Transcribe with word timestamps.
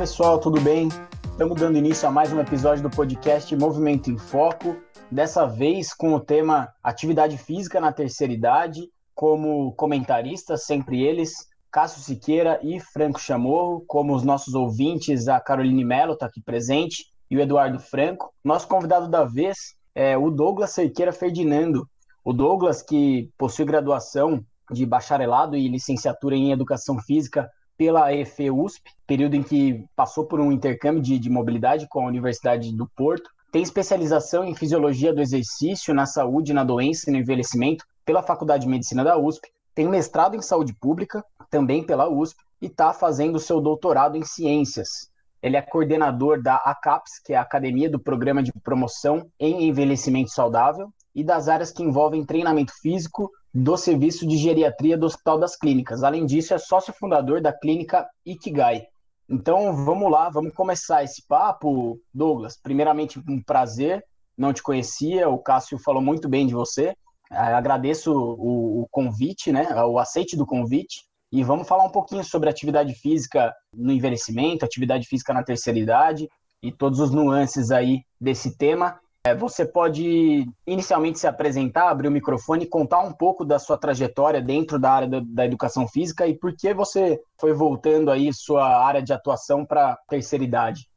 pessoal, 0.00 0.38
tudo 0.38 0.58
bem? 0.62 0.88
Estamos 1.24 1.60
dando 1.60 1.76
início 1.76 2.08
a 2.08 2.10
mais 2.10 2.32
um 2.32 2.40
episódio 2.40 2.82
do 2.82 2.88
podcast 2.88 3.54
Movimento 3.54 4.10
em 4.10 4.16
Foco, 4.16 4.74
dessa 5.10 5.44
vez 5.44 5.92
com 5.92 6.14
o 6.14 6.20
tema 6.20 6.72
Atividade 6.82 7.36
Física 7.36 7.78
na 7.82 7.92
Terceira 7.92 8.32
Idade, 8.32 8.88
como 9.14 9.74
comentaristas, 9.74 10.64
sempre 10.64 11.02
eles, 11.02 11.34
Cássio 11.70 12.00
Siqueira 12.00 12.58
e 12.62 12.80
Franco 12.80 13.20
Chamorro, 13.20 13.84
como 13.86 14.14
os 14.14 14.22
nossos 14.22 14.54
ouvintes, 14.54 15.28
a 15.28 15.38
Caroline 15.38 15.84
Mello 15.84 16.14
está 16.14 16.24
aqui 16.24 16.40
presente 16.42 17.04
e 17.30 17.36
o 17.36 17.40
Eduardo 17.40 17.78
Franco. 17.78 18.32
Nosso 18.42 18.66
convidado 18.66 19.06
da 19.06 19.26
vez 19.26 19.74
é 19.94 20.16
o 20.16 20.30
Douglas 20.30 20.70
Cerqueira 20.70 21.12
Ferdinando. 21.12 21.86
O 22.24 22.32
Douglas, 22.32 22.80
que 22.80 23.28
possui 23.36 23.66
graduação 23.66 24.42
de 24.72 24.86
bacharelado 24.86 25.58
e 25.58 25.68
licenciatura 25.68 26.34
em 26.34 26.52
Educação 26.52 26.98
Física 27.00 27.50
pela 27.80 28.12
EFE 28.12 28.50
USP, 28.50 28.90
período 29.06 29.36
em 29.36 29.42
que 29.42 29.82
passou 29.96 30.26
por 30.26 30.38
um 30.38 30.52
intercâmbio 30.52 31.00
de, 31.00 31.18
de 31.18 31.30
mobilidade 31.30 31.88
com 31.88 32.02
a 32.02 32.06
Universidade 32.06 32.76
do 32.76 32.86
Porto. 32.94 33.30
Tem 33.50 33.62
especialização 33.62 34.44
em 34.44 34.54
Fisiologia 34.54 35.14
do 35.14 35.22
Exercício, 35.22 35.94
na 35.94 36.04
Saúde, 36.04 36.52
na 36.52 36.62
Doença 36.62 37.08
e 37.08 37.12
no 37.14 37.18
Envelhecimento 37.18 37.82
pela 38.04 38.22
Faculdade 38.22 38.64
de 38.64 38.68
Medicina 38.68 39.02
da 39.02 39.16
USP. 39.16 39.48
Tem 39.74 39.88
mestrado 39.88 40.36
em 40.36 40.42
Saúde 40.42 40.74
Pública, 40.78 41.24
também 41.48 41.82
pela 41.82 42.06
USP, 42.06 42.36
e 42.60 42.66
está 42.66 42.92
fazendo 42.92 43.40
seu 43.40 43.62
doutorado 43.62 44.14
em 44.14 44.26
Ciências. 44.26 45.08
Ele 45.42 45.56
é 45.56 45.62
coordenador 45.62 46.42
da 46.42 46.56
ACAPS, 46.56 47.12
que 47.24 47.32
é 47.32 47.36
a 47.38 47.40
Academia 47.40 47.88
do 47.88 47.98
Programa 47.98 48.42
de 48.42 48.52
Promoção 48.62 49.26
em 49.40 49.66
Envelhecimento 49.66 50.32
Saudável, 50.32 50.92
e 51.14 51.24
das 51.24 51.48
áreas 51.48 51.72
que 51.72 51.82
envolvem 51.82 52.26
treinamento 52.26 52.74
físico, 52.82 53.30
do 53.52 53.76
Serviço 53.76 54.26
de 54.26 54.36
Geriatria 54.36 54.96
do 54.96 55.06
Hospital 55.06 55.38
das 55.38 55.56
Clínicas. 55.56 56.02
Além 56.02 56.24
disso, 56.24 56.54
é 56.54 56.58
sócio 56.58 56.92
fundador 56.92 57.40
da 57.40 57.52
clínica 57.52 58.08
Ikigai. 58.24 58.86
Então, 59.28 59.84
vamos 59.84 60.10
lá, 60.10 60.28
vamos 60.28 60.52
começar 60.54 61.04
esse 61.04 61.26
papo. 61.26 62.00
Douglas, 62.12 62.58
primeiramente, 62.60 63.18
um 63.28 63.42
prazer, 63.42 64.04
não 64.36 64.52
te 64.52 64.62
conhecia, 64.62 65.28
o 65.28 65.38
Cássio 65.38 65.78
falou 65.78 66.02
muito 66.02 66.28
bem 66.28 66.46
de 66.46 66.54
você. 66.54 66.94
É, 67.30 67.36
agradeço 67.36 68.12
o, 68.12 68.82
o 68.82 68.88
convite, 68.90 69.52
né, 69.52 69.68
o 69.84 69.98
aceite 69.98 70.36
do 70.36 70.44
convite, 70.44 71.04
e 71.30 71.44
vamos 71.44 71.68
falar 71.68 71.84
um 71.84 71.92
pouquinho 71.92 72.24
sobre 72.24 72.50
atividade 72.50 72.92
física 72.94 73.54
no 73.72 73.92
envelhecimento, 73.92 74.64
atividade 74.64 75.06
física 75.06 75.32
na 75.32 75.44
terceira 75.44 75.78
idade, 75.78 76.28
e 76.60 76.72
todos 76.72 76.98
os 76.98 77.12
nuances 77.12 77.70
aí 77.70 78.00
desse 78.20 78.56
tema. 78.56 78.98
É, 79.22 79.34
você 79.34 79.66
pode 79.66 80.50
inicialmente 80.66 81.18
se 81.18 81.26
apresentar, 81.26 81.90
abrir 81.90 82.08
o 82.08 82.10
microfone 82.10 82.64
e 82.64 82.68
contar 82.68 83.00
um 83.00 83.12
pouco 83.12 83.44
da 83.44 83.58
sua 83.58 83.76
trajetória 83.76 84.40
dentro 84.40 84.78
da 84.78 84.90
área 84.90 85.20
da, 85.22 85.44
educação 85.44 85.86
física 85.86 86.26
e 86.26 86.34
por 86.34 86.56
que 86.56 86.72
você 86.72 87.22
foi 87.38 87.52
voltando 87.52 88.10
aí 88.10 88.32
sua 88.32 88.82
área 88.82 89.02
de 89.02 89.12
atuação 89.12 89.66
para 89.66 89.90
a 89.90 89.96
terceira 90.08 90.42
idade. 90.42 90.88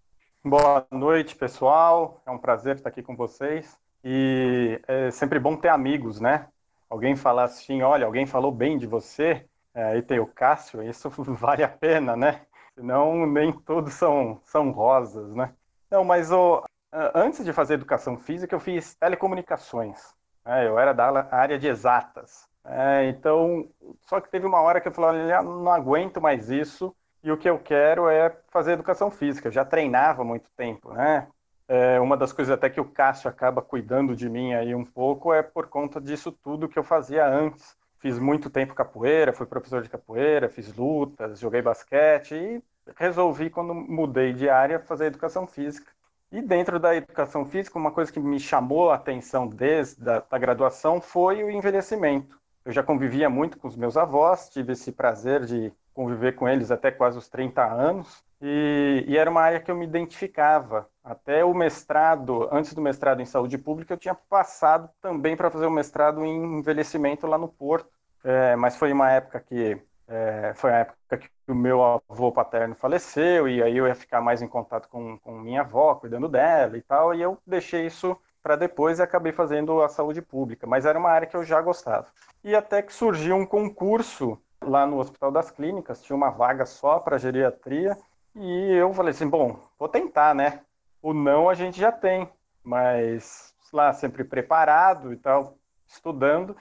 Boa 0.41 0.85
noite, 0.89 1.35
pessoal. 1.35 2.21
É 2.25 2.31
um 2.31 2.37
prazer 2.37 2.77
estar 2.77 2.87
aqui 2.87 3.03
com 3.03 3.13
vocês. 3.13 3.77
E 4.05 4.79
é 4.87 5.11
sempre 5.11 5.37
bom 5.37 5.57
ter 5.57 5.69
amigos, 5.69 6.21
né? 6.21 6.47
Alguém 6.89 7.17
falar 7.17 7.43
assim, 7.43 7.81
olha, 7.81 8.05
alguém 8.05 8.25
falou 8.25 8.53
bem 8.53 8.77
de 8.77 8.87
você, 8.87 9.45
é, 9.73 9.83
aí 9.83 10.01
tem 10.01 10.19
o 10.19 10.27
Cássio, 10.27 10.81
isso 10.81 11.09
vale 11.35 11.63
a 11.63 11.69
pena, 11.69 12.15
né? 12.15 12.41
Senão 12.73 13.25
nem 13.25 13.51
todos 13.51 13.93
são, 13.93 14.39
são 14.45 14.71
rosas, 14.71 15.33
né? 15.35 15.53
Não, 15.91 16.05
mas 16.05 16.31
o, 16.31 16.63
antes 17.15 17.43
de 17.43 17.53
fazer 17.53 17.75
educação 17.75 18.17
física, 18.17 18.55
eu 18.55 18.59
fiz 18.59 18.95
telecomunicações. 18.95 20.13
Né? 20.45 20.67
Eu 20.67 20.77
era 20.77 20.93
da 20.93 21.27
área 21.31 21.57
de 21.57 21.67
exatas. 21.67 22.47
É, 22.65 23.09
então, 23.09 23.67
só 24.07 24.21
que 24.21 24.29
teve 24.29 24.45
uma 24.45 24.61
hora 24.61 24.79
que 24.79 24.87
eu 24.87 24.91
falei, 24.91 25.21
olha, 25.21 25.41
não 25.41 25.71
aguento 25.71 26.21
mais 26.21 26.49
isso 26.49 26.95
e 27.23 27.31
o 27.31 27.37
que 27.37 27.49
eu 27.49 27.59
quero 27.59 28.09
é 28.09 28.35
fazer 28.49 28.73
educação 28.73 29.09
física. 29.09 29.47
Eu 29.47 29.51
já 29.51 29.65
treinava 29.65 30.23
muito 30.23 30.49
tempo, 30.55 30.93
né? 30.93 31.27
É, 31.67 31.99
uma 31.99 32.17
das 32.17 32.33
coisas 32.33 32.53
até 32.53 32.69
que 32.69 32.81
o 32.81 32.85
Cássio 32.85 33.29
acaba 33.29 33.61
cuidando 33.61 34.15
de 34.15 34.29
mim 34.29 34.53
aí 34.53 34.75
um 34.75 34.83
pouco 34.83 35.33
é 35.33 35.41
por 35.41 35.67
conta 35.67 35.99
disso 35.99 36.31
tudo 36.31 36.67
que 36.67 36.77
eu 36.77 36.83
fazia 36.83 37.25
antes. 37.25 37.75
Fiz 37.99 38.19
muito 38.19 38.49
tempo 38.49 38.75
capoeira, 38.75 39.31
fui 39.31 39.45
professor 39.45 39.81
de 39.81 39.89
capoeira, 39.89 40.49
fiz 40.49 40.75
lutas, 40.75 41.39
joguei 41.39 41.61
basquete 41.61 42.35
e 42.35 42.63
resolvi, 42.97 43.49
quando 43.49 43.73
mudei 43.73 44.33
de 44.33 44.49
área, 44.49 44.79
fazer 44.79 45.05
educação 45.05 45.47
física. 45.47 45.89
E 46.33 46.41
dentro 46.41 46.79
da 46.79 46.95
educação 46.95 47.45
física, 47.45 47.77
uma 47.77 47.91
coisa 47.91 48.11
que 48.11 48.19
me 48.19 48.39
chamou 48.39 48.89
a 48.89 48.95
atenção 48.95 49.47
desde 49.47 50.09
a 50.09 50.19
da 50.19 50.37
graduação 50.39 50.99
foi 50.99 51.43
o 51.43 51.51
envelhecimento. 51.51 52.41
Eu 52.65 52.71
já 52.71 52.81
convivia 52.81 53.29
muito 53.29 53.55
com 53.59 53.67
os 53.67 53.75
meus 53.75 53.95
avós, 53.95 54.49
tive 54.49 54.73
esse 54.73 54.91
prazer 54.91 55.45
de 55.45 55.71
conviver 55.93 56.31
com 56.33 56.49
eles 56.49 56.71
até 56.71 56.89
quase 56.89 57.19
os 57.19 57.29
30 57.29 57.63
anos, 57.63 58.23
e, 58.41 59.05
e, 59.07 59.15
era 59.15 59.29
uma 59.29 59.41
área 59.41 59.59
que 59.59 59.69
eu 59.69 59.75
me 59.75 59.85
identificava. 59.85 60.89
Até 61.03 61.45
o 61.45 61.53
mestrado, 61.53 62.49
antes 62.51 62.73
do 62.73 62.81
mestrado 62.81 63.21
em 63.21 63.25
saúde 63.25 63.59
pública, 63.59 63.93
eu 63.93 63.97
tinha 63.97 64.15
passado 64.15 64.89
também 64.99 65.37
para 65.37 65.51
fazer 65.51 65.67
o 65.67 65.71
mestrado 65.71 66.25
em 66.25 66.57
envelhecimento 66.57 67.27
lá 67.27 67.37
no 67.37 67.47
Porto, 67.47 67.89
é, 68.23 68.55
mas 68.55 68.75
foi 68.75 68.91
uma 68.91 69.11
época 69.11 69.39
que 69.39 69.79
é, 70.07 70.53
foi 70.55 70.71
a 70.71 70.77
época 70.79 71.17
que 71.17 71.29
o 71.47 71.55
meu 71.55 71.83
avô 71.83 72.31
paterno 72.31 72.75
faleceu 72.75 73.47
e 73.47 73.61
aí 73.63 73.77
eu 73.77 73.87
ia 73.87 73.95
ficar 73.95 74.21
mais 74.21 74.41
em 74.41 74.47
contato 74.47 74.89
com, 74.89 75.17
com 75.19 75.39
minha 75.39 75.61
avó, 75.61 75.95
cuidando 75.95 76.27
dela 76.27 76.77
e 76.77 76.81
tal, 76.81 77.13
e 77.13 77.21
eu 77.21 77.37
deixei 77.45 77.85
isso 77.85 78.17
para 78.41 78.55
depois 78.55 78.99
e 78.99 79.01
acabei 79.01 79.31
fazendo 79.31 79.81
a 79.81 79.87
saúde 79.87 80.21
pública, 80.21 80.67
mas 80.67 80.85
era 80.85 80.99
uma 80.99 81.09
área 81.09 81.27
que 81.27 81.35
eu 81.35 81.45
já 81.45 81.61
gostava. 81.61 82.07
E 82.43 82.53
até 82.53 82.81
que 82.81 82.93
surgiu 82.93 83.35
um 83.35 83.45
concurso 83.45 84.37
lá 84.61 84.85
no 84.85 84.99
Hospital 84.99 85.31
das 85.31 85.49
Clínicas, 85.49 86.01
tinha 86.03 86.15
uma 86.15 86.29
vaga 86.29 86.65
só 86.65 86.99
para 86.99 87.17
geriatria, 87.17 87.97
e 88.35 88.73
eu 88.73 88.93
falei 88.93 89.11
assim, 89.11 89.27
bom, 89.27 89.59
vou 89.79 89.87
tentar, 89.87 90.33
né? 90.35 90.61
O 91.01 91.13
não 91.13 91.49
a 91.49 91.53
gente 91.53 91.79
já 91.79 91.91
tem, 91.91 92.29
mas 92.63 93.53
lá 93.71 93.93
sempre 93.93 94.23
preparado 94.23 95.13
e 95.13 95.17
tal, 95.17 95.57
estudando, 95.87 96.55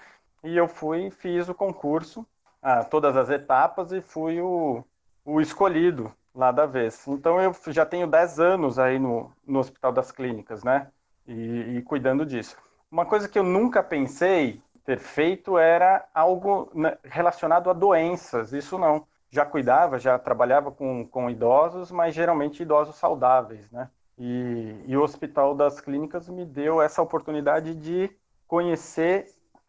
e 0.44 0.56
eu 0.56 0.68
fui 0.68 1.10
fiz 1.10 1.48
o 1.48 1.54
concurso 1.54 2.26
ah, 2.62 2.84
todas 2.84 3.16
as 3.16 3.28
etapas 3.28 3.92
e 3.92 4.00
fui 4.00 4.40
o, 4.40 4.84
o 5.24 5.40
escolhido 5.40 6.12
lá 6.34 6.52
da 6.52 6.64
vez. 6.64 7.06
Então 7.08 7.40
eu 7.40 7.54
já 7.68 7.84
tenho 7.84 8.06
10 8.06 8.40
anos 8.40 8.78
aí 8.78 8.98
no, 8.98 9.30
no 9.46 9.58
Hospital 9.58 9.92
das 9.92 10.12
Clínicas, 10.12 10.62
né? 10.62 10.88
E, 11.26 11.76
e 11.78 11.82
cuidando 11.82 12.24
disso. 12.24 12.56
Uma 12.90 13.04
coisa 13.04 13.28
que 13.28 13.38
eu 13.38 13.42
nunca 13.42 13.82
pensei 13.82 14.60
ter 14.84 14.98
feito 14.98 15.58
era 15.58 16.04
algo 16.14 16.70
né, 16.74 16.96
relacionado 17.04 17.70
a 17.70 17.72
doenças. 17.72 18.52
Isso 18.52 18.78
não. 18.78 19.06
Já 19.30 19.46
cuidava, 19.46 19.98
já 19.98 20.18
trabalhava 20.18 20.70
com, 20.70 21.06
com 21.06 21.30
idosos, 21.30 21.90
mas 21.90 22.14
geralmente 22.14 22.62
idosos 22.62 22.96
saudáveis, 22.96 23.70
né? 23.70 23.88
E, 24.18 24.76
e 24.86 24.96
o 24.96 25.02
Hospital 25.02 25.54
das 25.54 25.80
Clínicas 25.80 26.28
me 26.28 26.44
deu 26.44 26.82
essa 26.82 27.00
oportunidade 27.00 27.74
de 27.74 28.10
conhecer 28.46 29.26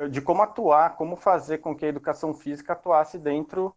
de 0.09 0.21
como 0.21 0.41
atuar, 0.41 0.95
como 0.95 1.15
fazer 1.15 1.59
com 1.59 1.75
que 1.75 1.85
a 1.85 1.89
educação 1.89 2.33
física 2.33 2.73
atuasse 2.73 3.17
dentro, 3.17 3.75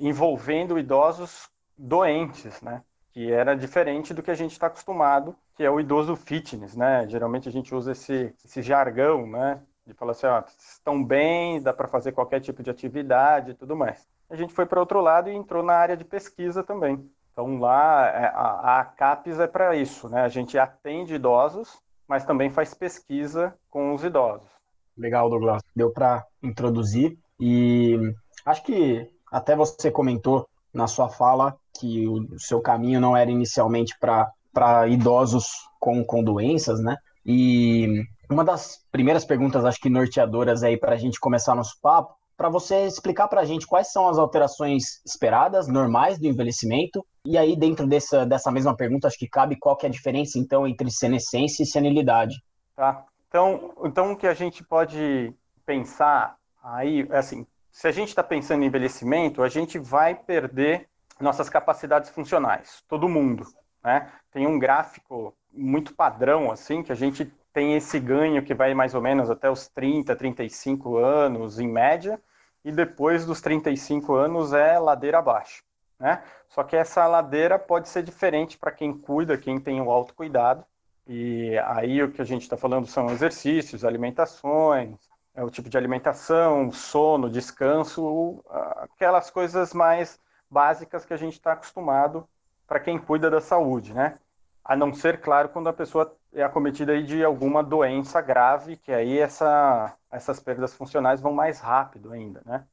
envolvendo 0.00 0.78
idosos 0.78 1.48
doentes, 1.76 2.60
né? 2.62 2.82
Que 3.12 3.32
era 3.32 3.56
diferente 3.56 4.12
do 4.12 4.22
que 4.22 4.30
a 4.30 4.34
gente 4.34 4.52
está 4.52 4.66
acostumado, 4.66 5.36
que 5.54 5.62
é 5.62 5.70
o 5.70 5.80
idoso 5.80 6.16
fitness, 6.16 6.76
né? 6.76 7.06
Geralmente 7.08 7.48
a 7.48 7.52
gente 7.52 7.74
usa 7.74 7.92
esse, 7.92 8.34
esse 8.44 8.62
jargão, 8.62 9.26
né? 9.26 9.60
De 9.86 9.94
falar 9.94 10.12
assim, 10.12 10.26
ó, 10.26 10.42
estão 10.58 11.02
bem, 11.02 11.62
dá 11.62 11.72
para 11.72 11.88
fazer 11.88 12.12
qualquer 12.12 12.40
tipo 12.40 12.62
de 12.62 12.70
atividade 12.70 13.50
e 13.50 13.54
tudo 13.54 13.76
mais. 13.76 14.06
A 14.28 14.36
gente 14.36 14.52
foi 14.52 14.66
para 14.66 14.80
outro 14.80 15.00
lado 15.00 15.28
e 15.30 15.34
entrou 15.34 15.62
na 15.62 15.74
área 15.74 15.96
de 15.96 16.04
pesquisa 16.04 16.62
também. 16.62 17.08
Então 17.32 17.58
lá 17.58 18.06
é, 18.06 18.26
a, 18.26 18.80
a 18.80 18.84
CAPES 18.84 19.40
é 19.40 19.46
para 19.46 19.76
isso, 19.76 20.08
né? 20.08 20.22
A 20.22 20.28
gente 20.28 20.58
atende 20.58 21.14
idosos, 21.14 21.82
mas 22.08 22.24
também 22.24 22.50
faz 22.50 22.74
pesquisa 22.74 23.56
com 23.70 23.92
os 23.92 24.04
idosos. 24.04 24.53
Legal, 24.96 25.28
Douglas. 25.28 25.62
Deu 25.74 25.90
para 25.90 26.24
introduzir. 26.42 27.16
E 27.40 27.98
acho 28.44 28.62
que 28.62 29.10
até 29.30 29.56
você 29.56 29.90
comentou 29.90 30.46
na 30.72 30.86
sua 30.86 31.08
fala 31.08 31.56
que 31.78 32.06
o 32.06 32.38
seu 32.38 32.60
caminho 32.60 33.00
não 33.00 33.16
era 33.16 33.30
inicialmente 33.30 33.96
para 33.98 34.88
idosos 34.88 35.46
com, 35.80 36.04
com 36.04 36.22
doenças, 36.22 36.80
né? 36.80 36.96
E 37.26 38.04
uma 38.30 38.44
das 38.44 38.84
primeiras 38.90 39.24
perguntas, 39.24 39.64
acho 39.64 39.80
que 39.80 39.90
norteadoras 39.90 40.62
aí 40.62 40.76
para 40.76 40.94
a 40.94 40.98
gente 40.98 41.18
começar 41.18 41.54
nosso 41.54 41.78
papo, 41.80 42.14
para 42.36 42.48
você 42.48 42.86
explicar 42.86 43.28
para 43.28 43.40
a 43.40 43.44
gente 43.44 43.66
quais 43.66 43.92
são 43.92 44.08
as 44.08 44.18
alterações 44.18 45.00
esperadas, 45.06 45.68
normais 45.68 46.18
do 46.18 46.26
envelhecimento, 46.26 47.04
e 47.24 47.38
aí 47.38 47.56
dentro 47.56 47.86
dessa, 47.86 48.26
dessa 48.26 48.50
mesma 48.50 48.76
pergunta, 48.76 49.06
acho 49.06 49.18
que 49.18 49.28
cabe 49.28 49.56
qual 49.56 49.76
que 49.76 49.86
é 49.86 49.88
a 49.88 49.92
diferença, 49.92 50.38
então, 50.38 50.66
entre 50.66 50.90
senescência 50.90 51.62
e 51.62 51.66
senilidade. 51.66 52.42
Tá. 52.74 53.04
Então, 53.34 53.74
então 53.84 54.12
o 54.12 54.16
que 54.16 54.28
a 54.28 54.32
gente 54.32 54.62
pode 54.62 55.34
pensar 55.66 56.36
aí, 56.62 57.04
é 57.10 57.18
assim, 57.18 57.44
se 57.68 57.88
a 57.88 57.90
gente 57.90 58.10
está 58.10 58.22
pensando 58.22 58.62
em 58.62 58.66
envelhecimento, 58.66 59.42
a 59.42 59.48
gente 59.48 59.76
vai 59.76 60.14
perder 60.14 60.88
nossas 61.18 61.48
capacidades 61.48 62.10
funcionais, 62.10 62.84
todo 62.86 63.08
mundo, 63.08 63.44
né? 63.82 64.08
Tem 64.30 64.46
um 64.46 64.56
gráfico 64.56 65.36
muito 65.52 65.96
padrão, 65.96 66.52
assim, 66.52 66.80
que 66.80 66.92
a 66.92 66.94
gente 66.94 67.24
tem 67.52 67.74
esse 67.74 67.98
ganho 67.98 68.40
que 68.44 68.54
vai 68.54 68.72
mais 68.72 68.94
ou 68.94 69.02
menos 69.02 69.28
até 69.28 69.50
os 69.50 69.66
30, 69.66 70.14
35 70.14 70.96
anos, 70.96 71.58
em 71.58 71.66
média, 71.66 72.22
e 72.64 72.70
depois 72.70 73.26
dos 73.26 73.40
35 73.40 74.14
anos 74.14 74.52
é 74.52 74.78
ladeira 74.78 75.18
abaixo. 75.18 75.64
né? 75.98 76.22
Só 76.48 76.62
que 76.62 76.76
essa 76.76 77.04
ladeira 77.08 77.58
pode 77.58 77.88
ser 77.88 78.04
diferente 78.04 78.56
para 78.56 78.70
quem 78.70 78.96
cuida, 78.96 79.36
quem 79.36 79.58
tem 79.58 79.80
o 79.80 79.90
autocuidado. 79.90 80.64
E 81.06 81.58
aí 81.66 82.02
o 82.02 82.10
que 82.10 82.22
a 82.22 82.24
gente 82.24 82.42
está 82.42 82.56
falando 82.56 82.86
são 82.86 83.10
exercícios, 83.10 83.84
alimentações, 83.84 84.96
é 85.34 85.42
o 85.42 85.50
tipo 85.50 85.68
de 85.68 85.76
alimentação, 85.76 86.70
sono, 86.70 87.28
descanso, 87.28 88.42
aquelas 88.76 89.30
coisas 89.30 89.74
mais 89.74 90.18
básicas 90.48 91.04
que 91.04 91.12
a 91.12 91.16
gente 91.16 91.34
está 91.34 91.52
acostumado 91.52 92.26
para 92.66 92.80
quem 92.80 92.98
cuida 92.98 93.28
da 93.30 93.40
saúde, 93.40 93.92
né? 93.92 94.18
A 94.64 94.74
não 94.74 94.94
ser, 94.94 95.20
claro, 95.20 95.50
quando 95.50 95.68
a 95.68 95.72
pessoa 95.72 96.16
é 96.32 96.42
acometida 96.42 97.00
de 97.02 97.22
alguma 97.22 97.62
doença 97.62 98.20
grave, 98.20 98.76
que 98.76 98.92
aí 98.92 99.18
essa, 99.18 99.94
essas 100.10 100.40
perdas 100.40 100.74
funcionais 100.74 101.20
vão 101.20 101.32
mais 101.32 101.60
rápido 101.60 102.12
ainda, 102.12 102.40
né? 102.46 102.64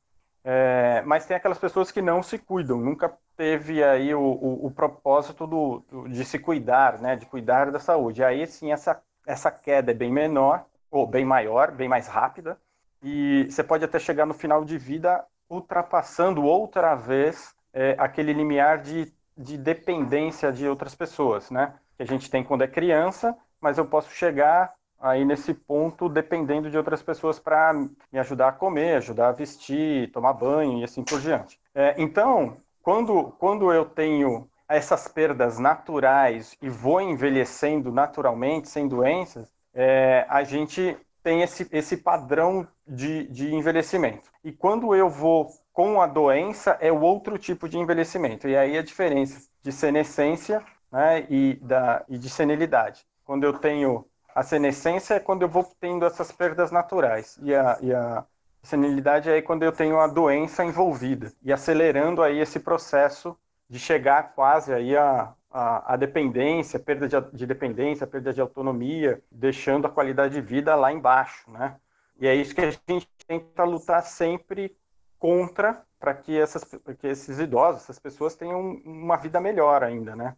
É, 0.43 1.03
mas 1.05 1.25
tem 1.25 1.35
aquelas 1.35 1.59
pessoas 1.59 1.91
que 1.91 2.01
não 2.01 2.23
se 2.23 2.37
cuidam, 2.37 2.79
nunca 2.79 3.15
teve 3.41 3.83
aí 3.83 4.13
o, 4.13 4.21
o, 4.21 4.67
o 4.67 4.71
propósito 4.71 5.47
do, 5.47 5.83
do, 5.89 6.07
de 6.07 6.23
se 6.23 6.37
cuidar, 6.37 6.99
né, 6.99 7.15
de 7.15 7.25
cuidar 7.25 7.71
da 7.71 7.79
saúde. 7.79 8.23
Aí 8.23 8.45
sim 8.45 8.71
essa, 8.71 9.01
essa 9.25 9.49
queda 9.49 9.89
é 9.89 9.95
bem 9.95 10.11
menor, 10.11 10.63
ou 10.91 11.07
bem 11.07 11.25
maior, 11.25 11.71
bem 11.71 11.89
mais 11.89 12.07
rápida, 12.07 12.55
e 13.01 13.47
você 13.49 13.63
pode 13.63 13.83
até 13.83 13.97
chegar 13.97 14.27
no 14.27 14.33
final 14.35 14.63
de 14.63 14.77
vida 14.77 15.25
ultrapassando 15.49 16.43
outra 16.43 16.93
vez 16.93 17.55
é, 17.73 17.95
aquele 17.97 18.31
limiar 18.31 18.77
de, 18.77 19.11
de 19.35 19.57
dependência 19.57 20.51
de 20.51 20.67
outras 20.67 20.93
pessoas, 20.93 21.49
né? 21.49 21.73
Que 21.97 22.03
a 22.03 22.05
gente 22.05 22.29
tem 22.29 22.43
quando 22.43 22.61
é 22.61 22.67
criança, 22.67 23.35
mas 23.59 23.79
eu 23.79 23.87
posso 23.87 24.11
chegar 24.11 24.71
aí 24.99 25.25
nesse 25.25 25.51
ponto 25.51 26.07
dependendo 26.07 26.69
de 26.69 26.77
outras 26.77 27.01
pessoas 27.01 27.39
para 27.39 27.73
me 27.73 28.19
ajudar 28.19 28.49
a 28.49 28.51
comer, 28.51 28.97
ajudar 28.97 29.29
a 29.29 29.31
vestir, 29.31 30.11
tomar 30.11 30.33
banho 30.33 30.77
e 30.77 30.83
assim 30.83 31.03
por 31.03 31.19
diante. 31.19 31.59
É, 31.73 31.95
então, 31.97 32.57
quando, 32.81 33.31
quando 33.39 33.71
eu 33.71 33.85
tenho 33.85 34.49
essas 34.67 35.07
perdas 35.07 35.59
naturais 35.59 36.55
e 36.61 36.69
vou 36.69 37.01
envelhecendo 37.01 37.91
naturalmente, 37.91 38.69
sem 38.69 38.87
doenças, 38.87 39.51
é, 39.73 40.25
a 40.29 40.43
gente 40.43 40.97
tem 41.23 41.41
esse, 41.41 41.67
esse 41.71 41.97
padrão 41.97 42.67
de, 42.87 43.27
de 43.27 43.53
envelhecimento. 43.53 44.29
E 44.43 44.51
quando 44.51 44.95
eu 44.95 45.09
vou 45.09 45.49
com 45.73 46.01
a 46.01 46.07
doença, 46.07 46.77
é 46.81 46.91
o 46.91 47.01
outro 47.01 47.37
tipo 47.37 47.69
de 47.69 47.77
envelhecimento. 47.77 48.47
E 48.47 48.57
aí 48.57 48.77
a 48.77 48.83
diferença 48.83 49.49
de 49.61 49.71
senescência 49.71 50.63
né, 50.91 51.25
e, 51.29 51.55
da, 51.61 52.03
e 52.09 52.17
de 52.17 52.29
senilidade. 52.29 53.05
Quando 53.23 53.43
eu 53.43 53.53
tenho 53.53 54.05
a 54.33 54.43
senescência 54.43 55.15
é 55.15 55.19
quando 55.19 55.41
eu 55.41 55.49
vou 55.49 55.69
tendo 55.79 56.05
essas 56.05 56.31
perdas 56.31 56.71
naturais. 56.71 57.37
E 57.41 57.53
a, 57.53 57.77
e 57.81 57.93
a 57.93 58.25
senilidade 58.63 59.29
é 59.29 59.41
quando 59.41 59.63
eu 59.63 59.71
tenho 59.71 59.99
a 59.99 60.07
doença 60.07 60.63
envolvida. 60.63 61.31
E 61.41 61.51
acelerando 61.51 62.21
aí 62.21 62.39
esse 62.39 62.59
processo 62.59 63.37
de 63.69 63.79
chegar 63.79 64.33
quase 64.33 64.73
aí 64.73 64.95
a, 64.95 65.33
a, 65.49 65.93
a 65.93 65.95
dependência, 65.97 66.79
perda 66.79 67.07
de, 67.07 67.15
de, 67.33 67.45
dependência, 67.45 68.07
perda 68.07 68.33
de 68.33 68.41
autonomia, 68.41 69.21
deixando 69.31 69.87
a 69.87 69.89
qualidade 69.89 70.35
de 70.35 70.41
vida 70.41 70.75
lá 70.75 70.91
embaixo, 70.91 71.49
né? 71.51 71.77
E 72.19 72.27
é 72.27 72.35
isso 72.35 72.53
que 72.53 72.61
a 72.61 72.69
gente 72.69 73.09
tenta 73.27 73.63
lutar 73.63 74.03
sempre 74.03 74.75
contra 75.17 75.83
para 75.99 76.13
que, 76.13 76.37
essas, 76.37 76.63
que 76.99 77.07
esses 77.07 77.39
idosos, 77.39 77.83
essas 77.83 77.99
pessoas 77.99 78.35
tenham 78.35 78.59
uma 78.85 79.17
vida 79.17 79.39
melhor 79.39 79.83
ainda, 79.83 80.15
né? 80.15 80.35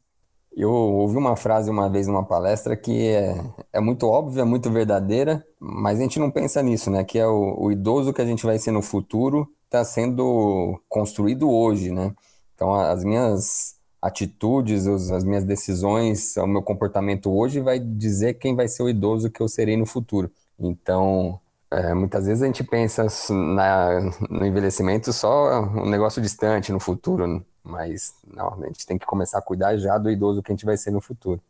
Eu 0.55 0.69
ouvi 0.71 1.17
uma 1.17 1.35
frase 1.35 1.69
uma 1.69 1.89
vez 1.89 2.07
numa 2.07 2.23
palestra 2.23 2.77
que 2.77 3.07
é, 3.07 3.35
é 3.73 3.79
muito 3.79 4.05
óbvia, 4.07 4.45
muito 4.45 4.69
verdadeira, 4.69 5.43
mas 5.59 5.99
a 5.99 6.03
gente 6.03 6.19
não 6.19 6.29
pensa 6.29 6.61
nisso, 6.61 6.91
né? 6.91 7.03
Que 7.03 7.17
é 7.17 7.27
o, 7.27 7.55
o 7.59 7.71
idoso 7.71 8.13
que 8.13 8.21
a 8.21 8.25
gente 8.25 8.45
vai 8.45 8.59
ser 8.59 8.71
no 8.71 8.81
futuro 8.81 9.47
está 9.65 9.83
sendo 9.83 10.79
construído 10.87 11.49
hoje, 11.49 11.91
né? 11.91 12.13
Então, 12.53 12.73
as 12.73 13.03
minhas 13.03 13.75
atitudes, 13.99 14.85
as 14.87 15.23
minhas 15.23 15.43
decisões, 15.43 16.37
o 16.37 16.45
meu 16.45 16.61
comportamento 16.61 17.31
hoje 17.31 17.59
vai 17.59 17.79
dizer 17.79 18.35
quem 18.35 18.55
vai 18.55 18.67
ser 18.67 18.83
o 18.83 18.89
idoso 18.89 19.31
que 19.31 19.41
eu 19.41 19.47
serei 19.47 19.75
no 19.75 19.85
futuro. 19.85 20.29
Então, 20.59 21.39
é, 21.71 21.93
muitas 21.95 22.27
vezes 22.27 22.43
a 22.43 22.45
gente 22.45 22.63
pensa 22.63 23.07
na, 23.31 24.01
no 24.29 24.45
envelhecimento 24.45 25.11
só 25.11 25.61
um 25.63 25.89
negócio 25.89 26.21
distante 26.21 26.71
no 26.71 26.79
futuro, 26.79 27.43
mas 27.63 28.13
não, 28.25 28.53
a 28.61 28.67
gente 28.67 28.85
tem 28.85 28.97
que 28.97 29.05
começar 29.05 29.37
a 29.37 29.41
cuidar 29.41 29.77
já 29.77 29.97
do 29.97 30.11
idoso 30.11 30.43
que 30.43 30.51
a 30.51 30.55
gente 30.55 30.65
vai 30.65 30.77
ser 30.77 30.91
no 30.91 31.01
futuro. 31.01 31.41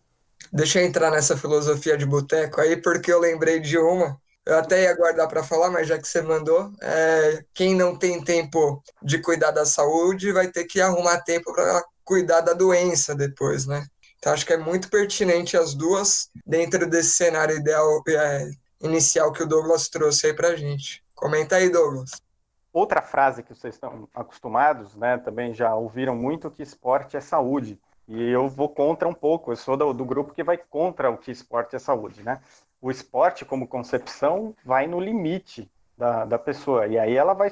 Deixa 0.52 0.80
eu 0.80 0.86
entrar 0.86 1.10
nessa 1.10 1.38
filosofia 1.38 1.98
de 1.98 2.06
boteco 2.06 2.62
aí, 2.62 2.78
porque 2.78 3.12
eu 3.12 3.20
lembrei 3.20 3.60
de 3.60 3.78
uma. 3.78 4.22
Eu 4.46 4.58
até 4.58 4.84
ia 4.84 4.96
guardar 4.96 5.28
para 5.28 5.44
falar, 5.44 5.70
mas 5.72 5.88
já 5.88 5.98
que 5.98 6.08
você 6.08 6.22
mandou, 6.22 6.72
é, 6.82 7.46
quem 7.54 7.74
não 7.74 7.98
tem 7.98 8.22
tempo 8.22 8.84
de 9.02 9.20
cuidar 9.20 9.52
da 9.52 9.66
saúde 9.66 10.34
vai 10.34 10.48
ter 10.48 10.66
que 10.66 10.82
arrumar 10.82 11.22
tempo 11.22 11.54
para 11.54 11.82
cuidar 12.04 12.42
da 12.42 12.54
doença 12.54 13.16
depois, 13.16 13.66
né? 13.66 13.88
Então 14.18 14.34
acho 14.34 14.46
que 14.46 14.54
é 14.54 14.58
muito 14.58 14.90
pertinente 14.90 15.58
as 15.58 15.74
duas 15.74 16.30
dentro 16.46 16.90
desse 16.90 17.12
cenário 17.12 17.58
ideal 17.58 18.02
é, 18.08 18.52
inicial 18.82 19.32
que 19.32 19.44
o 19.44 19.48
Douglas 19.48 19.88
trouxe 19.88 20.28
aí 20.28 20.34
para 20.34 20.56
gente. 20.56 21.04
Comenta 21.16 21.56
aí, 21.56 21.70
Douglas. 21.70 22.12
Outra 22.74 23.04
frase 23.04 23.44
que 23.44 23.54
vocês 23.54 23.76
estão 23.76 24.10
acostumados, 24.16 24.96
né, 24.96 25.20
também 25.20 25.54
já 25.54 25.76
ouviram 25.76 26.16
muito 26.16 26.50
que 26.50 26.64
esporte 26.64 27.16
é 27.16 27.22
saúde. 27.22 27.80
E 28.08 28.30
eu 28.30 28.50
vou 28.50 28.68
contra 28.68 29.08
um 29.08 29.14
pouco, 29.14 29.52
eu 29.52 29.56
sou 29.56 29.78
do, 29.78 29.94
do 29.94 30.04
grupo 30.04 30.34
que 30.34 30.44
vai 30.44 30.58
contra 30.58 31.10
o 31.10 31.18
que 31.18 31.32
esporte 31.32 31.76
é 31.76 31.80
saúde, 31.80 32.24
né? 32.24 32.42
O 32.82 32.92
esporte, 32.92 33.46
como 33.46 33.68
concepção, 33.68 34.54
vai 34.66 34.88
no 34.88 35.00
limite 35.00 35.72
da, 35.98 36.26
da 36.26 36.38
pessoa, 36.38 36.88
e 36.88 36.98
aí 36.98 37.16
ela 37.16 37.34
vai 37.34 37.50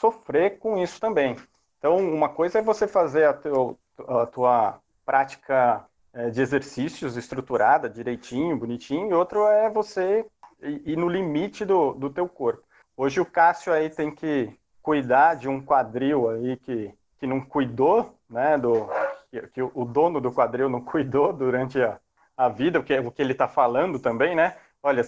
sofrer 0.00 0.58
com 0.58 0.76
isso 0.76 0.98
também. 0.98 1.36
Então, 1.78 1.98
uma 1.98 2.28
coisa 2.28 2.58
é 2.58 2.62
você 2.62 2.88
fazer 2.88 3.26
a, 3.26 3.32
teu, 3.32 3.78
a 4.08 4.26
tua 4.26 4.80
prática 5.04 5.84
é, 6.12 6.30
de 6.30 6.40
exercícios 6.40 7.16
estruturada, 7.16 7.88
direitinho, 7.88 8.56
bonitinho, 8.56 9.10
e 9.10 9.14
outro 9.14 9.46
é 9.46 9.70
você 9.70 10.26
e, 10.60 10.96
no 10.96 11.08
limite 11.08 11.64
do, 11.64 11.92
do 11.92 12.10
teu 12.10 12.28
corpo. 12.28 12.62
Hoje 12.96 13.20
o 13.20 13.26
Cássio 13.26 13.72
aí 13.72 13.88
tem 13.90 14.14
que 14.14 14.56
cuidar 14.82 15.34
de 15.34 15.48
um 15.48 15.60
quadril 15.60 16.28
aí 16.28 16.56
que, 16.56 16.92
que 17.18 17.26
não 17.26 17.40
cuidou, 17.40 18.14
né, 18.28 18.58
do, 18.58 18.88
que, 19.30 19.40
que 19.48 19.62
o 19.62 19.84
dono 19.84 20.20
do 20.20 20.32
quadril 20.32 20.68
não 20.68 20.80
cuidou 20.80 21.32
durante 21.32 21.80
a, 21.82 21.98
a 22.36 22.48
vida, 22.48 22.78
o 22.78 22.82
que, 22.82 22.98
o 22.98 23.10
que 23.10 23.22
ele 23.22 23.32
está 23.32 23.48
falando 23.48 23.98
também, 23.98 24.34
né? 24.34 24.56
Olha, 24.82 25.02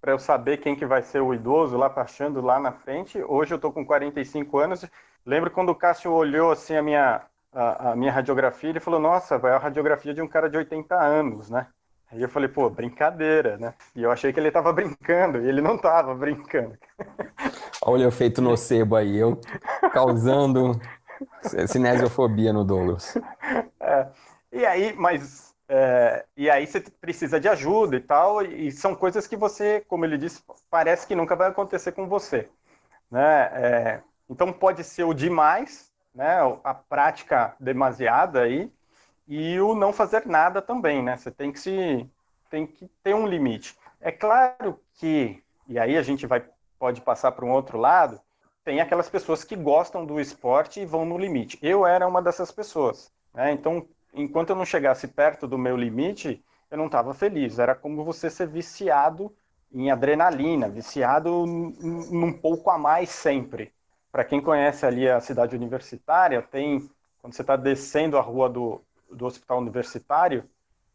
para 0.00 0.12
eu 0.12 0.18
saber 0.18 0.58
quem 0.58 0.76
que 0.76 0.86
vai 0.86 1.02
ser 1.02 1.20
o 1.20 1.34
idoso 1.34 1.76
lá 1.76 1.90
passando 1.90 2.40
lá 2.40 2.60
na 2.60 2.72
frente, 2.72 3.22
hoje 3.22 3.52
eu 3.52 3.56
estou 3.56 3.72
com 3.72 3.84
45 3.84 4.58
anos. 4.58 4.84
Lembro 5.26 5.50
quando 5.50 5.70
o 5.70 5.74
Cássio 5.74 6.12
olhou 6.12 6.52
assim 6.52 6.76
a 6.76 6.82
minha, 6.82 7.22
a, 7.52 7.90
a 7.90 7.96
minha 7.96 8.12
radiografia, 8.12 8.70
ele 8.70 8.80
falou, 8.80 9.00
nossa, 9.00 9.38
vai 9.38 9.52
a 9.52 9.58
radiografia 9.58 10.14
de 10.14 10.22
um 10.22 10.28
cara 10.28 10.48
de 10.48 10.56
80 10.56 10.94
anos, 10.94 11.50
né? 11.50 11.66
Aí 12.10 12.22
eu 12.22 12.28
falei, 12.28 12.48
pô, 12.48 12.70
brincadeira, 12.70 13.58
né? 13.58 13.74
E 13.94 14.02
eu 14.02 14.10
achei 14.10 14.32
que 14.32 14.40
ele 14.40 14.50
tava 14.50 14.72
brincando, 14.72 15.42
e 15.42 15.48
ele 15.48 15.60
não 15.60 15.76
tava 15.76 16.14
brincando. 16.14 16.78
Olha 17.88 18.04
o 18.04 18.08
efeito 18.08 18.42
nocebo 18.42 18.96
aí, 18.96 19.16
eu 19.16 19.40
causando 19.92 20.78
cinesiofobia 21.66 22.52
no 22.52 22.64
Douglas. 22.64 23.16
É, 23.80 24.06
e 24.52 24.66
aí, 24.66 24.92
mas 24.94 25.54
é, 25.68 26.24
e 26.36 26.50
aí 26.50 26.66
você 26.66 26.80
precisa 26.80 27.40
de 27.40 27.48
ajuda 27.48 27.96
e 27.96 28.00
tal, 28.00 28.42
e 28.42 28.70
são 28.70 28.94
coisas 28.94 29.26
que 29.26 29.36
você, 29.36 29.82
como 29.88 30.04
ele 30.04 30.18
disse, 30.18 30.42
parece 30.70 31.06
que 31.06 31.14
nunca 31.14 31.34
vai 31.34 31.48
acontecer 31.48 31.92
com 31.92 32.06
você, 32.06 32.48
né? 33.10 33.50
É, 33.54 34.00
então 34.28 34.52
pode 34.52 34.84
ser 34.84 35.04
o 35.04 35.14
demais, 35.14 35.90
né? 36.14 36.38
A 36.64 36.74
prática 36.74 37.54
demasiada 37.58 38.42
aí, 38.42 38.70
e 39.26 39.58
o 39.60 39.74
não 39.74 39.92
fazer 39.92 40.26
nada 40.26 40.60
também, 40.60 41.02
né? 41.02 41.16
Você 41.16 41.30
tem 41.30 41.52
que 41.52 41.60
se 41.60 42.06
tem 42.50 42.66
que 42.66 42.88
ter 43.02 43.14
um 43.14 43.26
limite. 43.26 43.78
É 44.00 44.10
claro 44.10 44.80
que 44.94 45.42
e 45.66 45.78
aí 45.78 45.96
a 45.98 46.02
gente 46.02 46.26
vai 46.26 46.42
pode 46.78 47.00
passar 47.00 47.32
para 47.32 47.44
um 47.44 47.52
outro 47.52 47.78
lado, 47.78 48.20
tem 48.64 48.80
aquelas 48.80 49.08
pessoas 49.08 49.44
que 49.44 49.56
gostam 49.56 50.04
do 50.04 50.20
esporte 50.20 50.80
e 50.80 50.86
vão 50.86 51.04
no 51.04 51.18
limite. 51.18 51.58
Eu 51.62 51.86
era 51.86 52.06
uma 52.06 52.20
dessas 52.20 52.50
pessoas, 52.50 53.10
né? 53.32 53.52
Então, 53.52 53.86
enquanto 54.12 54.50
eu 54.50 54.56
não 54.56 54.64
chegasse 54.64 55.08
perto 55.08 55.46
do 55.46 55.56
meu 55.56 55.76
limite, 55.76 56.44
eu 56.70 56.76
não 56.76 56.86
estava 56.86 57.14
feliz. 57.14 57.58
Era 57.58 57.74
como 57.74 58.04
você 58.04 58.28
ser 58.28 58.46
viciado 58.46 59.34
em 59.72 59.90
adrenalina, 59.90 60.68
viciado 60.68 61.46
num 61.46 62.32
pouco 62.32 62.70
a 62.70 62.78
mais 62.78 63.10
sempre. 63.10 63.72
Para 64.10 64.24
quem 64.24 64.40
conhece 64.40 64.84
ali 64.86 65.08
a 65.08 65.20
cidade 65.20 65.54
universitária, 65.54 66.42
tem 66.42 66.88
quando 67.20 67.34
você 67.34 67.42
está 67.42 67.56
descendo 67.56 68.16
a 68.16 68.20
rua 68.20 68.48
do, 68.48 68.80
do 69.10 69.26
hospital 69.26 69.58
universitário, 69.58 70.48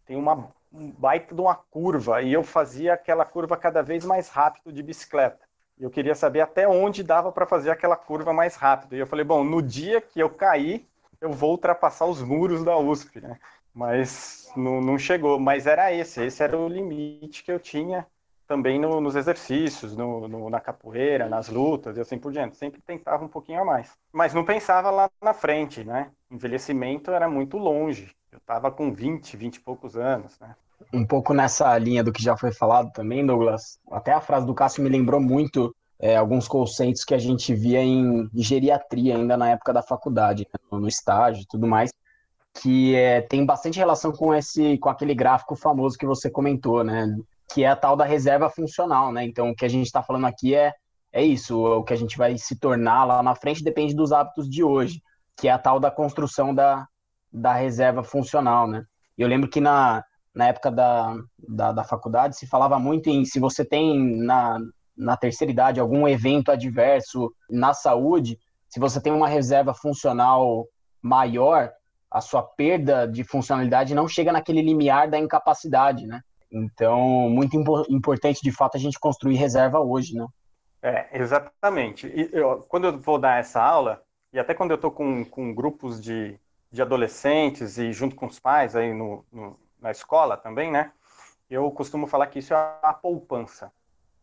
tem 0.05 0.15
uma 0.15 0.51
um 0.73 0.89
baita 0.89 1.35
de 1.35 1.39
uma 1.39 1.55
curva, 1.55 2.21
e 2.23 2.33
eu 2.33 2.43
fazia 2.43 2.93
aquela 2.93 3.23
curva 3.23 3.55
cada 3.55 3.83
vez 3.83 4.03
mais 4.03 4.29
rápido 4.29 4.73
de 4.73 4.81
bicicleta. 4.81 5.45
Eu 5.79 5.89
queria 5.89 6.15
saber 6.15 6.41
até 6.41 6.67
onde 6.67 7.03
dava 7.03 7.31
para 7.31 7.45
fazer 7.45 7.71
aquela 7.71 7.95
curva 7.95 8.31
mais 8.33 8.55
rápido. 8.55 8.95
E 8.95 8.99
eu 8.99 9.07
falei, 9.07 9.25
bom, 9.25 9.43
no 9.43 9.61
dia 9.61 9.99
que 10.01 10.19
eu 10.19 10.29
cair, 10.29 10.87
eu 11.19 11.31
vou 11.31 11.51
ultrapassar 11.51 12.05
os 12.05 12.21
muros 12.21 12.63
da 12.63 12.77
USP, 12.77 13.19
né? 13.21 13.39
Mas 13.73 14.51
não, 14.55 14.81
não 14.81 14.97
chegou. 14.97 15.39
Mas 15.39 15.65
era 15.67 15.91
esse, 15.91 16.23
esse 16.23 16.43
era 16.43 16.57
o 16.57 16.67
limite 16.67 17.43
que 17.43 17.51
eu 17.51 17.59
tinha, 17.59 18.05
também 18.47 18.79
no, 18.79 19.01
nos 19.01 19.15
exercícios, 19.15 19.95
no, 19.95 20.27
no, 20.27 20.49
na 20.49 20.59
capoeira, 20.59 21.27
nas 21.27 21.49
lutas 21.49 21.97
e 21.97 22.01
assim 22.01 22.19
por 22.19 22.31
diante. 22.31 22.57
Sempre 22.57 22.81
tentava 22.81 23.25
um 23.25 23.27
pouquinho 23.27 23.61
a 23.61 23.65
mais. 23.65 23.97
Mas 24.11 24.33
não 24.33 24.45
pensava 24.45 24.91
lá 24.91 25.09
na 25.21 25.33
frente, 25.33 25.83
né? 25.83 26.11
Envelhecimento 26.29 27.11
era 27.11 27.27
muito 27.27 27.57
longe. 27.57 28.15
Eu 28.31 28.37
estava 28.37 28.71
com 28.71 28.91
20, 28.93 29.35
20 29.37 29.55
e 29.55 29.59
poucos 29.61 29.95
anos, 29.95 30.39
né? 30.39 30.55
Um 30.91 31.05
pouco 31.05 31.33
nessa 31.33 31.77
linha 31.77 32.03
do 32.03 32.11
que 32.11 32.21
já 32.21 32.35
foi 32.35 32.51
falado 32.51 32.91
também, 32.91 33.25
Douglas. 33.25 33.79
Até 33.91 34.11
a 34.11 34.21
frase 34.21 34.45
do 34.45 34.53
Cássio 34.53 34.83
me 34.83 34.89
lembrou 34.89 35.21
muito 35.21 35.75
é, 35.99 36.17
alguns 36.17 36.47
conceitos 36.47 37.05
que 37.05 37.13
a 37.13 37.17
gente 37.17 37.53
via 37.53 37.81
em 37.81 38.29
geriatria 38.33 39.15
ainda 39.15 39.37
na 39.37 39.51
época 39.51 39.71
da 39.71 39.81
faculdade, 39.81 40.47
né? 40.51 40.79
no 40.79 40.87
estágio 40.87 41.43
e 41.43 41.47
tudo 41.47 41.67
mais, 41.67 41.91
que 42.61 42.95
é, 42.95 43.21
tem 43.21 43.45
bastante 43.45 43.79
relação 43.79 44.11
com 44.11 44.33
esse, 44.33 44.77
com 44.79 44.89
aquele 44.89 45.15
gráfico 45.15 45.55
famoso 45.55 45.97
que 45.97 46.05
você 46.05 46.29
comentou, 46.29 46.83
né? 46.83 47.15
Que 47.53 47.63
é 47.63 47.67
a 47.67 47.75
tal 47.75 47.95
da 47.95 48.05
reserva 48.05 48.49
funcional, 48.49 49.11
né? 49.11 49.23
Então, 49.23 49.49
o 49.51 49.55
que 49.55 49.65
a 49.65 49.69
gente 49.69 49.85
está 49.85 50.03
falando 50.03 50.25
aqui 50.25 50.53
é, 50.53 50.73
é 51.11 51.23
isso, 51.23 51.57
o 51.57 51.83
que 51.83 51.93
a 51.93 51.97
gente 51.97 52.17
vai 52.17 52.37
se 52.37 52.57
tornar 52.57 53.05
lá 53.05 53.23
na 53.23 53.35
frente 53.35 53.63
depende 53.63 53.95
dos 53.95 54.11
hábitos 54.11 54.49
de 54.49 54.63
hoje, 54.63 55.01
que 55.37 55.47
é 55.47 55.51
a 55.51 55.57
tal 55.57 55.79
da 55.79 55.89
construção 55.89 56.53
da, 56.53 56.87
da 57.31 57.53
reserva 57.53 58.03
funcional, 58.03 58.67
né? 58.67 58.83
Eu 59.17 59.27
lembro 59.27 59.49
que 59.49 59.61
na, 59.61 60.03
na 60.33 60.47
época 60.47 60.71
da, 60.71 61.15
da, 61.37 61.71
da 61.71 61.83
faculdade 61.83 62.37
se 62.37 62.47
falava 62.47 62.79
muito 62.79 63.09
em 63.09 63.23
se 63.25 63.39
você 63.39 63.63
tem 63.63 64.17
na, 64.25 64.59
na 64.97 65.15
terceira 65.17 65.51
idade 65.51 65.79
algum 65.79 66.07
evento 66.07 66.51
adverso 66.51 67.31
na 67.49 67.73
saúde, 67.73 68.39
se 68.67 68.79
você 68.79 69.01
tem 69.01 69.13
uma 69.13 69.27
reserva 69.27 69.73
funcional 69.73 70.65
maior, 71.01 71.71
a 72.09 72.21
sua 72.21 72.41
perda 72.41 73.07
de 73.07 73.23
funcionalidade 73.23 73.95
não 73.95 74.07
chega 74.07 74.31
naquele 74.31 74.61
limiar 74.61 75.09
da 75.09 75.19
incapacidade, 75.19 76.05
né? 76.05 76.21
Então, 76.51 77.29
muito 77.29 77.57
impo 77.57 77.83
importante, 77.89 78.41
de 78.41 78.51
fato, 78.51 78.77
a 78.77 78.79
gente 78.79 78.99
construir 78.99 79.35
reserva 79.35 79.79
hoje, 79.79 80.15
né? 80.15 80.25
É, 80.81 81.19
exatamente. 81.19 82.07
E 82.07 82.29
eu, 82.31 82.59
quando 82.69 82.85
eu 82.85 82.99
vou 82.99 83.17
dar 83.17 83.39
essa 83.39 83.61
aula, 83.61 84.01
e 84.31 84.37
até 84.37 84.53
quando 84.53 84.71
eu 84.71 84.75
estou 84.75 84.91
com, 84.91 85.25
com 85.25 85.53
grupos 85.53 86.01
de, 86.01 86.39
de 86.71 86.81
adolescentes 86.81 87.77
e 87.77 87.91
junto 87.91 88.15
com 88.15 88.27
os 88.27 88.39
pais 88.39 88.75
aí 88.75 88.93
no, 88.93 89.25
no, 89.31 89.57
na 89.83 89.91
escola 89.91 90.37
também, 90.37 90.71
né? 90.71 90.91
Eu 91.49 91.69
costumo 91.69 92.07
falar 92.07 92.27
que 92.27 92.39
isso 92.39 92.53
é 92.53 92.57
a 92.81 92.93
poupança. 92.93 93.71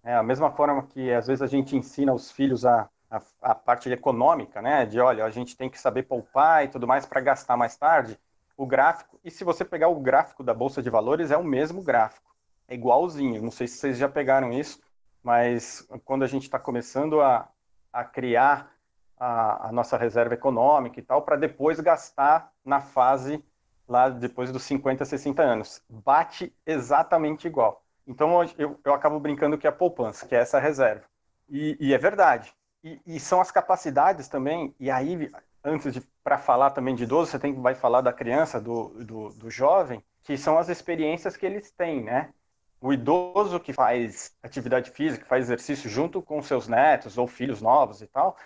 É 0.02 0.14
a 0.14 0.22
mesma 0.22 0.50
forma 0.50 0.82
que 0.84 1.12
às 1.12 1.26
vezes 1.26 1.42
a 1.42 1.46
gente 1.46 1.76
ensina 1.76 2.12
os 2.12 2.32
filhos 2.32 2.64
a, 2.64 2.88
a, 3.10 3.20
a 3.42 3.54
parte 3.54 3.90
econômica, 3.90 4.62
né? 4.62 4.86
De 4.86 4.98
olha, 4.98 5.24
a 5.24 5.30
gente 5.30 5.56
tem 5.56 5.68
que 5.68 5.78
saber 5.78 6.04
poupar 6.04 6.64
e 6.64 6.68
tudo 6.68 6.86
mais 6.86 7.04
para 7.04 7.20
gastar 7.20 7.56
mais 7.56 7.76
tarde. 7.76 8.18
O 8.56 8.66
gráfico, 8.66 9.20
e 9.22 9.30
se 9.30 9.44
você 9.44 9.64
pegar 9.64 9.88
o 9.88 10.00
gráfico 10.00 10.42
da 10.42 10.54
Bolsa 10.54 10.82
de 10.82 10.90
Valores, 10.90 11.30
é 11.30 11.36
o 11.36 11.44
mesmo 11.44 11.82
gráfico. 11.82 12.34
É 12.66 12.74
igualzinho. 12.74 13.42
Não 13.42 13.50
sei 13.50 13.68
se 13.68 13.76
vocês 13.76 13.98
já 13.98 14.08
pegaram 14.08 14.52
isso, 14.52 14.80
mas 15.22 15.86
quando 16.04 16.22
a 16.24 16.26
gente 16.26 16.44
está 16.44 16.58
começando 16.58 17.20
a, 17.20 17.48
a 17.92 18.04
criar 18.04 18.72
a, 19.18 19.68
a, 19.68 19.72
nossa 19.72 19.98
reserva 19.98 20.34
econômica 20.34 20.98
e 20.98 21.02
tal, 21.02 21.22
para 21.22 21.36
depois 21.36 21.78
gastar 21.80 22.50
na 22.64 22.80
fase 22.80 23.44
lá 23.90 24.08
depois 24.08 24.52
dos 24.52 24.62
50, 24.62 25.04
60 25.04 25.42
anos. 25.42 25.82
Bate 25.88 26.54
exatamente 26.64 27.48
igual. 27.48 27.82
Então 28.06 28.42
eu, 28.56 28.78
eu 28.84 28.94
acabo 28.94 29.18
brincando 29.18 29.58
que 29.58 29.66
é 29.66 29.70
a 29.70 29.72
poupança, 29.72 30.26
que 30.26 30.34
é 30.34 30.38
essa 30.38 30.60
reserva. 30.60 31.04
E, 31.48 31.76
e 31.80 31.92
é 31.92 31.98
verdade. 31.98 32.54
E, 32.84 33.00
e, 33.04 33.20
são 33.20 33.40
as 33.40 33.50
capacidades 33.50 34.28
também, 34.28 34.74
e 34.80 34.90
aí, 34.90 35.30
antes 35.62 35.92
de 35.92 36.00
para 36.24 36.38
falar 36.38 36.70
também 36.70 36.94
de 36.94 37.02
idoso, 37.02 37.30
você 37.30 37.38
tem, 37.38 37.60
vai 37.60 37.74
falar 37.74 38.00
da 38.00 38.12
criança, 38.12 38.60
do, 38.60 38.88
do, 39.04 39.28
do 39.30 39.50
jovem, 39.50 40.02
que 40.22 40.38
são 40.38 40.56
as 40.56 40.68
experiências 40.68 41.36
que 41.36 41.44
eles 41.44 41.70
têm, 41.72 42.02
né? 42.02 42.32
O 42.80 42.92
idoso 42.92 43.60
que 43.60 43.72
faz 43.74 44.34
atividade 44.42 44.90
física, 44.90 45.26
faz 45.26 45.44
exercício 45.46 45.90
junto 45.90 46.22
com 46.22 46.40
seus 46.40 46.68
netos 46.68 47.18
ou 47.18 47.26
filhos 47.26 47.60
novos 47.60 48.00
e 48.00 48.06
tal, 48.06 48.36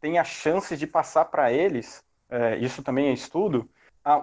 tem 0.00 0.18
a 0.18 0.24
chance 0.24 0.74
de 0.76 0.86
passar 0.86 1.26
para 1.26 1.52
eles, 1.52 2.02
é, 2.30 2.56
isso 2.56 2.82
também 2.82 3.08
é 3.08 3.12
estudo, 3.12 3.68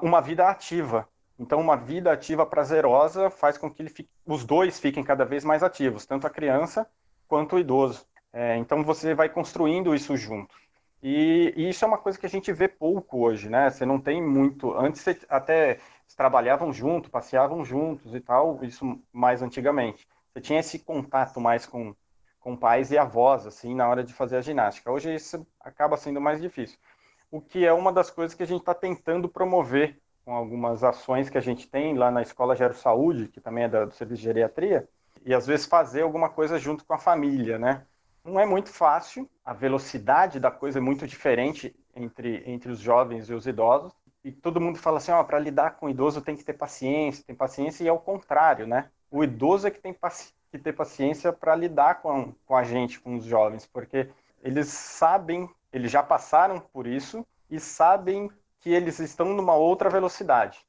uma 0.01 0.21
vida 0.21 0.47
ativa. 0.47 1.07
Então, 1.37 1.59
uma 1.59 1.77
vida 1.77 2.11
ativa 2.11 2.45
prazerosa 2.45 3.29
faz 3.29 3.57
com 3.57 3.71
que 3.71 3.87
fique, 3.87 4.09
os 4.25 4.43
dois 4.43 4.79
fiquem 4.79 5.03
cada 5.03 5.23
vez 5.23 5.45
mais 5.45 5.63
ativos, 5.63 6.05
tanto 6.05 6.27
a 6.27 6.29
criança 6.29 6.85
quanto 7.27 7.55
o 7.55 7.59
idoso. 7.59 8.05
É, 8.33 8.57
então, 8.57 8.83
você 8.83 9.13
vai 9.13 9.29
construindo 9.29 9.95
isso 9.95 10.17
junto. 10.17 10.53
E, 11.01 11.53
e, 11.55 11.69
isso 11.69 11.85
é 11.85 11.87
uma 11.87 11.97
coisa 11.97 12.19
que 12.19 12.25
a 12.25 12.29
gente 12.29 12.51
vê 12.51 12.67
pouco 12.67 13.19
hoje, 13.19 13.49
né? 13.49 13.69
Você 13.69 13.85
não 13.85 13.99
tem 13.99 14.21
muito. 14.21 14.73
Antes, 14.73 15.01
você 15.01 15.17
até 15.29 15.79
trabalhavam 16.17 16.73
junto, 16.73 17.09
passeavam 17.09 17.63
juntos 17.63 18.13
e 18.13 18.19
tal, 18.19 18.59
isso 18.63 19.01
mais 19.13 19.41
antigamente. 19.41 20.05
Você 20.33 20.41
tinha 20.41 20.59
esse 20.59 20.79
contato 20.79 21.39
mais 21.39 21.65
com, 21.65 21.95
com 22.41 22.57
pais 22.57 22.91
e 22.91 22.97
avós, 22.97 23.47
assim, 23.47 23.73
na 23.73 23.87
hora 23.87 24.03
de 24.03 24.13
fazer 24.13 24.35
a 24.37 24.41
ginástica. 24.41 24.91
Hoje 24.91 25.15
isso 25.15 25.47
acaba 25.61 25.95
sendo 25.95 26.19
mais 26.19 26.41
difícil 26.41 26.77
o 27.31 27.39
que 27.39 27.65
é 27.65 27.73
uma 27.73 27.91
das 27.91 28.09
coisas 28.09 28.35
que 28.35 28.43
a 28.43 28.47
gente 28.47 28.61
está 28.61 28.73
tentando 28.73 29.29
promover 29.29 29.99
com 30.25 30.33
algumas 30.33 30.83
ações 30.83 31.29
que 31.29 31.37
a 31.37 31.41
gente 31.41 31.67
tem 31.67 31.97
lá 31.97 32.11
na 32.11 32.21
Escola 32.21 32.55
Gero 32.55 32.73
Saúde, 32.73 33.27
que 33.27 33.41
também 33.41 33.63
é 33.63 33.67
do 33.67 33.91
Serviço 33.93 34.21
de 34.21 34.25
Geriatria, 34.27 34.87
e 35.25 35.33
às 35.33 35.47
vezes 35.47 35.65
fazer 35.65 36.01
alguma 36.01 36.29
coisa 36.29 36.57
junto 36.57 36.85
com 36.85 36.93
a 36.93 36.97
família, 36.97 37.57
né? 37.57 37.85
Não 38.23 38.39
é 38.39 38.45
muito 38.45 38.69
fácil, 38.69 39.29
a 39.43 39.53
velocidade 39.53 40.39
da 40.39 40.51
coisa 40.51 40.79
é 40.79 40.81
muito 40.81 41.07
diferente 41.07 41.75
entre, 41.95 42.43
entre 42.45 42.71
os 42.71 42.79
jovens 42.79 43.29
e 43.29 43.33
os 43.33 43.47
idosos, 43.47 43.93
e 44.23 44.31
todo 44.31 44.59
mundo 44.61 44.77
fala 44.77 44.97
assim, 44.97 45.11
ó, 45.11 45.23
para 45.23 45.39
lidar 45.39 45.77
com 45.77 45.85
o 45.85 45.89
idoso 45.89 46.21
tem 46.21 46.35
que 46.35 46.43
ter 46.43 46.53
paciência, 46.53 47.23
tem 47.25 47.35
paciência, 47.35 47.83
e 47.83 47.87
é 47.87 47.91
o 47.91 47.99
contrário, 47.99 48.67
né? 48.67 48.89
O 49.09 49.23
idoso 49.23 49.67
é 49.67 49.71
que 49.71 49.79
tem 49.79 49.93
que 49.93 50.59
ter 50.59 50.73
paciência 50.73 51.31
para 51.31 51.55
lidar 51.55 52.01
com, 52.01 52.33
com 52.45 52.55
a 52.55 52.63
gente, 52.63 52.99
com 52.99 53.15
os 53.15 53.23
jovens, 53.23 53.65
porque 53.65 54.09
eles 54.43 54.67
sabem 54.67 55.49
eles 55.71 55.91
já 55.91 56.03
passaram 56.03 56.59
por 56.59 56.87
isso 56.87 57.25
e 57.49 57.59
sabem 57.59 58.29
que 58.59 58.69
eles 58.69 58.99
estão 58.99 59.27
numa 59.33 59.55
outra 59.55 59.89
velocidade. 59.89 60.59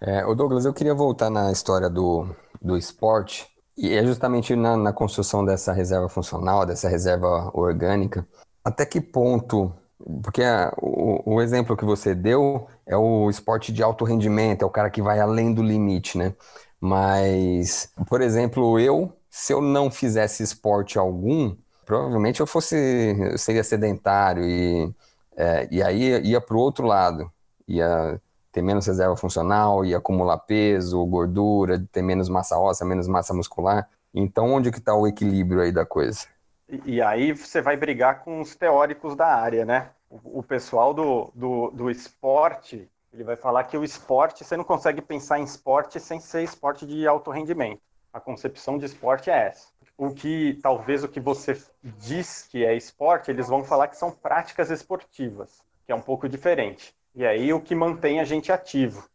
É, 0.00 0.24
o 0.26 0.34
Douglas, 0.34 0.64
eu 0.64 0.74
queria 0.74 0.94
voltar 0.94 1.30
na 1.30 1.50
história 1.50 1.88
do, 1.88 2.28
do 2.60 2.76
esporte, 2.76 3.48
e 3.76 3.94
é 3.94 4.04
justamente 4.04 4.54
na, 4.54 4.76
na 4.76 4.92
construção 4.92 5.44
dessa 5.44 5.72
reserva 5.72 6.08
funcional, 6.08 6.66
dessa 6.66 6.88
reserva 6.88 7.50
orgânica. 7.54 8.26
Até 8.64 8.84
que 8.84 9.00
ponto 9.00 9.72
porque 10.22 10.42
o, 10.80 11.36
o, 11.36 11.42
exemplo 11.42 11.76
que 11.76 11.84
você 11.84 12.14
deu 12.14 12.66
é 12.86 12.96
o 12.96 13.30
esporte 13.30 13.72
de 13.72 13.82
alto 13.82 14.04
rendimento, 14.04 14.62
é 14.62 14.66
o 14.66 14.70
cara 14.70 14.90
que 14.90 15.02
vai 15.02 15.18
além 15.18 15.52
do 15.52 15.62
limite, 15.62 16.18
né? 16.18 16.34
Mas, 16.80 17.90
por 18.08 18.20
exemplo, 18.20 18.78
eu, 18.78 19.12
se 19.30 19.52
eu 19.52 19.60
não 19.60 19.90
fizesse 19.90 20.42
esporte 20.42 20.98
algum, 20.98 21.56
provavelmente 21.86 22.40
eu 22.40 22.46
fosse, 22.46 23.16
eu 23.18 23.38
seria 23.38 23.64
sedentário 23.64 24.44
e, 24.44 24.92
é, 25.36 25.68
e 25.70 25.82
aí 25.82 26.20
ia 26.26 26.40
para 26.40 26.56
o 26.56 26.60
outro 26.60 26.84
lado, 26.84 27.32
ia 27.66 28.20
ter 28.50 28.60
menos 28.60 28.86
reserva 28.86 29.16
funcional, 29.16 29.84
ia 29.84 29.98
acumular 29.98 30.38
peso, 30.38 31.04
gordura, 31.06 31.82
ter 31.92 32.02
menos 32.02 32.28
massa 32.28 32.58
óssea, 32.58 32.84
menos 32.86 33.06
massa 33.06 33.32
muscular. 33.32 33.88
Então, 34.12 34.52
onde 34.52 34.70
que 34.70 34.78
está 34.78 34.94
o 34.94 35.06
equilíbrio 35.06 35.60
aí 35.60 35.70
da 35.70 35.86
coisa? 35.86 36.26
E, 36.68 36.96
e, 36.96 37.02
aí 37.02 37.32
você 37.32 37.62
vai 37.62 37.76
brigar 37.76 38.24
com 38.24 38.40
os 38.40 38.56
teóricos 38.56 39.14
da 39.14 39.26
área, 39.26 39.64
né? 39.64 39.90
O, 40.10 40.40
o 40.40 40.42
pessoal 40.42 40.92
do, 40.92 41.30
do, 41.34 41.70
do 41.70 41.90
esporte, 41.90 42.88
ele 43.12 43.22
vai 43.22 43.36
falar 43.36 43.64
que 43.64 43.76
o 43.76 43.84
esporte, 43.84 44.42
você 44.42 44.56
não 44.56 44.64
consegue 44.64 45.00
pensar 45.00 45.38
em 45.38 45.44
esporte 45.44 46.00
sem 46.00 46.18
ser 46.18 46.42
esporte 46.42 46.84
de 46.86 47.06
alto 47.06 47.30
rendimento. 47.30 47.80
A 48.12 48.18
concepção 48.18 48.78
de 48.78 48.86
esporte 48.86 49.30
é 49.30 49.48
essa 49.48 49.75
o 49.96 50.10
que 50.10 50.58
talvez 50.62 51.02
o 51.02 51.08
que 51.08 51.20
você 51.20 51.60
diz 51.82 52.46
que 52.50 52.64
é 52.64 52.74
esporte, 52.74 53.30
eles 53.30 53.48
vão 53.48 53.64
falar 53.64 53.88
que 53.88 53.96
são 53.96 54.10
práticas 54.10 54.70
esportivas, 54.70 55.62
que 55.84 55.92
é 55.92 55.94
um 55.94 56.00
pouco 56.00 56.28
diferente. 56.28 56.94
E 57.14 57.24
aí 57.24 57.52
o 57.52 57.60
que 57.60 57.74
mantém 57.74 58.20
a 58.20 58.24
gente 58.24 58.52
ativo. 58.52 59.08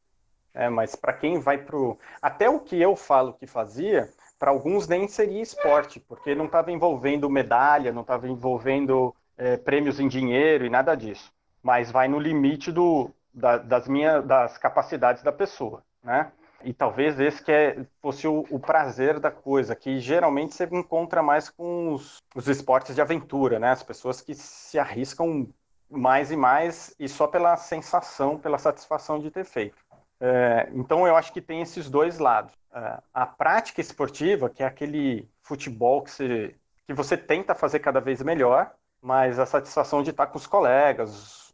É, 0.54 0.70
mas 0.70 0.96
para 0.96 1.14
quem 1.14 1.40
vai 1.40 1.58
para 1.58 1.78
o. 1.78 1.98
Até 2.22 2.50
o 2.50 2.60
que 2.60 2.82
eu 2.82 2.96
falo 2.96 3.34
que 3.34 3.48
fazia, 3.48 4.10
para 4.38 4.52
alguns 4.52 4.88
nem 4.88 5.08
seria 5.08 5.42
esporte, 5.42 6.00
porque 6.00 6.36
não 6.36 6.46
estava 6.46 6.72
envolvendo 6.72 7.30
medalha, 7.30 7.94
não 7.94 8.02
estava 8.02 8.28
envolvendo 8.28 9.16
é, 9.38 9.56
prêmios 9.56 10.00
em 10.00 10.08
dinheiro 10.08 10.66
e 10.66 10.70
nada 10.70 10.96
disso. 10.96 11.32
Mas 11.64 11.92
vai 11.92 12.08
no 12.08 12.20
limite 12.20 12.72
do, 12.72 13.12
da, 13.34 13.58
das, 13.58 13.88
minhas, 13.88 14.26
das 14.26 14.58
capacidades 14.58 15.24
da 15.24 15.32
pessoa. 15.32 15.84
Né? 16.04 16.32
E 16.64 16.74
talvez 16.74 17.20
esse 17.20 17.44
que 17.44 17.52
é, 17.52 17.86
fosse 18.02 18.28
o, 18.28 18.46
o, 18.50 18.60
prazer 18.60 19.20
da 19.20 19.32
coisa, 19.32 19.76
que 19.76 20.00
geralmente 20.00 20.54
você 20.54 20.66
encontra 20.72 21.22
mais 21.22 21.50
com 21.50 21.94
os, 21.94 22.24
os, 22.36 22.48
esportes 22.48 22.96
de 22.96 23.02
aventura, 23.02 23.60
né? 23.60 23.72
As 23.72 23.84
pessoas 23.84 24.22
que 24.22 24.34
se 24.34 24.78
arriscam 24.80 25.48
mais 25.90 26.32
e 26.32 26.38
mais 26.38 26.96
e 27.00 27.08
só 27.10 27.28
pela 27.28 27.58
sensação, 27.58 28.38
pela 28.38 28.58
satisfação 28.58 29.20
de 29.20 29.30
ter 29.30 29.44
feito. 29.44 29.78
É, 30.20 30.70
então 30.74 31.08
eu 31.08 31.16
acho 31.16 31.34
que 31.34 31.42
tem 31.42 31.62
esses 31.62 31.90
dois 31.90 32.20
lados. 32.20 32.54
É, 32.74 33.00
a 33.14 33.26
prática 33.26 33.82
esportiva, 33.82 34.50
que 34.50 34.64
é 34.64 34.66
aquele 34.66 35.28
futebol 35.42 36.04
que 36.04 36.12
você, 36.12 36.56
que 36.86 36.94
você 36.94 37.18
tenta 37.18 37.56
fazer 37.56 37.80
cada 37.80 38.00
vez 38.00 38.22
melhor, 38.22 38.72
mas 39.02 39.40
a 39.40 39.46
satisfação 39.46 40.04
de 40.04 40.12
estar 40.12 40.28
com 40.28 40.38
os 40.38 40.46
colegas, 40.46 41.54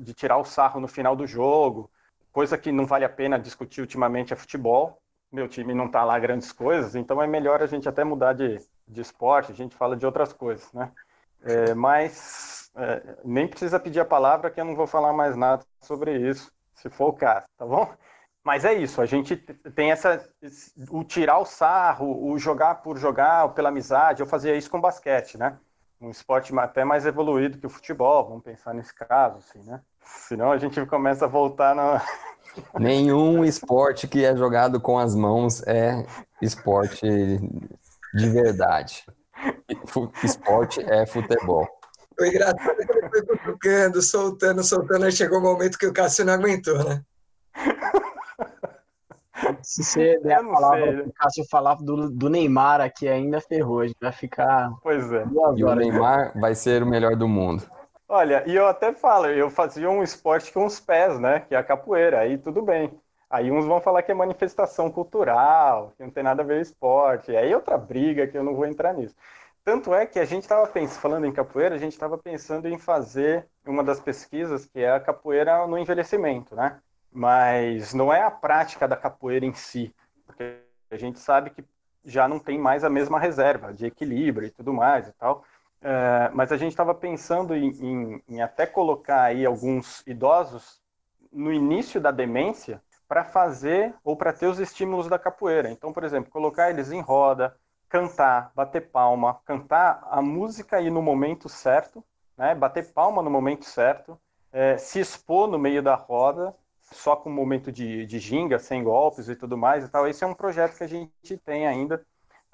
de 0.00 0.12
tirar 0.12 0.38
o 0.38 0.44
sarro 0.44 0.80
no 0.80 0.88
final 0.88 1.14
do 1.14 1.26
jogo, 1.26 1.90
coisa 2.34 2.58
que 2.58 2.72
não 2.72 2.84
vale 2.84 3.04
a 3.04 3.08
pena 3.08 3.38
discutir 3.38 3.80
ultimamente 3.80 4.32
é 4.32 4.36
futebol. 4.36 5.00
meu 5.32 5.48
time 5.48 5.72
não 5.72 5.86
está 5.86 6.04
lá 6.04 6.18
grandes 6.18 6.52
coisas, 6.52 6.94
então 6.96 7.22
é 7.22 7.26
melhor 7.26 7.62
a 7.62 7.66
gente 7.66 7.88
até 7.88 8.02
mudar 8.04 8.32
de, 8.34 8.58
de 8.86 9.00
esporte, 9.00 9.52
a 9.52 9.54
gente 9.54 9.76
fala 9.76 9.96
de 9.96 10.04
outras 10.04 10.32
coisas, 10.32 10.70
né? 10.72 10.90
É, 11.42 11.74
mas 11.74 12.70
é, 12.74 13.16
nem 13.24 13.46
precisa 13.46 13.78
pedir 13.78 14.00
a 14.00 14.04
palavra 14.04 14.50
que 14.50 14.60
eu 14.60 14.64
não 14.64 14.74
vou 14.74 14.86
falar 14.86 15.12
mais 15.12 15.36
nada 15.36 15.64
sobre 15.80 16.16
isso, 16.16 16.52
se 16.74 16.90
for 16.90 17.08
o 17.08 17.12
caso, 17.12 17.46
tá 17.56 17.64
bom? 17.64 17.94
Mas 18.42 18.64
é 18.64 18.74
isso, 18.74 19.00
a 19.00 19.06
gente 19.06 19.36
tem 19.36 19.90
essa. 19.92 20.28
O 20.90 21.04
tirar 21.04 21.38
o 21.38 21.46
sarro, 21.46 22.30
o 22.30 22.38
jogar 22.38 22.76
por 22.82 22.98
jogar, 22.98 23.48
pela 23.54 23.70
amizade, 23.70 24.20
eu 24.20 24.26
fazia 24.26 24.54
isso 24.54 24.70
com 24.70 24.80
basquete, 24.80 25.38
né? 25.38 25.58
Um 26.00 26.10
esporte 26.10 26.52
até 26.58 26.84
mais 26.84 27.06
evoluído 27.06 27.58
que 27.58 27.66
o 27.66 27.70
futebol, 27.70 28.28
vamos 28.28 28.42
pensar 28.42 28.74
nesse 28.74 28.94
caso, 28.94 29.38
assim, 29.38 29.62
né? 29.62 29.80
Senão 30.04 30.52
a 30.52 30.58
gente 30.58 30.84
começa 30.86 31.24
a 31.24 31.28
voltar 31.28 31.74
na. 31.74 32.02
Nenhum 32.78 33.44
esporte 33.44 34.06
que 34.06 34.24
é 34.24 34.36
jogado 34.36 34.80
com 34.80 34.98
as 34.98 35.14
mãos 35.14 35.62
é 35.66 36.06
esporte 36.40 37.06
de 38.14 38.28
verdade. 38.28 39.04
Esporte 40.22 40.80
é 40.80 41.04
futebol. 41.06 41.66
O 42.20 42.24
engraçado 42.24 42.80
é 42.80 42.86
que 42.86 42.92
ele 42.92 43.08
foi 43.08 43.26
cutucando, 43.26 44.02
soltando, 44.02 44.62
soltando, 44.62 45.04
aí 45.04 45.12
chegou 45.12 45.38
o 45.38 45.40
um 45.40 45.44
momento 45.44 45.78
que 45.78 45.86
o 45.86 45.92
Cássio 45.92 46.24
não 46.24 46.34
aguentou, 46.34 46.78
né? 46.84 47.02
Se 49.62 49.82
você 49.82 50.20
der 50.20 50.34
a 50.34 50.44
palavra 50.44 51.02
pro 51.02 51.12
Cássio 51.12 51.44
falar 51.50 51.74
do, 51.76 52.08
do 52.08 52.30
Neymar 52.30 52.80
aqui 52.80 53.08
ainda 53.08 53.40
ferrou, 53.40 53.80
a 53.80 53.86
gente 53.86 53.98
vai 54.00 54.12
ficar. 54.12 54.70
Pois 54.82 55.10
é. 55.12 55.24
E 55.56 55.64
o 55.64 55.74
Neymar 55.74 56.38
vai 56.38 56.54
ser 56.54 56.82
o 56.82 56.86
melhor 56.86 57.16
do 57.16 57.26
mundo. 57.26 57.64
Olha, 58.16 58.44
e 58.46 58.54
eu 58.54 58.68
até 58.68 58.92
falo, 58.92 59.26
eu 59.26 59.50
fazia 59.50 59.90
um 59.90 60.00
esporte 60.00 60.52
com 60.52 60.64
os 60.64 60.78
pés, 60.78 61.18
né? 61.18 61.40
Que 61.40 61.52
é 61.52 61.58
a 61.58 61.64
capoeira, 61.64 62.20
aí 62.20 62.38
tudo 62.38 62.62
bem. 62.62 62.96
Aí 63.28 63.50
uns 63.50 63.66
vão 63.66 63.80
falar 63.80 64.04
que 64.04 64.12
é 64.12 64.14
manifestação 64.14 64.88
cultural, 64.88 65.92
que 65.96 66.02
não 66.04 66.12
tem 66.12 66.22
nada 66.22 66.40
a 66.40 66.44
ver 66.44 66.54
com 66.54 66.62
esporte. 66.62 67.36
Aí 67.36 67.52
outra 67.52 67.76
briga 67.76 68.24
que 68.28 68.38
eu 68.38 68.44
não 68.44 68.54
vou 68.54 68.66
entrar 68.66 68.94
nisso. 68.94 69.16
Tanto 69.64 69.92
é 69.92 70.06
que 70.06 70.20
a 70.20 70.24
gente 70.24 70.44
estava 70.44 70.64
falando 70.90 71.26
em 71.26 71.32
capoeira, 71.32 71.74
a 71.74 71.78
gente 71.78 71.90
estava 71.90 72.16
pensando 72.16 72.68
em 72.68 72.78
fazer 72.78 73.48
uma 73.66 73.82
das 73.82 73.98
pesquisas 73.98 74.64
que 74.64 74.78
é 74.78 74.92
a 74.92 75.00
capoeira 75.00 75.66
no 75.66 75.76
envelhecimento, 75.76 76.54
né? 76.54 76.78
Mas 77.10 77.92
não 77.94 78.12
é 78.12 78.22
a 78.22 78.30
prática 78.30 78.86
da 78.86 78.96
capoeira 78.96 79.44
em 79.44 79.54
si, 79.54 79.92
porque 80.24 80.60
a 80.88 80.96
gente 80.96 81.18
sabe 81.18 81.50
que 81.50 81.64
já 82.04 82.28
não 82.28 82.38
tem 82.38 82.58
mais 82.58 82.84
a 82.84 82.90
mesma 82.90 83.18
reserva 83.18 83.74
de 83.74 83.86
equilíbrio 83.86 84.46
e 84.46 84.50
tudo 84.50 84.72
mais 84.72 85.08
e 85.08 85.12
tal. 85.14 85.42
É, 85.86 86.30
mas 86.32 86.50
a 86.50 86.56
gente 86.56 86.70
estava 86.70 86.94
pensando 86.94 87.54
em, 87.54 87.68
em, 87.68 88.22
em, 88.26 88.40
até 88.40 88.66
colocar 88.66 89.24
aí 89.24 89.44
alguns 89.44 90.02
idosos 90.06 90.80
no 91.30 91.52
início 91.52 92.00
da 92.00 92.10
demência 92.10 92.82
para 93.06 93.22
fazer 93.22 93.94
ou 94.02 94.16
para 94.16 94.32
ter 94.32 94.46
os 94.46 94.58
estímulos 94.58 95.08
da 95.08 95.18
capoeira. 95.18 95.70
Então, 95.70 95.92
por 95.92 96.02
exemplo, 96.02 96.30
colocar 96.30 96.70
eles 96.70 96.90
em 96.90 97.02
roda, 97.02 97.54
cantar, 97.86 98.50
bater 98.54 98.90
palma, 98.90 99.38
cantar 99.44 100.02
a 100.10 100.22
música 100.22 100.78
aí 100.78 100.90
no 100.90 101.02
momento 101.02 101.50
certo, 101.50 102.02
né? 102.34 102.54
bater 102.54 102.90
palma 102.94 103.22
no 103.22 103.28
momento 103.28 103.66
certo, 103.66 104.18
é, 104.50 104.78
se 104.78 105.00
expor 105.00 105.46
no 105.46 105.58
meio 105.58 105.82
da 105.82 105.94
roda, 105.94 106.56
só 106.80 107.14
com 107.14 107.28
o 107.28 107.32
momento 107.32 107.70
de, 107.70 108.06
de 108.06 108.18
ginga, 108.18 108.58
sem 108.58 108.82
golpes 108.82 109.28
e 109.28 109.36
tudo 109.36 109.58
mais 109.58 109.84
e 109.84 109.88
tal. 109.90 110.08
Esse 110.08 110.24
é 110.24 110.26
um 110.26 110.34
projeto 110.34 110.78
que 110.78 110.84
a 110.84 110.88
gente 110.88 111.36
tem 111.44 111.66
ainda 111.66 112.02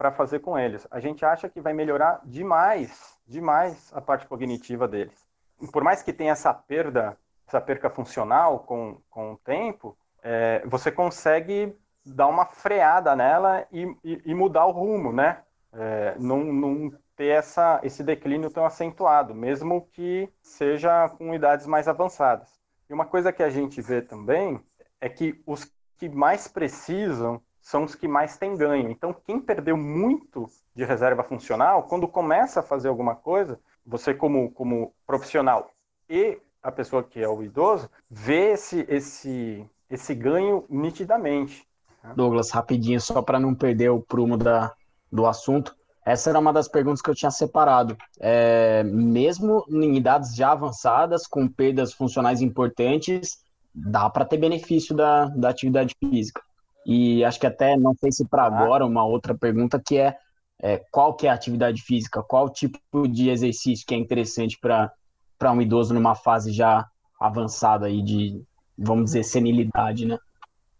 para 0.00 0.10
fazer 0.10 0.38
com 0.38 0.58
eles. 0.58 0.88
A 0.90 0.98
gente 0.98 1.26
acha 1.26 1.46
que 1.46 1.60
vai 1.60 1.74
melhorar 1.74 2.22
demais, 2.24 3.18
demais 3.28 3.92
a 3.94 4.00
parte 4.00 4.26
cognitiva 4.26 4.88
deles. 4.88 5.28
Por 5.70 5.84
mais 5.84 6.02
que 6.02 6.10
tenha 6.10 6.32
essa 6.32 6.54
perda, 6.54 7.18
essa 7.46 7.60
perca 7.60 7.90
funcional 7.90 8.60
com, 8.60 8.96
com 9.10 9.34
o 9.34 9.36
tempo, 9.36 9.94
é, 10.22 10.62
você 10.64 10.90
consegue 10.90 11.76
dar 12.02 12.28
uma 12.28 12.46
freada 12.46 13.14
nela 13.14 13.66
e, 13.70 13.94
e, 14.02 14.22
e 14.24 14.34
mudar 14.34 14.64
o 14.64 14.70
rumo, 14.70 15.12
né? 15.12 15.42
É, 15.70 16.14
não, 16.18 16.44
não 16.44 16.90
ter 17.14 17.26
essa, 17.26 17.78
esse 17.82 18.02
declínio 18.02 18.50
tão 18.50 18.64
acentuado, 18.64 19.34
mesmo 19.34 19.86
que 19.92 20.32
seja 20.40 21.10
com 21.10 21.34
idades 21.34 21.66
mais 21.66 21.86
avançadas. 21.86 22.58
E 22.88 22.94
uma 22.94 23.04
coisa 23.04 23.34
que 23.34 23.42
a 23.42 23.50
gente 23.50 23.82
vê 23.82 24.00
também 24.00 24.58
é 24.98 25.10
que 25.10 25.42
os 25.46 25.70
que 25.98 26.08
mais 26.08 26.48
precisam 26.48 27.38
são 27.60 27.84
os 27.84 27.94
que 27.94 28.08
mais 28.08 28.36
têm 28.36 28.56
ganho. 28.56 28.90
Então, 28.90 29.14
quem 29.26 29.40
perdeu 29.40 29.76
muito 29.76 30.46
de 30.74 30.84
reserva 30.84 31.22
funcional, 31.22 31.84
quando 31.84 32.08
começa 32.08 32.60
a 32.60 32.62
fazer 32.62 32.88
alguma 32.88 33.14
coisa, 33.14 33.58
você 33.84 34.14
como, 34.14 34.50
como 34.52 34.92
profissional 35.06 35.70
e 36.08 36.38
a 36.62 36.70
pessoa 36.70 37.02
que 37.02 37.20
é 37.20 37.28
o 37.28 37.42
idoso, 37.42 37.88
vê 38.10 38.52
esse, 38.52 38.84
esse, 38.88 39.64
esse 39.88 40.14
ganho 40.14 40.64
nitidamente. 40.68 41.66
Douglas, 42.14 42.50
rapidinho, 42.50 43.00
só 43.00 43.22
para 43.22 43.38
não 43.38 43.54
perder 43.54 43.90
o 43.90 44.00
prumo 44.00 44.36
da, 44.36 44.72
do 45.12 45.26
assunto, 45.26 45.74
essa 46.04 46.30
era 46.30 46.38
uma 46.38 46.52
das 46.52 46.66
perguntas 46.66 47.02
que 47.02 47.10
eu 47.10 47.14
tinha 47.14 47.30
separado. 47.30 47.96
É, 48.18 48.82
mesmo 48.84 49.64
em 49.68 49.96
idades 49.96 50.34
já 50.34 50.52
avançadas, 50.52 51.26
com 51.26 51.46
perdas 51.46 51.92
funcionais 51.92 52.40
importantes, 52.40 53.44
dá 53.74 54.08
para 54.08 54.24
ter 54.24 54.38
benefício 54.38 54.94
da, 54.94 55.26
da 55.26 55.50
atividade 55.50 55.94
física. 55.98 56.42
E 56.92 57.24
acho 57.24 57.38
que 57.38 57.46
até, 57.46 57.76
não 57.76 57.94
sei 57.94 58.10
se 58.10 58.26
para 58.26 58.42
agora, 58.42 58.84
uma 58.84 59.04
outra 59.04 59.32
pergunta 59.32 59.80
que 59.80 59.96
é, 59.96 60.18
é, 60.60 60.82
qual 60.90 61.14
que 61.14 61.28
é 61.28 61.30
a 61.30 61.34
atividade 61.34 61.82
física, 61.82 62.20
qual 62.20 62.50
tipo 62.50 63.06
de 63.06 63.30
exercício 63.30 63.86
que 63.86 63.94
é 63.94 63.96
interessante 63.96 64.58
para 64.58 65.52
um 65.52 65.62
idoso 65.62 65.94
numa 65.94 66.16
fase 66.16 66.50
já 66.50 66.84
avançada 67.20 67.86
aí 67.86 68.02
de, 68.02 68.42
vamos 68.76 69.04
dizer, 69.04 69.22
senilidade, 69.22 70.04
né? 70.04 70.18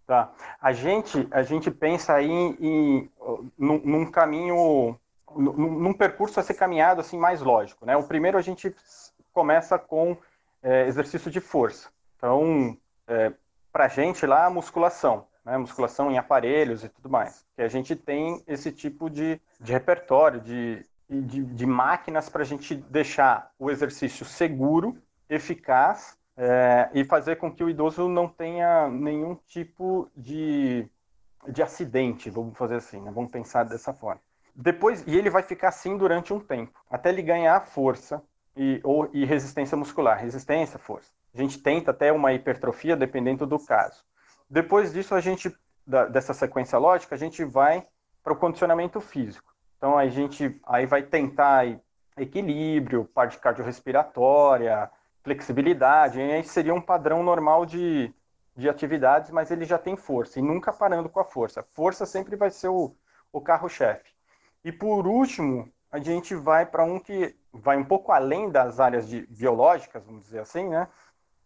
Tá. 0.05 0.33
A 0.61 0.73
gente, 0.73 1.29
a 1.31 1.45
gente 1.45 1.71
pensa 1.71 2.15
aí 2.15 2.29
em, 2.29 3.09
num, 3.57 3.79
num, 3.79 4.11
caminho, 4.11 4.99
num, 5.33 5.79
num, 5.79 5.93
percurso 5.93 6.41
a 6.41 6.43
ser 6.43 6.55
caminhado 6.55 7.03
assim 7.03 7.17
mais 7.17 7.41
lógico, 7.41 7.87
né? 7.87 7.97
O 7.97 8.03
primeiro 8.03 8.37
a 8.37 8.43
gente 8.43 8.75
começa 9.33 9.79
com 9.79 10.17
é, 10.61 10.89
exercício 10.89 11.31
de 11.31 11.39
força. 11.39 11.89
Então, 12.17 12.77
é, 13.07 13.33
para 13.73 13.85
a 13.85 13.89
gente 13.89 14.27
lá, 14.27 14.47
a 14.47 14.51
musculação 14.51 15.30
né, 15.51 15.59
musculação 15.59 16.11
em 16.11 16.17
aparelhos 16.17 16.85
e 16.85 16.89
tudo 16.89 17.11
mais. 17.11 17.45
Que 17.57 17.63
a 17.63 17.69
gente 17.69 17.97
tem 17.97 18.43
esse 18.47 18.71
tipo 18.71 19.11
de, 19.11 19.41
de 19.61 19.73
repertório, 19.73 20.41
de, 20.41 20.87
de, 21.09 21.45
de 21.45 21.67
máquinas 21.67 22.29
para 22.29 22.43
a 22.43 22.47
gente 22.47 22.75
deixar 22.75 23.51
o 23.59 23.71
exercício 23.71 24.25
seguro, 24.25 24.97
eficaz 25.29 26.17
é, 26.37 26.89
e 26.95 27.05
fazer 27.05 27.37
com 27.37 27.53
que 27.53 27.65
o 27.65 27.69
idoso 27.69 28.09
não 28.09 28.29
tenha 28.29 28.89
nenhum 28.89 29.35
tipo 29.47 30.09
de, 30.17 30.89
de 31.49 31.63
acidente, 31.63 32.31
vamos 32.31 32.57
fazer 32.57 32.77
assim, 32.77 33.01
né? 33.01 33.11
vamos 33.13 33.31
pensar 33.31 33.65
dessa 33.65 33.93
forma. 33.93 34.21
Depois, 34.55 35.05
e 35.07 35.17
ele 35.17 35.31
vai 35.31 35.43
ficar 35.43 35.69
assim 35.69 35.97
durante 35.97 36.33
um 36.33 36.41
tempo, 36.41 36.79
até 36.89 37.09
ele 37.09 37.23
ganhar 37.23 37.61
força 37.67 38.23
e, 38.57 38.81
ou, 38.85 39.09
e 39.13 39.25
resistência 39.25 39.77
muscular. 39.77 40.19
Resistência, 40.19 40.79
força. 40.79 41.11
A 41.35 41.39
gente 41.39 41.59
tenta 41.59 41.93
até 41.93 42.13
uma 42.13 42.33
hipertrofia, 42.33 42.97
dependendo 42.97 43.47
do 43.47 43.59
caso. 43.59 44.05
Depois 44.51 44.93
disso, 44.93 45.15
a 45.15 45.21
gente, 45.21 45.55
da, 45.87 46.07
dessa 46.07 46.35
sequência 46.35 46.77
lógica, 46.77 47.15
a 47.15 47.19
gente 47.19 47.45
vai 47.45 47.87
para 48.23 48.33
o 48.33 48.37
condicionamento 48.37 49.01
físico. 49.01 49.55
Então, 49.79 49.97
a 49.97 50.09
gente 50.09 50.61
aí 50.67 50.85
vai 50.87 51.03
tentar 51.03 51.81
equilíbrio, 52.17 53.05
parte 53.05 53.39
cardiorrespiratória, 53.39 54.91
flexibilidade, 55.23 56.21
aí 56.21 56.43
seria 56.45 56.75
um 56.75 56.81
padrão 56.81 57.23
normal 57.23 57.65
de, 57.65 58.13
de 58.57 58.69
atividades, 58.69 59.31
mas 59.31 59.51
ele 59.51 59.65
já 59.65 59.79
tem 59.79 59.97
força, 59.97 60.39
e 60.39 60.43
nunca 60.43 60.73
parando 60.73 61.09
com 61.09 61.21
a 61.21 61.25
força. 61.25 61.63
Força 61.73 62.05
sempre 62.05 62.37
vai 62.37 62.51
ser 62.51 62.69
o, 62.69 62.95
o 63.33 63.41
carro-chefe. 63.41 64.11
E 64.65 64.73
por 64.73 65.07
último, 65.07 65.73
a 65.91 65.99
gente 65.99 66.35
vai 66.35 66.67
para 66.67 66.85
um 66.85 66.99
que 66.99 67.37
vai 67.53 67.77
um 67.77 67.85
pouco 67.85 68.13
além 68.13 68.51
das 68.51 68.81
áreas 68.81 69.09
de, 69.09 69.27
biológicas, 69.27 70.05
vamos 70.05 70.23
dizer 70.23 70.41
assim, 70.41 70.69
né? 70.69 70.89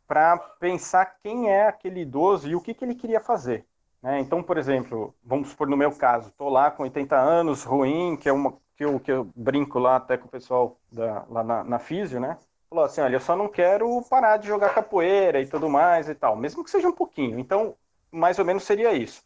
Para 0.06 0.36
pensar 0.36 1.16
quem 1.22 1.50
é 1.50 1.66
aquele 1.66 2.00
idoso 2.00 2.48
e 2.48 2.54
o 2.54 2.60
que, 2.60 2.74
que 2.74 2.84
ele 2.84 2.94
queria 2.94 3.20
fazer. 3.20 3.64
Né? 4.02 4.20
Então, 4.20 4.42
por 4.42 4.58
exemplo, 4.58 5.14
vamos 5.24 5.48
supor 5.48 5.68
no 5.68 5.76
meu 5.76 5.92
caso, 5.92 6.28
estou 6.28 6.48
lá 6.48 6.70
com 6.70 6.82
80 6.82 7.16
anos, 7.16 7.64
ruim, 7.64 8.16
que 8.16 8.28
é 8.28 8.32
uma 8.32 8.54
que 8.76 8.84
eu, 8.84 9.00
que 9.00 9.12
eu 9.12 9.30
brinco 9.36 9.78
lá 9.78 9.96
até 9.96 10.16
com 10.16 10.26
o 10.26 10.30
pessoal 10.30 10.78
da, 10.90 11.24
lá 11.28 11.44
na, 11.44 11.64
na 11.64 11.78
Físio, 11.78 12.20
né? 12.20 12.36
Falou 12.68 12.84
assim, 12.84 13.00
olha, 13.00 13.16
eu 13.16 13.20
só 13.20 13.36
não 13.36 13.48
quero 13.48 14.02
parar 14.10 14.36
de 14.36 14.48
jogar 14.48 14.74
capoeira 14.74 15.40
e 15.40 15.46
tudo 15.46 15.68
mais 15.68 16.08
e 16.08 16.14
tal, 16.14 16.36
mesmo 16.36 16.64
que 16.64 16.70
seja 16.70 16.88
um 16.88 16.92
pouquinho. 16.92 17.38
Então, 17.38 17.76
mais 18.10 18.38
ou 18.38 18.44
menos 18.44 18.64
seria 18.64 18.92
isso. 18.92 19.22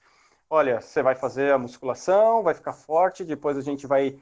Olha, 0.50 0.80
você 0.80 1.02
vai 1.02 1.14
fazer 1.14 1.52
a 1.52 1.58
musculação, 1.58 2.42
vai 2.42 2.54
ficar 2.54 2.72
forte, 2.72 3.24
depois 3.24 3.56
a 3.56 3.62
gente 3.62 3.86
vai 3.86 4.18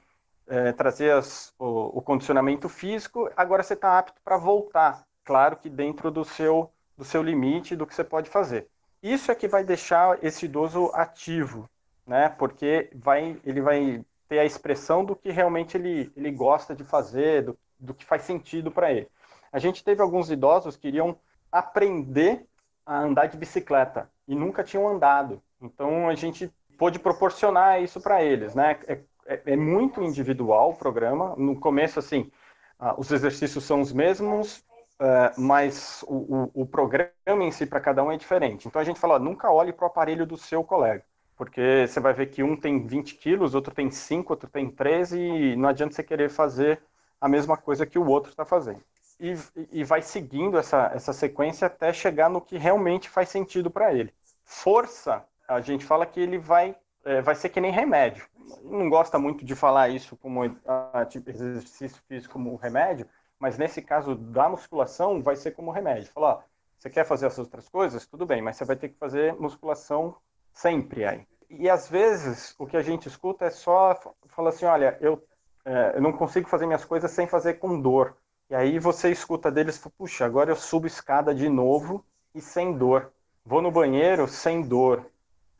é, 0.46 0.72
trazer 0.72 1.12
as, 1.12 1.52
o, 1.58 1.98
o 1.98 2.02
condicionamento 2.02 2.68
físico, 2.68 3.30
agora 3.36 3.62
você 3.62 3.74
está 3.74 3.98
apto 3.98 4.20
para 4.24 4.36
voltar 4.36 5.05
claro 5.26 5.56
que 5.56 5.68
dentro 5.68 6.10
do 6.10 6.24
seu, 6.24 6.70
do 6.96 7.04
seu 7.04 7.22
limite, 7.22 7.76
do 7.76 7.86
que 7.86 7.94
você 7.94 8.04
pode 8.04 8.30
fazer. 8.30 8.68
Isso 9.02 9.30
é 9.30 9.34
que 9.34 9.48
vai 9.48 9.62
deixar 9.62 10.18
esse 10.24 10.46
idoso 10.46 10.90
ativo, 10.94 11.68
né? 12.06 12.30
Porque 12.30 12.88
vai, 12.94 13.38
ele 13.44 13.60
vai 13.60 14.04
ter 14.28 14.38
a 14.38 14.44
expressão 14.44 15.04
do 15.04 15.14
que 15.14 15.30
realmente 15.30 15.76
ele, 15.76 16.10
ele 16.16 16.30
gosta 16.30 16.74
de 16.74 16.84
fazer, 16.84 17.42
do, 17.42 17.58
do 17.78 17.92
que 17.92 18.04
faz 18.04 18.22
sentido 18.22 18.70
para 18.70 18.90
ele. 18.90 19.08
A 19.52 19.58
gente 19.58 19.84
teve 19.84 20.00
alguns 20.00 20.30
idosos 20.30 20.76
que 20.76 20.88
iriam 20.88 21.18
aprender 21.50 22.46
a 22.84 23.00
andar 23.00 23.26
de 23.26 23.36
bicicleta 23.36 24.10
e 24.26 24.34
nunca 24.34 24.64
tinham 24.64 24.88
andado. 24.88 25.42
Então 25.60 26.08
a 26.08 26.14
gente 26.14 26.50
pôde 26.78 26.98
proporcionar 26.98 27.82
isso 27.82 28.00
para 28.00 28.22
eles, 28.22 28.54
né? 28.54 28.78
É, 28.86 29.00
é, 29.26 29.42
é, 29.46 29.56
muito 29.56 30.02
individual 30.02 30.70
o 30.70 30.76
programa. 30.76 31.34
No 31.36 31.58
começo, 31.58 31.98
assim, 31.98 32.30
ah, 32.78 32.94
os 32.96 33.10
exercícios 33.10 33.64
são 33.64 33.80
os 33.80 33.92
mesmos, 33.92 34.64
uh, 35.00 35.40
mas 35.40 36.02
o, 36.06 36.14
o, 36.14 36.62
o, 36.62 36.66
programa 36.66 37.12
em 37.40 37.50
si 37.50 37.66
para 37.66 37.80
cada 37.80 38.02
um 38.02 38.12
é 38.12 38.16
diferente. 38.16 38.68
Então 38.68 38.80
a 38.80 38.84
gente 38.84 39.00
fala, 39.00 39.18
nunca 39.18 39.50
olhe 39.50 39.72
para 39.72 39.84
o 39.84 39.88
aparelho 39.88 40.26
do 40.26 40.36
seu 40.36 40.64
colega, 40.64 41.04
porque 41.36 41.86
você 41.86 42.00
vai 42.00 42.12
ver 42.12 42.26
que 42.26 42.42
um 42.42 42.56
tem 42.56 42.86
20 42.86 43.14
quilos, 43.16 43.54
outro 43.54 43.74
tem 43.74 43.90
5, 43.90 44.32
outro 44.32 44.48
tem 44.48 44.70
13, 44.70 45.18
e 45.18 45.56
não 45.56 45.68
adianta 45.68 45.94
você 45.94 46.02
querer 46.02 46.30
fazer 46.30 46.82
a 47.20 47.28
mesma 47.28 47.56
coisa 47.56 47.86
que 47.86 47.98
o 47.98 48.06
outro 48.06 48.30
está 48.30 48.44
fazendo. 48.44 48.82
E, 49.18 49.34
e, 49.72 49.82
vai 49.82 50.02
seguindo 50.02 50.58
essa, 50.58 50.90
essa 50.94 51.10
sequência 51.10 51.66
até 51.66 51.90
chegar 51.90 52.28
no 52.28 52.40
que 52.40 52.58
realmente 52.58 53.08
faz 53.08 53.30
sentido 53.30 53.70
para 53.70 53.94
ele. 53.94 54.12
Força, 54.44 55.24
a 55.48 55.58
gente 55.60 55.86
fala 55.86 56.04
que 56.04 56.20
ele 56.20 56.36
vai, 56.36 56.76
é, 57.02 57.22
vai 57.22 57.34
ser 57.34 57.48
que 57.48 57.60
nem 57.60 57.72
remédio. 57.72 58.26
Não 58.62 58.90
gosta 58.90 59.18
muito 59.18 59.42
de 59.42 59.54
falar 59.54 59.88
isso 59.88 60.16
como 60.16 60.42
a, 60.66 61.06
tipo, 61.06 61.30
exercício 61.30 62.00
físico 62.06 62.34
como 62.34 62.54
remédio, 62.56 63.08
mas 63.38 63.58
nesse 63.58 63.82
caso 63.82 64.14
da 64.14 64.48
musculação 64.48 65.22
vai 65.22 65.36
ser 65.36 65.52
como 65.52 65.70
remédio. 65.70 66.10
Falar, 66.12 66.36
ó, 66.36 66.42
você 66.78 66.90
quer 66.90 67.04
fazer 67.04 67.26
as 67.26 67.38
outras 67.38 67.68
coisas? 67.68 68.06
Tudo 68.06 68.26
bem, 68.26 68.42
mas 68.42 68.56
você 68.56 68.64
vai 68.64 68.76
ter 68.76 68.88
que 68.88 68.98
fazer 68.98 69.34
musculação 69.34 70.16
sempre 70.52 71.04
aí. 71.04 71.26
E 71.48 71.68
às 71.68 71.88
vezes 71.88 72.54
o 72.58 72.66
que 72.66 72.76
a 72.76 72.82
gente 72.82 73.08
escuta 73.08 73.44
é 73.44 73.50
só 73.50 73.98
falar 74.28 74.50
assim, 74.50 74.66
olha, 74.66 74.96
eu, 75.00 75.22
é, 75.64 75.92
eu 75.94 76.02
não 76.02 76.12
consigo 76.12 76.48
fazer 76.48 76.66
minhas 76.66 76.84
coisas 76.84 77.10
sem 77.10 77.26
fazer 77.26 77.54
com 77.54 77.80
dor. 77.80 78.16
E 78.48 78.54
aí 78.54 78.78
você 78.78 79.10
escuta 79.10 79.50
deles, 79.50 79.78
puxa, 79.98 80.24
agora 80.24 80.50
eu 80.50 80.56
subo 80.56 80.86
escada 80.86 81.34
de 81.34 81.48
novo 81.48 82.04
e 82.34 82.40
sem 82.40 82.76
dor. 82.76 83.12
Vou 83.44 83.62
no 83.62 83.70
banheiro 83.70 84.26
sem 84.28 84.62
dor. 84.62 85.06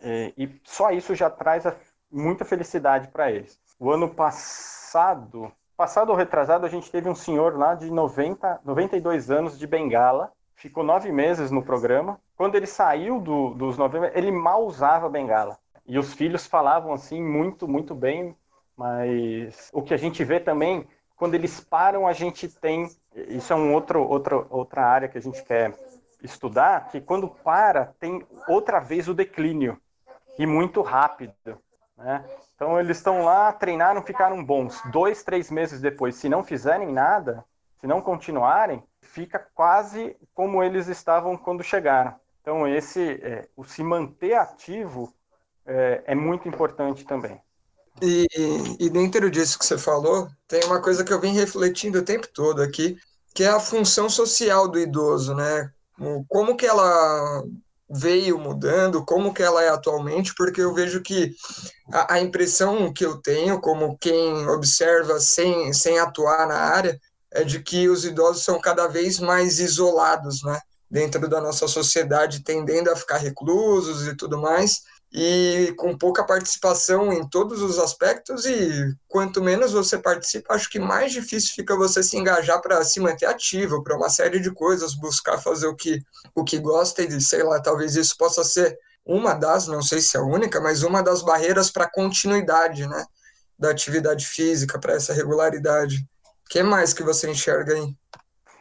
E, 0.00 0.34
e 0.36 0.60
só 0.64 0.90
isso 0.90 1.14
já 1.14 1.30
traz 1.30 1.64
muita 2.10 2.44
felicidade 2.44 3.08
para 3.08 3.30
eles. 3.30 3.58
O 3.78 3.90
ano 3.90 4.08
passado, 4.08 5.52
Passado 5.76 6.08
ou 6.08 6.16
retrasado, 6.16 6.64
a 6.64 6.70
gente 6.70 6.90
teve 6.90 7.08
um 7.08 7.14
senhor 7.14 7.56
lá 7.56 7.74
de 7.74 7.90
90, 7.90 8.60
92 8.64 9.30
anos 9.30 9.58
de 9.58 9.66
Bengala, 9.66 10.32
ficou 10.54 10.82
nove 10.82 11.12
meses 11.12 11.50
no 11.50 11.62
programa. 11.62 12.18
Quando 12.34 12.54
ele 12.54 12.66
saiu 12.66 13.20
do, 13.20 13.50
dos 13.50 13.76
nove 13.76 14.00
meses, 14.00 14.16
ele 14.16 14.32
mal 14.32 14.64
usava 14.64 15.08
Bengala. 15.08 15.58
E 15.86 15.98
os 15.98 16.14
filhos 16.14 16.46
falavam 16.46 16.94
assim 16.94 17.22
muito, 17.22 17.68
muito 17.68 17.94
bem, 17.94 18.34
mas 18.74 19.70
o 19.72 19.82
que 19.82 19.92
a 19.92 19.98
gente 19.98 20.24
vê 20.24 20.40
também, 20.40 20.86
quando 21.14 21.34
eles 21.34 21.60
param, 21.60 22.06
a 22.06 22.12
gente 22.14 22.48
tem. 22.48 22.88
Isso 23.14 23.52
é 23.52 23.56
um 23.56 23.74
outro, 23.74 24.02
outro, 24.02 24.46
outra 24.48 24.82
área 24.82 25.08
que 25.08 25.18
a 25.18 25.22
gente 25.22 25.44
quer 25.44 25.74
estudar, 26.22 26.88
que 26.88 27.02
quando 27.02 27.28
para, 27.28 27.94
tem 28.00 28.26
outra 28.48 28.80
vez 28.80 29.08
o 29.08 29.14
declínio, 29.14 29.78
e 30.38 30.46
muito 30.46 30.80
rápido. 30.80 31.34
Né? 31.96 32.24
Então 32.54 32.78
eles 32.78 32.98
estão 32.98 33.24
lá, 33.24 33.52
treinaram, 33.52 34.02
ficaram 34.02 34.44
bons. 34.44 34.80
Dois, 34.90 35.22
três 35.22 35.50
meses 35.50 35.80
depois, 35.80 36.16
se 36.16 36.28
não 36.28 36.44
fizerem 36.44 36.92
nada, 36.92 37.44
se 37.80 37.86
não 37.86 38.00
continuarem, 38.00 38.82
fica 39.00 39.38
quase 39.54 40.16
como 40.34 40.62
eles 40.62 40.88
estavam 40.88 41.36
quando 41.36 41.62
chegaram. 41.62 42.14
Então 42.40 42.66
esse, 42.66 43.20
é, 43.22 43.48
o 43.56 43.64
se 43.64 43.82
manter 43.82 44.34
ativo 44.34 45.12
é, 45.64 46.02
é 46.06 46.14
muito 46.14 46.48
importante 46.48 47.04
também. 47.04 47.40
E, 48.00 48.26
e 48.78 48.90
dentro 48.90 49.30
disso 49.30 49.58
que 49.58 49.64
você 49.64 49.78
falou, 49.78 50.28
tem 50.46 50.62
uma 50.64 50.82
coisa 50.82 51.02
que 51.02 51.12
eu 51.12 51.20
vim 51.20 51.32
refletindo 51.32 51.98
o 51.98 52.04
tempo 52.04 52.28
todo 52.28 52.62
aqui, 52.62 52.98
que 53.34 53.42
é 53.42 53.48
a 53.48 53.60
função 53.60 54.08
social 54.08 54.68
do 54.68 54.78
idoso, 54.78 55.34
né? 55.34 55.72
Como 56.28 56.56
que 56.56 56.66
ela 56.66 57.42
veio 57.88 58.38
mudando, 58.38 59.04
como 59.04 59.32
que 59.32 59.42
ela 59.42 59.62
é 59.62 59.68
atualmente, 59.68 60.34
porque 60.36 60.60
eu 60.60 60.74
vejo 60.74 61.00
que 61.00 61.34
a, 61.92 62.14
a, 62.14 62.20
impressão 62.20 62.92
que 62.92 63.04
eu 63.04 63.20
tenho, 63.20 63.60
como 63.60 63.96
quem 63.98 64.48
observa 64.48 65.20
sem, 65.20 65.72
sem 65.72 65.98
atuar 65.98 66.48
na 66.48 66.56
área, 66.56 66.98
é 67.30 67.44
de 67.44 67.62
que 67.62 67.88
os 67.88 68.04
idosos 68.04 68.44
são 68.44 68.60
cada 68.60 68.86
vez 68.88 69.20
mais 69.20 69.60
isolados, 69.60 70.42
né? 70.42 70.60
Dentro 70.88 71.28
da 71.28 71.40
nossa 71.40 71.66
sociedade, 71.66 72.44
tendendo 72.44 72.90
a 72.90 72.96
ficar 72.96 73.18
reclusos 73.18 74.06
e 74.06 74.16
tudo 74.16 74.40
mais, 74.40 74.82
e 75.18 75.72
com 75.78 75.96
pouca 75.96 76.22
participação 76.22 77.10
em 77.10 77.26
todos 77.26 77.62
os 77.62 77.78
aspectos 77.78 78.44
e 78.44 78.94
quanto 79.08 79.42
menos 79.42 79.72
você 79.72 79.96
participa, 79.96 80.52
acho 80.52 80.68
que 80.68 80.78
mais 80.78 81.10
difícil 81.10 81.54
fica 81.54 81.74
você 81.74 82.02
se 82.02 82.18
engajar 82.18 82.60
para 82.60 82.84
se 82.84 83.00
manter 83.00 83.24
ativo, 83.24 83.82
para 83.82 83.96
uma 83.96 84.10
série 84.10 84.38
de 84.38 84.50
coisas, 84.50 84.94
buscar 84.94 85.38
fazer 85.38 85.68
o 85.68 85.74
que 85.74 86.02
o 86.34 86.44
que 86.44 86.58
gosta 86.58 87.02
e 87.02 87.18
sei 87.18 87.42
lá, 87.42 87.58
talvez 87.58 87.96
isso 87.96 88.14
possa 88.18 88.44
ser 88.44 88.78
uma 89.06 89.32
das, 89.32 89.66
não 89.66 89.80
sei 89.80 90.02
se 90.02 90.18
é 90.18 90.20
a 90.20 90.22
única, 90.22 90.60
mas 90.60 90.82
uma 90.82 91.02
das 91.02 91.22
barreiras 91.22 91.70
para 91.70 91.84
a 91.84 91.90
continuidade, 91.90 92.86
né, 92.86 93.06
da 93.58 93.70
atividade 93.70 94.26
física, 94.26 94.78
para 94.78 94.92
essa 94.92 95.14
regularidade. 95.14 96.06
O 96.44 96.50
que 96.50 96.62
mais 96.62 96.92
que 96.92 97.02
você 97.02 97.30
enxerga 97.30 97.72
aí? 97.72 97.96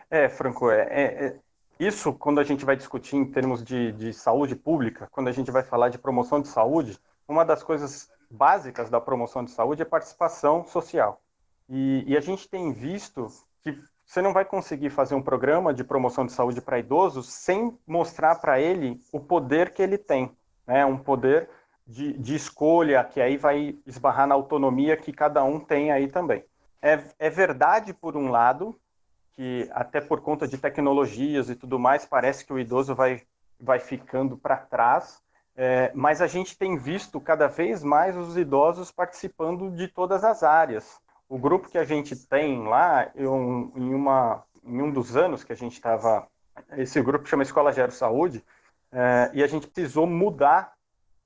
É, 0.09 0.29
Franco, 0.29 0.71
é, 0.71 0.87
é, 0.89 1.35
isso, 1.79 2.13
quando 2.13 2.39
a 2.39 2.43
gente 2.43 2.63
vai 2.63 2.75
discutir 2.75 3.17
em 3.17 3.25
termos 3.25 3.63
de, 3.63 3.91
de 3.91 4.13
saúde 4.13 4.55
pública, 4.55 5.07
quando 5.11 5.27
a 5.27 5.31
gente 5.31 5.51
vai 5.51 5.63
falar 5.63 5.89
de 5.89 5.97
promoção 5.97 6.41
de 6.41 6.47
saúde, 6.47 6.97
uma 7.27 7.43
das 7.43 7.63
coisas 7.63 8.09
básicas 8.29 8.89
da 8.89 9.01
promoção 9.01 9.43
de 9.43 9.51
saúde 9.51 9.81
é 9.81 9.85
participação 9.85 10.65
social. 10.65 11.21
E, 11.69 12.03
e, 12.07 12.15
a 12.15 12.21
gente 12.21 12.47
tem 12.47 12.71
visto 12.71 13.27
que 13.61 13.77
você 14.05 14.21
não 14.21 14.31
vai 14.31 14.45
conseguir 14.45 14.91
fazer 14.91 15.15
um 15.15 15.21
programa 15.21 15.73
de 15.73 15.83
promoção 15.83 16.25
de 16.25 16.31
saúde 16.31 16.61
para 16.61 16.79
idosos 16.79 17.27
sem 17.27 17.77
mostrar 17.87 18.35
para 18.35 18.59
ele 18.59 19.01
o 19.11 19.19
poder 19.19 19.73
que 19.73 19.81
ele 19.81 19.97
tem, 19.97 20.31
né? 20.67 20.85
um 20.85 20.97
poder 20.97 21.49
de, 21.87 22.13
de, 22.13 22.35
escolha, 22.35 23.03
que 23.03 23.19
aí 23.19 23.35
vai 23.35 23.77
esbarrar 23.85 24.27
na 24.27 24.35
autonomia 24.35 24.95
que 24.95 25.11
cada 25.11 25.43
um 25.43 25.59
tem 25.59 25.91
aí 25.91 26.07
também. 26.07 26.43
É, 26.81 27.03
é 27.17 27.29
verdade, 27.29 27.93
por 27.93 28.15
um 28.15 28.29
lado, 28.29 28.79
que 29.35 29.69
até 29.73 29.99
por 29.99 30.21
conta 30.21 30.47
de 30.47 30.57
tecnologias 30.57 31.49
e 31.49 31.55
tudo 31.55 31.77
mais, 31.77 32.05
parece 32.05 32.45
que 32.45 32.53
o 32.53 32.59
idoso 32.59 32.95
vai, 32.95 33.21
vai 33.59 33.79
ficando 33.79 34.37
para 34.37 34.57
trás, 34.57 35.21
é, 35.55 35.91
mas 35.93 36.21
a 36.21 36.27
gente 36.27 36.57
tem 36.57 36.77
visto 36.77 37.19
cada 37.19 37.47
vez 37.47 37.83
mais 37.83 38.15
os 38.15 38.37
idosos 38.37 38.91
participando 38.91 39.71
de 39.71 39.87
todas 39.87 40.23
as 40.23 40.43
áreas. 40.43 40.99
O 41.27 41.37
grupo 41.37 41.69
que 41.69 41.77
a 41.77 41.83
gente 41.83 42.15
tem 42.27 42.67
lá, 42.67 43.09
eu, 43.15 43.71
em, 43.75 43.93
uma, 43.93 44.43
em 44.63 44.81
um 44.81 44.91
dos 44.91 45.15
anos 45.15 45.43
que 45.43 45.53
a 45.53 45.55
gente 45.55 45.73
estava, 45.73 46.27
esse 46.77 47.01
grupo 47.01 47.27
chama 47.27 47.43
Escola 47.43 47.71
Gero 47.71 47.91
Saúde, 47.91 48.43
é, 48.91 49.31
e 49.33 49.43
a 49.43 49.47
gente 49.47 49.67
precisou 49.67 50.07
mudar, 50.07 50.73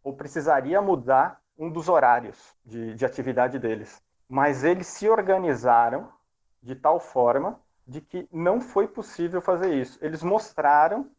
ou 0.04 0.14
precisaria 0.14 0.82
mudar, 0.82 1.40
um 1.58 1.70
dos 1.70 1.90
horários 1.90 2.56
de, 2.64 2.96
de 2.96 3.06
atividade 3.06 3.60
deles. 3.60 4.02
Mas 4.30 4.64
eles 4.64 4.88
se 4.88 5.10
organizaram 5.10 6.10
de 6.64 6.74
tal 6.74 7.00
forma 7.00 7.60
de 7.90 8.02
que 8.02 8.28
não 8.32 8.62
foi 8.62 8.88
possível 8.88 9.42
fazer 9.42 9.74
isso. 9.74 9.98
Eles 10.00 10.22
mostraram 10.22 11.10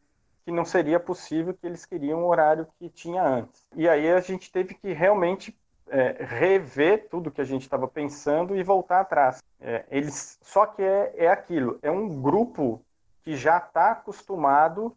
que 0.45 0.53
não 0.53 0.65
seria 0.65 1.01
possível, 1.01 1.53
que 1.53 1.67
eles 1.67 1.85
queriam 1.85 2.23
o 2.23 2.29
horário 2.29 2.67
que 2.79 2.89
tinha 2.89 3.23
antes. 3.23 3.67
E 3.75 3.89
aí 3.89 4.11
a 4.11 4.21
gente 4.21 4.51
teve 4.53 4.75
que 4.75 4.93
realmente 4.93 5.57
é, 5.89 6.25
rever 6.25 7.09
tudo 7.11 7.31
que 7.31 7.41
a 7.41 7.45
gente 7.45 7.63
estava 7.63 7.89
pensando 7.89 8.57
e 8.57 8.63
voltar 8.63 9.01
atrás. 9.01 9.43
É, 9.61 9.85
eles, 9.91 10.39
só 10.43 10.65
que 10.65 10.81
é, 10.81 11.13
é 11.17 11.29
aquilo, 11.29 11.79
é 11.83 11.91
um 11.91 12.09
grupo 12.23 12.81
que 13.23 13.37
já 13.37 13.59
está 13.59 13.91
acostumado 13.91 14.97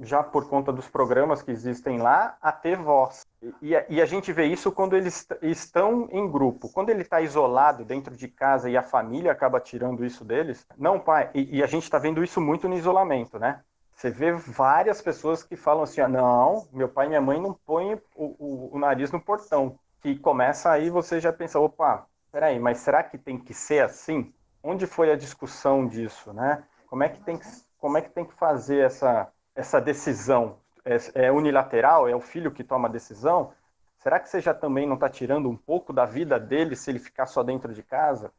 já 0.00 0.22
por 0.22 0.48
conta 0.48 0.72
dos 0.72 0.88
programas 0.88 1.42
que 1.42 1.50
existem 1.50 1.98
lá, 1.98 2.36
a 2.40 2.52
ter 2.52 2.76
voz. 2.76 3.26
E, 3.60 3.72
e 3.88 4.00
a 4.00 4.06
gente 4.06 4.32
vê 4.32 4.44
isso 4.44 4.70
quando 4.70 4.96
eles 4.96 5.26
estão 5.42 6.08
em 6.10 6.30
grupo. 6.30 6.68
Quando 6.68 6.90
ele 6.90 7.02
está 7.02 7.20
isolado 7.20 7.84
dentro 7.84 8.16
de 8.16 8.28
casa 8.28 8.70
e 8.70 8.76
a 8.76 8.82
família 8.82 9.32
acaba 9.32 9.60
tirando 9.60 10.04
isso 10.04 10.24
deles, 10.24 10.66
não, 10.76 11.00
pai. 11.00 11.30
E, 11.34 11.58
e 11.58 11.62
a 11.62 11.66
gente 11.66 11.82
está 11.82 11.98
vendo 11.98 12.22
isso 12.22 12.40
muito 12.40 12.68
no 12.68 12.76
isolamento, 12.76 13.38
né? 13.38 13.60
Você 13.98 14.10
vê 14.10 14.30
várias 14.30 15.02
pessoas 15.02 15.42
que 15.42 15.56
falam 15.56 15.82
assim: 15.82 16.00
ah, 16.00 16.08
não, 16.08 16.68
meu 16.72 16.88
pai 16.88 17.06
e 17.06 17.08
minha 17.08 17.20
mãe 17.20 17.40
não 17.40 17.52
põem 17.52 17.94
o, 18.14 18.24
o, 18.38 18.70
o 18.72 18.78
nariz 18.78 19.10
no 19.10 19.20
portão. 19.20 19.76
Que 20.00 20.16
começa 20.16 20.70
aí, 20.70 20.88
você 20.88 21.18
já 21.18 21.32
pensa: 21.32 21.58
opa, 21.58 22.06
peraí, 22.30 22.60
mas 22.60 22.78
será 22.78 23.02
que 23.02 23.18
tem 23.18 23.36
que 23.36 23.52
ser 23.52 23.82
assim? 23.82 24.32
Onde 24.62 24.86
foi 24.86 25.10
a 25.10 25.16
discussão 25.16 25.84
disso, 25.84 26.32
né? 26.32 26.62
Como 26.86 27.02
é 27.02 27.08
que 27.08 27.20
tem 27.20 27.36
que, 27.36 27.46
como 27.78 27.98
é 27.98 28.00
que, 28.00 28.10
tem 28.10 28.24
que 28.24 28.34
fazer 28.34 28.78
essa, 28.78 29.32
essa 29.58 29.80
decisão 29.80 30.56
é, 30.84 31.26
é, 31.26 31.32
unilateral, 31.32 32.08
é 32.08 32.14
o 32.14 32.20
filho 32.20 32.52
que 32.52 32.62
toma 32.62 32.86
a 32.86 32.90
decisão, 32.90 33.50
será 33.98 34.20
que 34.20 34.28
você 34.28 34.40
já 34.40 34.54
também 34.54 34.86
não 34.86 34.94
está 34.94 35.08
tirando 35.08 35.50
um 35.50 35.56
pouco 35.56 35.92
da 35.92 36.04
vida 36.04 36.38
dele 36.38 36.76
se 36.76 36.88
ele 36.88 37.00
ficar 37.00 37.26
só 37.26 37.42
dentro 37.42 37.74
de 37.74 37.82
casa? 37.82 38.30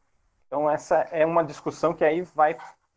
Então 0.46 0.68
essa 0.68 1.06
é 1.12 1.26
uma 1.26 1.44
discussão 1.44 1.92
que 1.92 2.04
aí 2.04 2.22
vai 2.22 2.56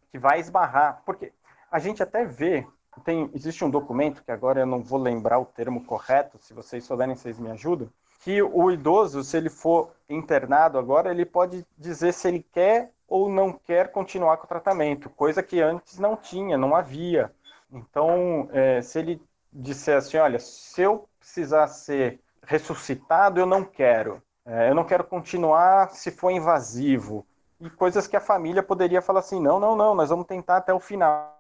que 0.10 0.18
vai 0.18 0.40
esbarrar, 0.40 1.02
porque 1.06 1.34
a 1.70 1.80
gente 1.80 2.02
até 2.02 2.24
vê 2.24 2.66
tem 3.04 3.30
existe 3.34 3.66
um 3.66 3.70
documento 3.70 4.24
que 4.24 4.32
agora 4.32 4.62
eu 4.62 4.66
não 4.66 4.82
vou 4.82 5.02
lembrar 5.02 5.40
o 5.40 5.46
termo 5.46 5.84
correto, 5.84 6.38
se 6.40 6.54
vocês 6.54 6.86
souberem 6.86 7.16
vocês 7.16 7.38
me 7.38 7.52
ajudam, 7.52 7.90
que 8.22 8.42
o 8.42 8.72
idoso 8.72 9.22
se 9.22 9.36
ele 9.36 9.50
for 9.50 9.92
internado 10.08 10.78
agora 10.78 11.12
ele 11.12 11.26
pode 11.26 11.66
dizer 11.78 12.14
se 12.14 12.30
ele 12.30 12.46
quer 12.54 12.90
ou 13.06 13.30
não 13.30 13.52
quer 13.52 13.92
continuar 13.92 14.38
com 14.38 14.46
o 14.46 14.48
tratamento, 14.48 15.10
coisa 15.10 15.44
que 15.44 15.60
antes 15.60 16.00
não 16.00 16.16
tinha, 16.16 16.58
não 16.58 16.74
havia. 16.74 17.32
Então, 17.74 18.48
é, 18.52 18.82
se 18.82 19.00
ele 19.00 19.22
disser 19.52 19.98
assim, 19.98 20.18
olha, 20.18 20.40
se 20.40 20.82
eu 20.82 21.10
precisar 21.20 21.68
ser 21.68 22.20
ressuscitado, 22.44 23.40
eu 23.40 23.46
não 23.46 23.64
quero. 23.64 24.22
É, 24.46 24.70
eu 24.70 24.76
não 24.76 24.84
quero 24.84 25.04
continuar 25.04 25.90
se 25.92 26.12
for 26.12 26.30
invasivo. 26.30 27.26
E 27.60 27.70
coisas 27.70 28.08
que 28.08 28.18
a 28.18 28.22
família 28.22 28.62
poderia 28.62 29.02
falar 29.02 29.20
assim: 29.20 29.42
não, 29.42 29.60
não, 29.60 29.76
não, 29.76 29.96
nós 29.96 30.10
vamos 30.10 30.28
tentar 30.28 30.58
até 30.58 30.74
o 30.74 30.80
final. 30.80 31.34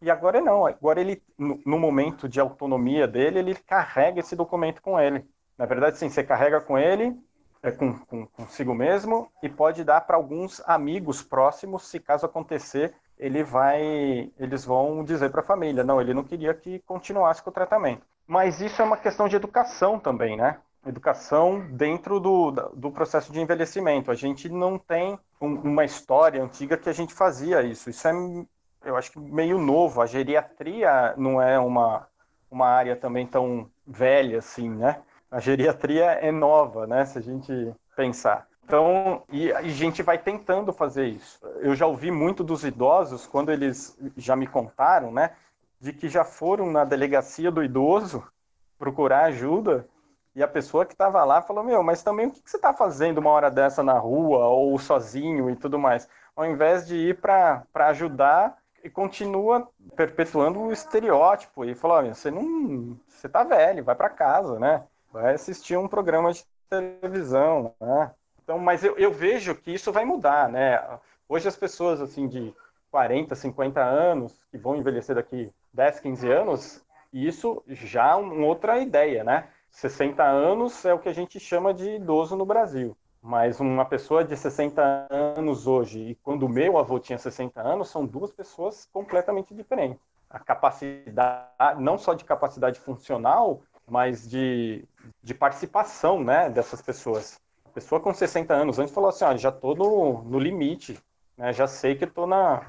E 0.00 0.10
agora 0.10 0.40
não, 0.40 0.66
agora 0.66 1.00
ele, 1.00 1.22
no 1.38 1.78
momento 1.78 2.28
de 2.28 2.40
autonomia 2.40 3.06
dele, 3.06 3.38
ele 3.38 3.54
carrega 3.54 4.18
esse 4.18 4.34
documento 4.34 4.82
com 4.82 4.98
ele. 4.98 5.24
Na 5.56 5.64
verdade, 5.64 5.96
sim, 5.96 6.08
você 6.08 6.24
carrega 6.24 6.60
com 6.60 6.76
ele, 6.76 7.16
é, 7.62 7.70
com, 7.70 7.96
com, 8.00 8.26
consigo 8.26 8.74
mesmo, 8.74 9.30
e 9.40 9.48
pode 9.48 9.84
dar 9.84 10.00
para 10.00 10.16
alguns 10.16 10.60
amigos 10.66 11.22
próximos, 11.22 11.86
se 11.86 12.00
caso 12.00 12.26
acontecer, 12.26 12.92
ele 13.18 13.42
vai, 13.42 14.30
eles 14.38 14.64
vão 14.64 15.04
dizer 15.04 15.30
para 15.30 15.40
a 15.40 15.44
família, 15.44 15.84
não, 15.84 16.00
ele 16.00 16.14
não 16.14 16.24
queria 16.24 16.54
que 16.54 16.80
continuasse 16.80 17.42
com 17.42 17.50
o 17.50 17.52
tratamento. 17.52 18.06
Mas 18.26 18.60
isso 18.60 18.80
é 18.80 18.84
uma 18.84 18.96
questão 18.96 19.28
de 19.28 19.36
educação 19.36 19.98
também, 19.98 20.36
né? 20.36 20.58
Educação 20.86 21.60
dentro 21.70 22.18
do, 22.18 22.50
do 22.50 22.90
processo 22.90 23.32
de 23.32 23.40
envelhecimento. 23.40 24.10
A 24.10 24.14
gente 24.14 24.48
não 24.48 24.78
tem 24.78 25.18
um, 25.40 25.54
uma 25.54 25.84
história 25.84 26.42
antiga 26.42 26.76
que 26.76 26.88
a 26.88 26.92
gente 26.92 27.14
fazia 27.14 27.62
isso. 27.62 27.88
Isso 27.88 28.08
é 28.08 28.12
eu 28.84 28.96
acho 28.96 29.12
que 29.12 29.20
meio 29.20 29.58
novo. 29.58 30.00
A 30.00 30.06
geriatria 30.06 31.14
não 31.16 31.40
é 31.40 31.58
uma, 31.58 32.08
uma 32.50 32.66
área 32.66 32.96
também 32.96 33.26
tão 33.26 33.70
velha 33.86 34.38
assim, 34.38 34.68
né? 34.68 35.02
A 35.30 35.40
geriatria 35.40 36.04
é 36.12 36.30
nova, 36.30 36.86
né? 36.86 37.04
Se 37.04 37.18
a 37.18 37.22
gente 37.22 37.52
pensar. 37.96 38.46
Então, 38.72 39.22
e 39.30 39.52
a 39.52 39.60
gente 39.64 40.02
vai 40.02 40.16
tentando 40.16 40.72
fazer 40.72 41.04
isso. 41.04 41.38
Eu 41.60 41.76
já 41.76 41.86
ouvi 41.86 42.10
muito 42.10 42.42
dos 42.42 42.64
idosos, 42.64 43.26
quando 43.26 43.52
eles 43.52 43.98
já 44.16 44.34
me 44.34 44.46
contaram, 44.46 45.12
né? 45.12 45.32
De 45.78 45.92
que 45.92 46.08
já 46.08 46.24
foram 46.24 46.72
na 46.72 46.82
delegacia 46.82 47.50
do 47.50 47.62
idoso 47.62 48.26
procurar 48.78 49.24
ajuda 49.24 49.86
e 50.34 50.42
a 50.42 50.48
pessoa 50.48 50.86
que 50.86 50.94
estava 50.94 51.22
lá 51.22 51.42
falou: 51.42 51.62
Meu, 51.62 51.82
mas 51.82 52.02
também 52.02 52.28
o 52.28 52.30
que 52.30 52.40
você 52.46 52.56
está 52.56 52.72
fazendo 52.72 53.18
uma 53.18 53.28
hora 53.28 53.50
dessa 53.50 53.82
na 53.82 53.98
rua 53.98 54.46
ou 54.46 54.78
sozinho 54.78 55.50
e 55.50 55.56
tudo 55.56 55.78
mais? 55.78 56.08
Ao 56.34 56.46
invés 56.46 56.86
de 56.86 56.96
ir 56.96 57.20
para 57.20 57.66
ajudar, 57.74 58.56
e 58.82 58.88
continua 58.88 59.68
perpetuando 59.94 60.58
o 60.58 60.72
estereótipo 60.72 61.66
e 61.66 61.74
falou: 61.74 62.02
você 62.08 62.30
não, 62.30 62.98
você 63.06 63.28
tá 63.28 63.44
velho, 63.44 63.84
vai 63.84 63.94
para 63.94 64.08
casa, 64.08 64.58
né? 64.58 64.82
Vai 65.12 65.34
assistir 65.34 65.76
um 65.76 65.86
programa 65.86 66.32
de 66.32 66.42
televisão, 66.70 67.74
né? 67.78 68.10
Então, 68.42 68.58
mas 68.58 68.84
eu, 68.84 68.96
eu 68.96 69.12
vejo 69.12 69.54
que 69.54 69.72
isso 69.72 69.92
vai 69.92 70.04
mudar, 70.04 70.48
né? 70.48 70.82
Hoje 71.28 71.48
as 71.48 71.56
pessoas 71.56 72.00
assim 72.00 72.26
de 72.28 72.54
40, 72.90 73.34
50 73.34 73.82
anos 73.82 74.44
que 74.50 74.58
vão 74.58 74.76
envelhecer 74.76 75.14
daqui 75.14 75.50
10, 75.72 76.00
15 76.00 76.30
anos, 76.30 76.84
isso 77.12 77.62
já 77.66 78.10
é 78.10 78.14
uma 78.14 78.46
outra 78.46 78.78
ideia, 78.78 79.24
né? 79.24 79.48
60 79.70 80.22
anos 80.22 80.84
é 80.84 80.92
o 80.92 80.98
que 80.98 81.08
a 81.08 81.14
gente 81.14 81.40
chama 81.40 81.72
de 81.72 81.96
idoso 81.96 82.36
no 82.36 82.44
Brasil. 82.44 82.96
Mas 83.22 83.60
uma 83.60 83.84
pessoa 83.84 84.24
de 84.24 84.36
60 84.36 85.06
anos 85.08 85.66
hoje 85.66 86.00
e 86.00 86.14
quando 86.16 86.44
o 86.44 86.48
meu 86.48 86.76
avô 86.76 86.98
tinha 86.98 87.16
60 87.16 87.60
anos, 87.60 87.88
são 87.88 88.04
duas 88.04 88.32
pessoas 88.32 88.88
completamente 88.92 89.54
diferentes. 89.54 90.02
A 90.28 90.38
capacidade, 90.38 91.48
não 91.78 91.96
só 91.96 92.14
de 92.14 92.24
capacidade 92.24 92.80
funcional, 92.80 93.62
mas 93.86 94.28
de, 94.28 94.84
de 95.22 95.34
participação 95.34 96.22
né, 96.22 96.50
dessas 96.50 96.82
pessoas. 96.82 97.40
Pessoa 97.74 98.00
com 98.00 98.12
60 98.12 98.52
anos 98.52 98.78
antes 98.78 98.92
falou 98.92 99.10
assim: 99.10 99.38
já 99.38 99.48
estou 99.48 99.74
no, 99.74 100.22
no 100.22 100.38
limite, 100.38 100.98
né, 101.36 101.52
já 101.52 101.66
sei 101.66 101.94
que 101.94 102.04
estou 102.04 102.26
na, 102.26 102.66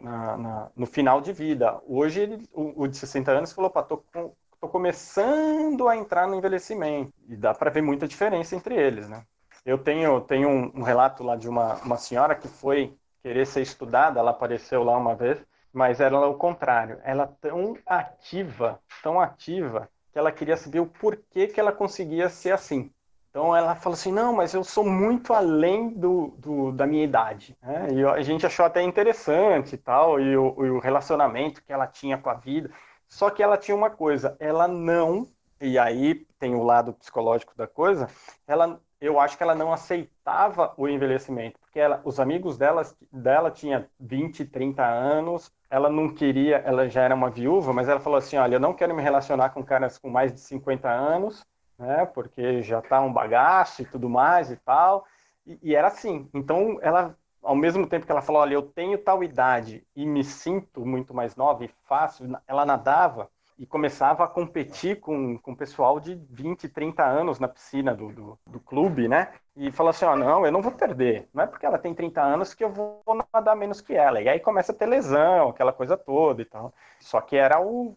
na, 0.00 0.36
na, 0.36 0.70
no 0.74 0.86
final 0.86 1.20
de 1.20 1.32
vida. 1.32 1.80
Hoje, 1.86 2.20
ele, 2.20 2.48
o, 2.52 2.82
o, 2.82 2.88
de 2.88 2.96
60 2.96 3.30
anos 3.30 3.52
falou: 3.52 3.72
estou 3.76 4.70
começando 4.70 5.88
a 5.88 5.96
entrar 5.96 6.26
no 6.26 6.34
envelhecimento. 6.34 7.12
E 7.28 7.36
dá 7.36 7.54
para 7.54 7.70
ver 7.70 7.82
muita 7.82 8.08
diferença 8.08 8.56
entre 8.56 8.74
eles. 8.74 9.08
Né? 9.08 9.22
Eu 9.64 9.78
tenho, 9.78 10.20
tenho 10.22 10.48
um, 10.48 10.72
um, 10.76 10.82
relato 10.82 11.22
lá 11.22 11.36
de 11.36 11.48
uma, 11.48 11.74
uma 11.76 11.96
senhora 11.96 12.34
que 12.34 12.48
foi 12.48 12.96
querer 13.22 13.46
ser 13.46 13.62
estudada, 13.62 14.20
ela 14.20 14.30
apareceu 14.30 14.84
lá 14.84 14.96
uma 14.96 15.14
vez, 15.14 15.44
mas 15.72 16.00
era 16.00 16.18
o 16.18 16.34
contrário. 16.34 17.00
Ela 17.04 17.26
tão 17.40 17.76
ativa, 17.84 18.80
tão 19.02 19.20
ativa, 19.20 19.88
que 20.12 20.18
ela 20.18 20.32
queria 20.32 20.56
saber 20.56 20.80
o 20.80 20.86
porquê 20.86 21.46
que 21.46 21.60
ela 21.60 21.72
conseguia 21.72 22.28
ser 22.28 22.52
assim. 22.52 22.90
Então 23.36 23.54
ela 23.54 23.74
falou 23.74 23.92
assim, 23.92 24.10
não, 24.10 24.32
mas 24.32 24.54
eu 24.54 24.64
sou 24.64 24.82
muito 24.82 25.34
além 25.34 25.90
do, 25.90 26.28
do 26.38 26.72
da 26.72 26.86
minha 26.86 27.04
idade. 27.04 27.54
Né? 27.60 27.88
E 27.92 28.02
a 28.02 28.22
gente 28.22 28.46
achou 28.46 28.64
até 28.64 28.80
interessante 28.82 29.74
e 29.74 29.76
tal, 29.76 30.18
e 30.18 30.34
o, 30.34 30.64
e 30.64 30.70
o 30.70 30.78
relacionamento 30.78 31.62
que 31.62 31.70
ela 31.70 31.86
tinha 31.86 32.16
com 32.16 32.30
a 32.30 32.34
vida. 32.34 32.70
Só 33.06 33.28
que 33.28 33.42
ela 33.42 33.58
tinha 33.58 33.76
uma 33.76 33.90
coisa, 33.90 34.34
ela 34.40 34.66
não, 34.66 35.28
e 35.60 35.78
aí 35.78 36.14
tem 36.38 36.54
o 36.54 36.62
lado 36.62 36.94
psicológico 36.94 37.54
da 37.54 37.66
coisa, 37.66 38.08
ela 38.46 38.80
eu 38.98 39.20
acho 39.20 39.36
que 39.36 39.42
ela 39.42 39.54
não 39.54 39.70
aceitava 39.70 40.72
o 40.78 40.88
envelhecimento, 40.88 41.58
porque 41.60 41.78
ela, 41.78 42.00
os 42.04 42.18
amigos 42.18 42.56
dela, 42.56 42.80
dela 43.12 43.50
tinha 43.50 43.86
20, 44.00 44.46
30 44.46 44.82
anos, 44.82 45.52
ela 45.68 45.90
não 45.90 46.08
queria, 46.08 46.56
ela 46.64 46.88
já 46.88 47.02
era 47.02 47.14
uma 47.14 47.28
viúva, 47.28 47.74
mas 47.74 47.86
ela 47.86 48.00
falou 48.00 48.16
assim, 48.16 48.38
olha, 48.38 48.54
eu 48.54 48.60
não 48.60 48.72
quero 48.72 48.94
me 48.94 49.02
relacionar 49.02 49.50
com 49.50 49.62
caras 49.62 49.98
com 49.98 50.08
mais 50.08 50.32
de 50.32 50.40
50 50.40 50.88
anos, 50.88 51.44
né, 51.78 52.06
porque 52.06 52.62
já 52.62 52.80
tá 52.80 53.00
um 53.00 53.12
bagaço 53.12 53.82
e 53.82 53.84
tudo 53.84 54.08
mais 54.08 54.50
e 54.50 54.56
tal, 54.56 55.06
e, 55.46 55.58
e 55.62 55.74
era 55.74 55.88
assim. 55.88 56.28
Então, 56.34 56.78
ela, 56.82 57.16
ao 57.42 57.54
mesmo 57.54 57.86
tempo 57.86 58.06
que 58.06 58.12
ela 58.12 58.22
falou, 58.22 58.42
olha, 58.42 58.54
eu 58.54 58.62
tenho 58.62 58.98
tal 58.98 59.22
idade 59.22 59.86
e 59.94 60.06
me 60.06 60.24
sinto 60.24 60.84
muito 60.84 61.14
mais 61.14 61.36
nova 61.36 61.64
e 61.64 61.70
fácil, 61.86 62.36
ela 62.46 62.66
nadava, 62.66 63.30
e 63.58 63.64
começava 63.64 64.24
a 64.24 64.28
competir 64.28 65.00
com, 65.00 65.38
com 65.38 65.52
o 65.52 65.56
pessoal 65.56 65.98
de 65.98 66.14
20, 66.30 66.68
30 66.68 67.02
anos 67.02 67.40
na 67.40 67.48
piscina 67.48 67.94
do, 67.94 68.12
do, 68.12 68.38
do 68.46 68.60
clube, 68.60 69.08
né? 69.08 69.32
E 69.56 69.72
falou 69.72 69.90
assim, 69.90 70.04
ó, 70.04 70.12
oh, 70.12 70.16
não, 70.16 70.44
eu 70.44 70.52
não 70.52 70.60
vou 70.60 70.72
perder. 70.72 71.26
Não 71.32 71.42
é 71.42 71.46
porque 71.46 71.64
ela 71.64 71.78
tem 71.78 71.94
30 71.94 72.20
anos 72.20 72.52
que 72.52 72.62
eu 72.62 72.70
vou 72.70 73.02
nadar 73.32 73.56
menos 73.56 73.80
que 73.80 73.94
ela. 73.94 74.20
E 74.20 74.28
aí 74.28 74.38
começa 74.40 74.72
a 74.72 74.74
ter 74.74 74.86
lesão, 74.86 75.48
aquela 75.48 75.72
coisa 75.72 75.96
toda 75.96 76.42
e 76.42 76.44
tal. 76.44 76.72
Só 77.00 77.20
que 77.20 77.36
era 77.36 77.58
o, 77.60 77.96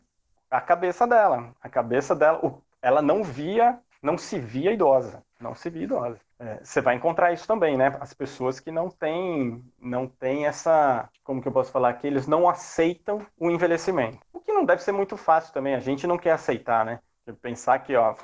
a 0.49 0.61
cabeça 0.61 1.05
dela. 1.05 1.53
A 1.61 1.67
cabeça 1.67 2.15
dela, 2.15 2.39
o, 2.41 2.61
ela 2.81 3.01
não 3.01 3.23
via, 3.23 3.79
não 4.01 4.17
se 4.17 4.39
via 4.39 4.71
idosa. 4.71 5.23
Não 5.39 5.55
se 5.55 5.69
via 5.69 5.83
idosa. 5.83 6.19
É, 6.37 6.59
você 6.63 6.81
vai 6.81 6.95
encontrar 6.95 7.31
isso 7.33 7.47
também, 7.47 7.77
né? 7.77 7.95
As 7.99 8.13
pessoas 8.13 8.59
que 8.59 8.71
não 8.71 8.89
têm, 8.89 9.63
não 9.79 10.07
têm 10.07 10.45
essa, 10.45 11.09
como 11.23 11.41
que 11.41 11.47
eu 11.47 11.51
posso 11.51 11.71
falar, 11.71 11.93
que 11.93 12.07
eles 12.07 12.27
não 12.27 12.47
aceitam 12.47 13.25
o 13.37 13.49
envelhecimento. 13.49 14.19
O 14.33 14.39
que 14.39 14.51
não 14.51 14.65
deve 14.65 14.81
ser 14.81 14.91
muito 14.91 15.15
fácil 15.17 15.53
também. 15.53 15.75
A 15.75 15.79
gente 15.79 16.05
não 16.07 16.17
quer 16.17 16.31
aceitar, 16.31 16.85
né? 16.85 16.99
Pensar 17.41 17.79
que, 17.79 17.95
ó, 17.95 18.15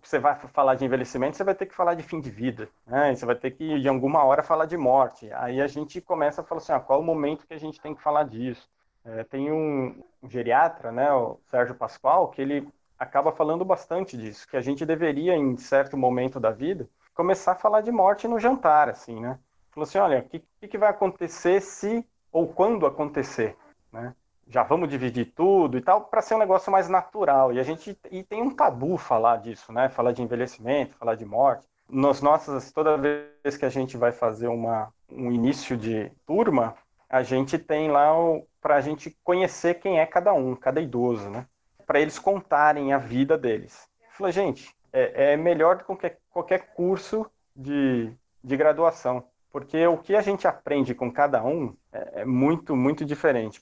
você 0.00 0.18
vai 0.18 0.36
falar 0.36 0.76
de 0.76 0.84
envelhecimento, 0.84 1.36
você 1.36 1.42
vai 1.42 1.54
ter 1.54 1.66
que 1.66 1.74
falar 1.74 1.94
de 1.94 2.02
fim 2.02 2.20
de 2.20 2.30
vida, 2.30 2.68
né? 2.86 3.14
Você 3.14 3.26
vai 3.26 3.34
ter 3.34 3.50
que, 3.50 3.80
de 3.80 3.88
alguma 3.88 4.22
hora, 4.24 4.42
falar 4.42 4.66
de 4.66 4.76
morte. 4.76 5.30
Aí 5.32 5.60
a 5.60 5.66
gente 5.66 6.00
começa 6.00 6.42
a 6.42 6.44
falar 6.44 6.60
assim, 6.60 6.72
ó, 6.72 6.78
qual 6.78 7.00
o 7.00 7.04
momento 7.04 7.46
que 7.46 7.54
a 7.54 7.58
gente 7.58 7.80
tem 7.80 7.94
que 7.94 8.02
falar 8.02 8.24
disso? 8.24 8.70
É, 9.04 9.24
tem 9.24 9.50
um, 9.50 10.00
um 10.22 10.30
geriatra, 10.30 10.92
né, 10.92 11.12
o 11.12 11.40
Sérgio 11.46 11.74
Pascoal, 11.74 12.28
que 12.28 12.40
ele 12.40 12.68
acaba 13.02 13.32
falando 13.32 13.64
bastante 13.64 14.16
disso, 14.16 14.46
que 14.48 14.56
a 14.56 14.60
gente 14.60 14.86
deveria, 14.86 15.34
em 15.34 15.56
certo 15.56 15.96
momento 15.96 16.38
da 16.38 16.50
vida, 16.50 16.88
começar 17.12 17.52
a 17.52 17.56
falar 17.56 17.80
de 17.80 17.90
morte 17.90 18.28
no 18.28 18.38
jantar, 18.38 18.88
assim, 18.88 19.20
né? 19.20 19.38
Falou 19.72 19.84
assim, 19.84 19.98
olha, 19.98 20.20
o 20.20 20.22
que, 20.22 20.68
que 20.68 20.78
vai 20.78 20.90
acontecer 20.90 21.60
se 21.60 22.06
ou 22.30 22.46
quando 22.46 22.86
acontecer, 22.86 23.56
né? 23.92 24.14
Já 24.46 24.62
vamos 24.62 24.88
dividir 24.88 25.32
tudo 25.34 25.76
e 25.76 25.80
tal, 25.80 26.02
para 26.02 26.22
ser 26.22 26.34
um 26.34 26.38
negócio 26.38 26.70
mais 26.70 26.88
natural. 26.88 27.52
E 27.52 27.58
a 27.58 27.62
gente 27.62 27.98
e 28.10 28.22
tem 28.22 28.40
um 28.40 28.54
tabu 28.54 28.96
falar 28.96 29.38
disso, 29.38 29.72
né? 29.72 29.88
Falar 29.88 30.12
de 30.12 30.22
envelhecimento, 30.22 30.96
falar 30.96 31.14
de 31.14 31.24
morte. 31.24 31.66
Nos 31.88 32.20
nossas, 32.20 32.70
toda 32.70 32.96
vez 32.96 33.56
que 33.56 33.64
a 33.64 33.68
gente 33.68 33.96
vai 33.96 34.12
fazer 34.12 34.48
uma, 34.48 34.92
um 35.10 35.30
início 35.32 35.76
de 35.76 36.10
turma, 36.26 36.74
a 37.08 37.22
gente 37.22 37.58
tem 37.58 37.90
lá 37.90 38.12
para 38.60 38.76
a 38.76 38.80
gente 38.80 39.16
conhecer 39.24 39.74
quem 39.80 39.98
é 40.00 40.06
cada 40.06 40.32
um, 40.32 40.54
cada 40.54 40.80
idoso, 40.80 41.28
né? 41.28 41.46
Para 41.92 42.00
eles 42.00 42.18
contarem 42.18 42.94
a 42.94 42.96
vida 42.96 43.36
deles. 43.36 43.86
Falei, 44.16 44.32
gente, 44.32 44.74
é, 44.90 45.34
é 45.34 45.36
melhor 45.36 45.76
do 45.76 45.80
que 45.80 45.84
qualquer, 45.84 46.18
qualquer 46.30 46.72
curso 46.72 47.26
de, 47.54 48.10
de 48.42 48.56
graduação, 48.56 49.22
porque 49.52 49.86
o 49.86 49.98
que 49.98 50.16
a 50.16 50.22
gente 50.22 50.48
aprende 50.48 50.94
com 50.94 51.12
cada 51.12 51.44
um 51.44 51.76
é, 51.92 52.22
é 52.22 52.24
muito, 52.24 52.74
muito 52.74 53.04
diferente. 53.04 53.60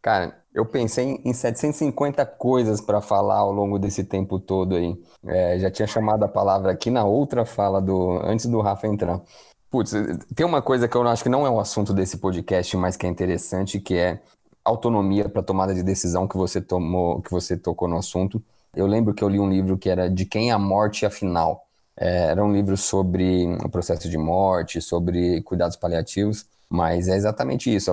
Cara, 0.00 0.42
eu 0.54 0.64
pensei 0.64 1.20
em 1.22 1.34
750 1.34 2.24
coisas 2.24 2.80
para 2.80 3.02
falar 3.02 3.40
ao 3.40 3.52
longo 3.52 3.78
desse 3.78 4.04
tempo 4.04 4.38
todo 4.38 4.74
aí. 4.74 4.98
É, 5.26 5.58
já 5.58 5.70
tinha 5.70 5.86
chamado 5.86 6.24
a 6.24 6.28
palavra 6.28 6.72
aqui 6.72 6.88
na 6.88 7.04
outra 7.04 7.44
fala 7.44 7.78
do 7.82 8.18
antes 8.24 8.46
do 8.46 8.62
Rafa 8.62 8.86
entrar. 8.86 9.20
Putz, 9.68 9.92
tem 10.34 10.46
uma 10.46 10.62
coisa 10.62 10.88
que 10.88 10.96
eu 10.96 11.06
acho 11.06 11.22
que 11.22 11.28
não 11.28 11.46
é 11.46 11.50
o 11.50 11.60
assunto 11.60 11.92
desse 11.92 12.16
podcast, 12.16 12.74
mas 12.78 12.96
que 12.96 13.04
é 13.04 13.10
interessante, 13.10 13.78
que 13.78 13.98
é 13.98 14.22
autonomia 14.66 15.28
para 15.28 15.42
tomada 15.42 15.74
de 15.74 15.82
decisão 15.82 16.26
que 16.26 16.36
você 16.36 16.60
tomou, 16.60 17.22
que 17.22 17.30
você 17.30 17.56
tocou 17.56 17.88
no 17.88 17.96
assunto. 17.96 18.42
Eu 18.74 18.86
lembro 18.86 19.14
que 19.14 19.22
eu 19.22 19.28
li 19.28 19.38
um 19.38 19.48
livro 19.48 19.78
que 19.78 19.88
era 19.88 20.10
De 20.10 20.24
Quem 20.26 20.50
a 20.50 20.58
Morte 20.58 21.06
Afinal. 21.06 21.66
É, 21.96 22.30
era 22.30 22.44
um 22.44 22.52
livro 22.52 22.76
sobre 22.76 23.46
o 23.64 23.68
processo 23.70 24.08
de 24.08 24.18
morte, 24.18 24.82
sobre 24.82 25.40
cuidados 25.42 25.76
paliativos, 25.76 26.46
mas 26.68 27.08
é 27.08 27.16
exatamente 27.16 27.74
isso. 27.74 27.90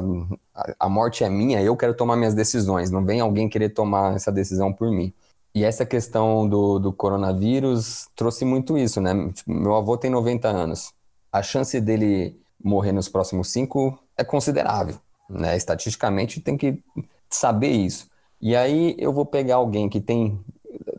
A, 0.53 0.73
a 0.81 0.89
morte 0.89 1.23
é 1.23 1.29
minha, 1.29 1.61
eu 1.61 1.77
quero 1.77 1.93
tomar 1.93 2.17
minhas 2.17 2.33
decisões, 2.33 2.91
não 2.91 3.05
vem 3.05 3.21
alguém 3.21 3.47
querer 3.47 3.69
tomar 3.69 4.15
essa 4.15 4.31
decisão 4.31 4.73
por 4.73 4.91
mim. 4.91 5.13
E 5.55 5.63
essa 5.63 5.85
questão 5.85 6.49
do, 6.49 6.79
do 6.79 6.91
coronavírus 6.91 8.07
trouxe 8.15 8.43
muito 8.43 8.77
isso, 8.77 8.99
né? 8.99 9.13
Meu 9.45 9.75
avô 9.75 9.95
tem 9.97 10.09
90 10.09 10.47
anos. 10.47 10.93
A 11.31 11.43
chance 11.43 11.79
dele 11.79 12.39
morrer 12.63 12.91
nos 12.91 13.07
próximos 13.07 13.49
cinco 13.49 13.97
é 14.17 14.23
considerável, 14.23 14.95
né? 15.29 15.55
Estatisticamente 15.57 16.41
tem 16.41 16.57
que 16.57 16.81
saber 17.29 17.71
isso. 17.71 18.09
E 18.41 18.55
aí 18.55 18.95
eu 18.99 19.13
vou 19.13 19.25
pegar 19.25 19.55
alguém 19.55 19.89
que 19.89 20.01
tem, 20.01 20.39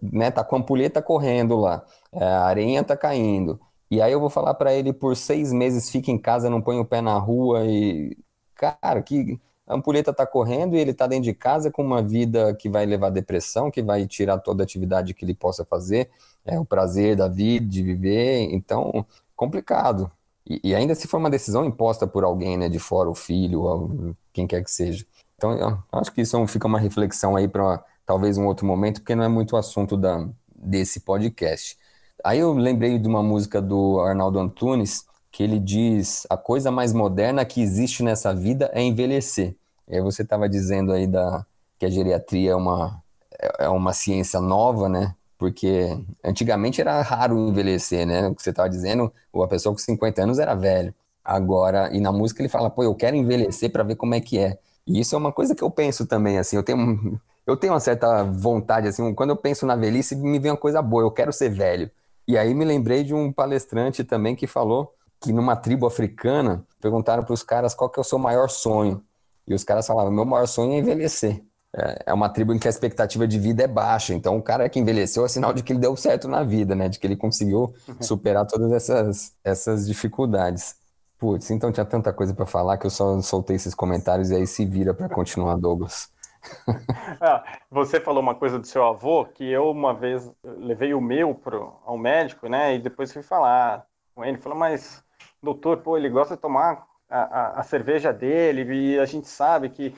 né, 0.03 0.31
tá 0.31 0.43
com 0.45 0.57
a 0.57 0.59
ampulheta 0.59 1.03
correndo 1.03 1.57
lá, 1.57 1.85
é, 2.13 2.25
a 2.25 2.45
areinha 2.47 2.83
tá 2.85 2.97
caindo, 2.97 3.61
e 3.91 4.01
aí 4.01 4.13
eu 4.13 4.21
vou 4.21 4.31
falar 4.31 4.55
para 4.55 4.73
ele 4.75 4.93
por 4.93 5.15
seis 5.17 5.53
meses 5.53 5.91
fica 5.91 6.11
em 6.11 6.19
casa, 6.19 6.49
não 6.51 6.63
põe 6.63 6.79
o 6.79 6.85
pé 6.85 7.01
na 7.03 7.19
rua 7.19 7.65
e 7.67 8.17
cara, 8.55 9.03
que 9.03 9.39
a 9.67 9.75
ampulheta 9.75 10.13
tá 10.13 10.27
correndo 10.27 10.75
e 10.77 10.79
ele 10.81 10.95
tá 10.95 11.07
dentro 11.07 11.25
de 11.25 11.35
casa 11.35 11.71
com 11.71 11.83
uma 11.83 12.03
vida 12.03 12.55
que 12.55 12.69
vai 12.69 12.87
levar 12.87 13.11
depressão, 13.11 13.71
que 13.71 13.83
vai 13.83 14.07
tirar 14.07 14.39
toda 14.39 14.63
a 14.63 14.65
atividade 14.65 15.15
que 15.15 15.25
ele 15.25 15.35
possa 15.35 15.65
fazer, 15.65 16.11
é 16.45 16.59
o 16.59 16.65
prazer 16.65 17.17
da 17.17 17.29
vida, 17.29 17.67
de 17.67 17.83
viver, 17.83 18.49
então 18.53 19.07
complicado. 19.37 20.11
E, 20.49 20.61
e 20.65 20.75
ainda 20.75 20.95
se 20.95 21.09
for 21.09 21.19
uma 21.19 21.31
decisão 21.31 21.65
imposta 21.65 22.07
por 22.07 22.25
alguém, 22.25 22.57
né, 22.57 22.69
de 22.69 22.79
fora, 22.79 23.09
o 23.09 23.15
filho, 23.15 23.63
ou 23.63 24.17
quem 24.33 24.47
quer 24.47 24.63
que 24.63 24.71
seja. 24.71 25.07
Então, 25.37 25.83
acho 25.93 26.13
que 26.13 26.21
isso 26.21 26.47
fica 26.47 26.67
uma 26.67 26.79
reflexão 26.79 27.37
aí 27.37 27.49
para 27.49 27.83
talvez 28.07 28.39
um 28.39 28.47
outro 28.47 28.67
momento, 28.67 29.01
porque 29.01 29.15
não 29.15 29.25
é 29.25 29.29
muito 29.29 29.57
assunto 29.57 29.97
da, 29.97 30.27
desse 30.55 31.01
podcast. 31.01 31.77
Aí 32.23 32.39
eu 32.39 32.53
lembrei 32.55 32.99
de 32.99 33.09
uma 33.09 33.23
música 33.23 33.61
do 33.61 34.01
Arnaldo 34.01 34.39
Antunes, 34.39 35.05
que 35.31 35.43
ele 35.43 35.59
diz: 35.59 36.27
a 36.31 36.37
coisa 36.37 36.71
mais 36.71 36.93
moderna 36.93 37.45
que 37.45 37.61
existe 37.61 38.03
nessa 38.03 38.35
vida 38.35 38.71
é 38.73 38.83
envelhecer. 38.83 39.55
E 39.89 39.97
aí 39.97 40.01
você 40.01 40.23
estava 40.23 40.49
dizendo 40.49 40.93
aí 40.93 41.07
da, 41.07 41.45
que 41.79 41.85
a 41.85 41.91
geriatria 41.91 42.53
é 42.53 42.57
uma, 42.57 43.03
é, 43.39 43.65
é 43.65 43.69
uma 43.69 43.93
ciência 43.93 44.41
nova, 44.41 44.89
né? 44.89 45.15
Porque 45.45 45.95
antigamente 46.25 46.81
era 46.81 47.03
raro 47.03 47.39
envelhecer, 47.39 48.07
né? 48.07 48.29
O 48.29 48.35
que 48.35 48.43
você 48.43 48.49
estava 48.49 48.67
dizendo, 48.67 49.13
a 49.35 49.47
pessoa 49.47 49.75
com 49.75 49.79
50 49.79 50.23
anos 50.23 50.39
era 50.39 50.55
velho. 50.55 50.95
Agora, 51.23 51.95
e 51.95 52.01
na 52.01 52.11
música 52.11 52.41
ele 52.41 52.49
fala, 52.49 52.71
pô, 52.71 52.83
eu 52.83 52.95
quero 52.95 53.15
envelhecer 53.15 53.71
para 53.71 53.83
ver 53.83 53.95
como 53.97 54.15
é 54.15 54.23
que 54.23 54.39
é. 54.39 54.59
E 54.87 54.99
isso 54.99 55.15
é 55.15 55.19
uma 55.19 55.31
coisa 55.31 55.55
que 55.55 55.63
eu 55.63 55.71
penso 55.71 56.07
também, 56.07 56.39
assim, 56.39 56.57
eu 56.57 56.63
tenho, 56.63 57.21
eu 57.47 57.59
tenho 57.59 57.75
uma 57.75 57.81
certa 57.81 58.25
vontade, 58.25 58.89
assim, 58.89 59.13
quando 59.13 59.31
eu 59.31 59.37
penso 59.37 59.67
na 59.67 59.77
velhice, 59.77 60.17
me 60.17 60.39
vem 60.39 60.51
uma 60.51 60.57
coisa 60.57 60.81
boa, 60.81 61.03
eu 61.03 61.11
quero 61.11 61.31
ser 61.31 61.51
velho. 61.51 61.91
E 62.27 62.39
aí 62.39 62.55
me 62.55 62.65
lembrei 62.65 63.05
de 63.05 63.13
um 63.13 63.31
palestrante 63.31 64.03
também 64.03 64.35
que 64.35 64.47
falou 64.47 64.95
que 65.21 65.31
numa 65.31 65.57
tribo 65.57 65.87
africana, 65.87 66.65
perguntaram 66.81 67.23
para 67.23 67.35
os 67.35 67.43
caras 67.43 67.75
qual 67.75 67.91
que 67.91 68.01
é 68.01 68.03
o 68.03 68.05
seu 68.05 68.19
maior 68.19 68.49
sonho. 68.49 69.03
E 69.47 69.53
os 69.53 69.63
caras 69.63 69.87
falavam, 69.87 70.11
meu 70.11 70.25
maior 70.25 70.47
sonho 70.47 70.73
é 70.73 70.79
envelhecer. 70.79 71.43
É, 71.77 72.05
é 72.07 72.15
uma 72.15 72.29
tribo 72.29 72.55
em 72.55 72.59
que 72.59 72.69
a 72.69 72.71
expectativa 72.71 73.27
de 73.27 73.39
vida 73.39 73.65
é 73.65 73.67
baixa, 73.67 74.15
então 74.15 74.37
o 74.37 74.43
cara 74.43 74.69
que 74.69 74.79
envelheceu 74.79 75.25
é 75.25 75.29
sinal 75.29 75.53
de 75.53 75.63
que 75.63 75.73
ele 75.73 75.81
deu 75.81 75.97
certo 75.97 76.29
na 76.29 76.45
vida, 76.45 76.75
né? 76.75 76.89
De 76.89 77.01
que 77.01 77.07
ele 77.07 77.17
conseguiu 77.17 77.75
uhum. 77.89 77.97
superar 78.01 78.47
todas 78.47 78.71
essas, 78.73 79.33
essas 79.43 79.87
dificuldades. 79.87 80.77
Putz, 81.19 81.51
então 81.51 81.73
tinha 81.73 81.87
tanta 81.87 82.13
coisa 82.13 82.35
para 82.35 82.47
falar 82.47 82.77
que 82.79 82.87
eu 82.87 82.91
só 82.91 83.21
soltei 83.21 83.57
esses 83.57 83.75
comentários 83.75 84.31
e 84.31 84.37
aí 84.37 84.47
se 84.47 84.65
vira 84.65 84.95
para 84.95 85.09
continuar, 85.09 85.57
Douglas. 85.57 86.09
ah, 87.21 87.43
você 87.71 88.01
falou 88.01 88.23
uma 88.23 88.35
coisa 88.35 88.59
do 88.59 88.67
seu 88.67 88.85
avô 88.85 89.25
que 89.25 89.45
eu 89.45 89.71
uma 89.71 89.95
vez 89.95 90.31
levei 90.43 90.93
o 90.95 91.01
meu 91.01 91.35
pro, 91.35 91.73
ao 91.85 91.97
médico, 91.97 92.49
né? 92.49 92.75
E 92.75 92.79
depois 92.79 93.13
fui 93.13 93.23
falar 93.23 93.87
com 94.15 94.25
ele. 94.25 94.39
Falou, 94.39 94.59
mas 94.59 95.03
doutor, 95.43 95.79
pô, 95.79 95.97
ele 95.97 96.09
gosta 96.09 96.37
de 96.37 96.41
tomar 96.41 96.87
a, 97.09 97.21
a, 97.21 97.61
a, 97.61 97.63
cerveja 97.63 98.13
dele 98.13 98.65
e 98.73 98.99
a 98.99 99.05
gente 99.05 99.29
sabe 99.29 99.69
que. 99.69 99.95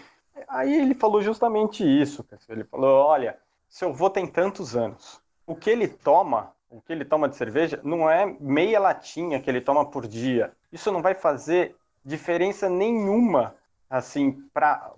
Aí 0.49 0.75
ele 0.75 0.95
falou 0.95 1.23
justamente 1.23 1.85
isso. 1.85 2.25
Ele 2.49 2.65
falou: 2.65 3.05
olha, 3.07 3.39
seu 3.69 3.91
avô 3.91 4.11
tem 4.11 4.27
tantos 4.27 4.77
anos. 4.77 5.21
O 5.47 5.55
que 5.55 5.71
ele 5.71 5.89
toma, 5.89 6.53
o 6.71 6.81
que 6.81 6.93
ele 6.93 7.05
toma 7.05 7.29
de 7.29 7.37
cerveja, 7.37 7.81
não 7.85 8.11
é 8.11 8.37
meia 8.41 8.81
latinha 8.81 9.41
que 9.41 9.49
ele 9.49 9.61
toma 9.61 9.85
por 9.85 10.07
dia 10.07 10.53
isso 10.77 10.93
não 10.93 11.03
vai 11.03 11.15
fazer 11.15 11.75
diferença 12.05 12.69
nenhuma 12.69 13.55
assim 13.89 14.43
para 14.53 14.95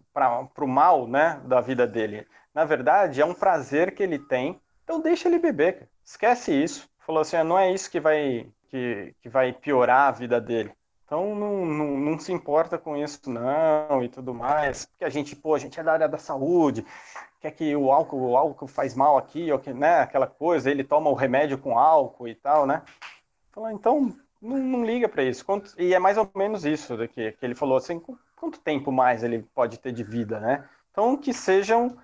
o 0.58 0.66
mal 0.66 1.06
né, 1.06 1.40
da 1.44 1.60
vida 1.60 1.86
dele. 1.86 2.26
Na 2.54 2.64
verdade, 2.64 3.20
é 3.20 3.24
um 3.24 3.34
prazer 3.34 3.94
que 3.94 4.02
ele 4.02 4.18
tem, 4.18 4.60
então 4.82 5.00
deixa 5.00 5.28
ele 5.28 5.38
beber. 5.38 5.88
Esquece 6.04 6.52
isso. 6.52 6.88
Falou 7.06 7.22
assim, 7.22 7.36
ah, 7.36 7.44
não 7.44 7.58
é 7.58 7.72
isso 7.72 7.90
que 7.90 8.00
vai, 8.00 8.50
que, 8.70 9.14
que 9.20 9.28
vai 9.28 9.52
piorar 9.52 10.08
a 10.08 10.12
vida 10.12 10.40
dele. 10.40 10.72
Então 11.08 11.34
não, 11.34 11.64
não, 11.64 11.96
não, 11.96 12.18
se 12.18 12.30
importa 12.30 12.76
com 12.76 12.94
isso 12.94 13.30
não 13.30 14.04
e 14.04 14.10
tudo 14.10 14.34
mais. 14.34 14.84
Porque 14.84 15.06
a 15.06 15.08
gente, 15.08 15.34
pô, 15.34 15.54
a 15.54 15.58
gente 15.58 15.80
é 15.80 15.82
da 15.82 15.94
área 15.94 16.06
da 16.06 16.18
saúde, 16.18 16.84
quer 17.40 17.50
que 17.50 17.74
o 17.74 17.90
álcool, 17.90 18.32
o 18.32 18.36
álcool 18.36 18.66
faz 18.66 18.94
mal 18.94 19.16
aqui, 19.16 19.50
ou 19.50 19.58
que, 19.58 19.72
né, 19.72 20.00
aquela 20.00 20.26
coisa, 20.26 20.70
ele 20.70 20.84
toma 20.84 21.08
o 21.08 21.14
remédio 21.14 21.56
com 21.56 21.78
álcool 21.78 22.28
e 22.28 22.34
tal, 22.34 22.66
né? 22.66 22.82
Falou, 23.50 23.70
então 23.70 24.14
não, 24.40 24.58
não 24.58 24.84
liga 24.84 25.08
para 25.08 25.22
isso. 25.22 25.46
Quanto, 25.46 25.74
e 25.80 25.94
é 25.94 25.98
mais 25.98 26.18
ou 26.18 26.30
menos 26.34 26.66
isso 26.66 26.94
que, 27.08 27.32
que 27.32 27.44
ele 27.44 27.54
falou 27.54 27.78
assim, 27.78 28.02
quanto 28.36 28.60
tempo 28.60 28.92
mais 28.92 29.24
ele 29.24 29.42
pode 29.54 29.78
ter 29.78 29.92
de 29.92 30.04
vida, 30.04 30.38
né? 30.38 30.68
Então 30.92 31.16
que 31.16 31.32
sejam 31.32 31.96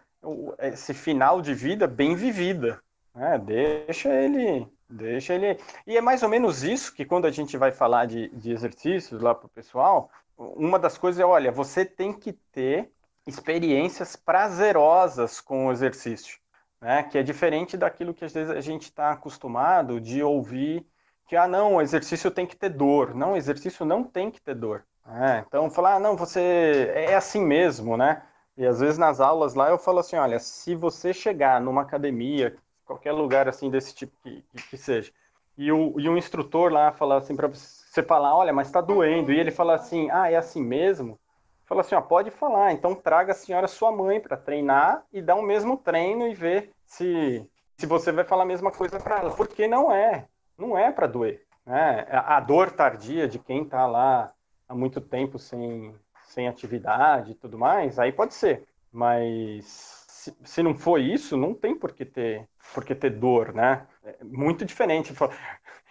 esse 0.58 0.94
final 0.94 1.42
de 1.42 1.52
vida 1.52 1.86
bem 1.86 2.16
vivida, 2.16 2.80
né? 3.14 3.36
Deixa 3.38 4.08
ele, 4.08 4.66
deixa 4.94 5.34
ele. 5.34 5.58
E 5.86 5.96
é 5.96 6.00
mais 6.00 6.22
ou 6.22 6.28
menos 6.28 6.62
isso 6.62 6.94
que 6.94 7.04
quando 7.04 7.26
a 7.26 7.30
gente 7.30 7.56
vai 7.56 7.72
falar 7.72 8.06
de, 8.06 8.28
de 8.30 8.52
exercícios 8.52 9.20
lá 9.20 9.34
para 9.34 9.46
o 9.46 9.50
pessoal, 9.50 10.10
uma 10.36 10.78
das 10.78 10.96
coisas 10.96 11.20
é, 11.20 11.24
olha, 11.24 11.50
você 11.52 11.84
tem 11.84 12.12
que 12.12 12.32
ter 12.32 12.90
experiências 13.26 14.16
prazerosas 14.16 15.40
com 15.40 15.66
o 15.66 15.72
exercício, 15.72 16.38
né? 16.80 17.02
Que 17.02 17.18
é 17.18 17.22
diferente 17.22 17.76
daquilo 17.76 18.14
que 18.14 18.24
às 18.24 18.32
vezes 18.32 18.50
a 18.50 18.60
gente 18.60 18.82
está 18.84 19.12
acostumado 19.12 20.00
de 20.00 20.22
ouvir 20.22 20.86
que, 21.26 21.36
ah, 21.36 21.48
não, 21.48 21.76
o 21.76 21.80
exercício 21.80 22.30
tem 22.30 22.46
que 22.46 22.56
ter 22.56 22.68
dor. 22.68 23.14
Não, 23.14 23.32
o 23.32 23.36
exercício 23.36 23.84
não 23.86 24.04
tem 24.04 24.30
que 24.30 24.40
ter 24.40 24.54
dor. 24.54 24.84
É, 25.06 25.44
então, 25.46 25.70
falar, 25.70 25.94
ah, 25.94 26.00
não, 26.00 26.16
você 26.16 26.92
é 26.94 27.14
assim 27.14 27.44
mesmo, 27.44 27.96
né? 27.96 28.22
E 28.56 28.64
às 28.66 28.80
vezes 28.80 28.98
nas 28.98 29.20
aulas 29.20 29.54
lá 29.54 29.68
eu 29.68 29.78
falo 29.78 29.98
assim, 29.98 30.16
olha, 30.16 30.38
se 30.38 30.74
você 30.74 31.12
chegar 31.12 31.60
numa 31.60 31.82
academia, 31.82 32.56
qualquer 32.84 33.12
lugar 33.12 33.48
assim 33.48 33.70
desse 33.70 33.94
tipo 33.94 34.12
que, 34.22 34.44
que, 34.70 34.76
seja, 34.76 35.12
e 35.56 35.70
o, 35.70 35.98
e 35.98 36.08
um 36.08 36.16
instrutor 36.16 36.72
lá 36.72 36.92
falar 36.92 37.18
assim 37.18 37.36
para 37.36 37.48
você 37.48 38.02
falar, 38.02 38.36
olha, 38.36 38.52
mas 38.52 38.68
está 38.68 38.80
doendo, 38.80 39.32
e 39.32 39.38
ele 39.38 39.50
fala 39.50 39.74
assim, 39.74 40.10
ah, 40.10 40.30
é 40.30 40.36
assim 40.36 40.62
mesmo? 40.62 41.18
Fala 41.66 41.80
assim, 41.80 41.94
ó, 41.94 42.00
pode 42.00 42.30
falar, 42.30 42.72
então 42.72 42.94
traga 42.94 43.32
a 43.32 43.34
senhora 43.34 43.66
sua 43.66 43.90
mãe 43.90 44.20
para 44.20 44.36
treinar 44.36 45.02
e 45.12 45.22
dar 45.22 45.36
o 45.36 45.42
mesmo 45.42 45.76
treino 45.76 46.26
e 46.26 46.34
ver 46.34 46.70
se, 46.84 47.48
se 47.76 47.86
você 47.86 48.12
vai 48.12 48.24
falar 48.24 48.42
a 48.42 48.46
mesma 48.46 48.70
coisa 48.70 49.00
para 49.00 49.20
ela, 49.20 49.30
porque 49.30 49.66
não 49.66 49.90
é 49.90 50.26
não 50.58 50.76
é 50.78 50.90
para 50.90 51.06
doer. 51.06 51.42
Né? 51.66 52.06
A 52.10 52.40
dor 52.40 52.70
tardia 52.70 53.28
de 53.28 53.38
quem 53.38 53.62
está 53.62 53.86
lá 53.86 54.32
há 54.68 54.74
muito 54.74 55.00
tempo 55.00 55.38
sem, 55.38 55.94
sem 56.26 56.48
atividade 56.48 57.32
e 57.32 57.34
tudo 57.34 57.58
mais, 57.58 57.98
aí 57.98 58.12
pode 58.12 58.34
ser. 58.34 58.66
Mas 58.92 60.03
se, 60.24 60.34
se 60.42 60.62
não 60.62 60.74
for 60.74 60.98
isso, 60.98 61.36
não 61.36 61.52
tem 61.52 61.78
por 61.78 61.92
que 61.92 62.04
ter, 62.04 62.48
por 62.72 62.84
que 62.84 62.94
ter 62.94 63.10
dor, 63.10 63.52
né? 63.52 63.86
É 64.02 64.24
muito 64.24 64.64
diferente. 64.64 65.14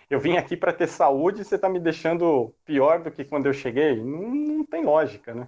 Eu 0.09 0.19
vim 0.19 0.37
aqui 0.37 0.57
para 0.57 0.73
ter 0.73 0.87
saúde 0.87 1.41
e 1.41 1.45
você 1.45 1.55
está 1.55 1.69
me 1.69 1.79
deixando 1.79 2.53
pior 2.65 3.03
do 3.03 3.11
que 3.11 3.23
quando 3.23 3.45
eu 3.45 3.53
cheguei. 3.53 3.95
Não, 3.95 4.33
não 4.33 4.65
tem 4.65 4.83
lógica, 4.83 5.35
né? 5.35 5.47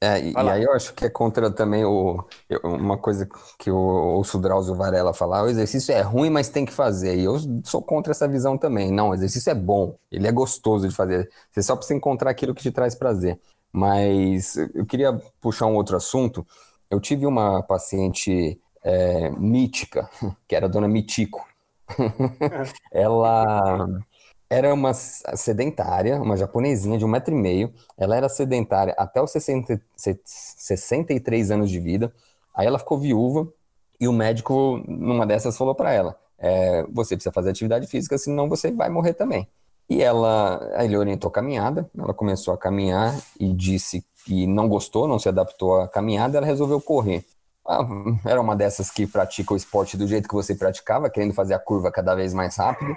É, 0.00 0.20
e, 0.20 0.32
e, 0.32 0.36
aí 0.36 0.62
eu 0.62 0.72
acho 0.74 0.94
que 0.94 1.06
é 1.06 1.10
contra 1.10 1.50
também 1.50 1.84
o, 1.84 2.24
uma 2.62 2.96
coisa 2.96 3.28
que 3.58 3.68
eu 3.68 3.76
ouço 3.76 4.38
o 4.38 4.40
Drauzio 4.40 4.76
Varela 4.76 5.12
falar, 5.12 5.42
o 5.42 5.48
exercício 5.48 5.92
é 5.92 6.00
ruim, 6.02 6.30
mas 6.30 6.48
tem 6.48 6.64
que 6.64 6.72
fazer. 6.72 7.16
E 7.16 7.24
eu 7.24 7.36
sou 7.64 7.82
contra 7.82 8.12
essa 8.12 8.28
visão 8.28 8.56
também. 8.56 8.92
Não, 8.92 9.08
o 9.08 9.14
exercício 9.14 9.50
é 9.50 9.54
bom, 9.54 9.98
ele 10.12 10.28
é 10.28 10.32
gostoso 10.32 10.86
de 10.86 10.94
fazer. 10.94 11.28
Você 11.50 11.62
só 11.62 11.74
precisa 11.74 11.96
encontrar 11.96 12.30
aquilo 12.30 12.54
que 12.54 12.62
te 12.62 12.70
traz 12.70 12.94
prazer. 12.94 13.40
Mas 13.72 14.56
eu 14.74 14.86
queria 14.86 15.12
puxar 15.40 15.66
um 15.66 15.74
outro 15.74 15.96
assunto. 15.96 16.46
Eu 16.90 17.00
tive 17.00 17.26
uma 17.26 17.62
paciente 17.62 18.60
é, 18.82 19.30
mítica, 19.30 20.08
que 20.46 20.54
era 20.54 20.66
a 20.66 20.68
dona 20.68 20.88
Mitico. 20.88 21.46
Ela 22.92 23.86
era 24.50 24.72
uma 24.72 24.94
sedentária, 24.94 26.20
uma 26.20 26.36
japonesinha 26.36 26.98
de 26.98 27.04
um 27.04 27.08
metro 27.08 27.34
e 27.34 27.38
meio. 27.38 27.72
Ela 27.96 28.16
era 28.16 28.28
sedentária 28.28 28.94
até 28.98 29.20
os 29.22 29.30
60, 29.30 29.80
63 29.96 31.50
anos 31.50 31.70
de 31.70 31.78
vida. 31.78 32.12
Aí 32.54 32.66
ela 32.66 32.78
ficou 32.78 32.98
viúva 32.98 33.46
e 34.00 34.08
o 34.08 34.12
médico, 34.12 34.82
numa 34.86 35.26
dessas, 35.26 35.56
falou 35.56 35.74
para 35.74 35.92
ela: 35.92 36.18
é, 36.38 36.84
você 36.90 37.14
precisa 37.16 37.32
fazer 37.32 37.50
atividade 37.50 37.86
física, 37.86 38.16
senão 38.18 38.48
você 38.48 38.70
vai 38.70 38.88
morrer 38.88 39.14
também. 39.14 39.48
E 39.88 40.02
ela, 40.02 40.60
ele 40.78 40.96
orientou 40.96 41.28
a 41.28 41.32
caminhada, 41.32 41.90
ela 41.96 42.12
começou 42.12 42.52
a 42.52 42.58
caminhar 42.58 43.18
e 43.40 43.52
disse 43.54 44.04
que 44.24 44.46
não 44.46 44.68
gostou, 44.68 45.08
não 45.08 45.18
se 45.18 45.28
adaptou 45.28 45.80
à 45.80 45.88
caminhada, 45.88 46.36
ela 46.36 46.46
resolveu 46.46 46.80
correr. 46.80 47.24
Ah, 47.66 47.86
era 48.24 48.40
uma 48.40 48.54
dessas 48.54 48.90
que 48.90 49.06
pratica 49.06 49.54
o 49.54 49.56
esporte 49.56 49.96
do 49.96 50.06
jeito 50.06 50.28
que 50.28 50.34
você 50.34 50.54
praticava, 50.54 51.10
querendo 51.10 51.34
fazer 51.34 51.54
a 51.54 51.58
curva 51.58 51.90
cada 51.90 52.14
vez 52.14 52.34
mais 52.34 52.56
rápido. 52.56 52.94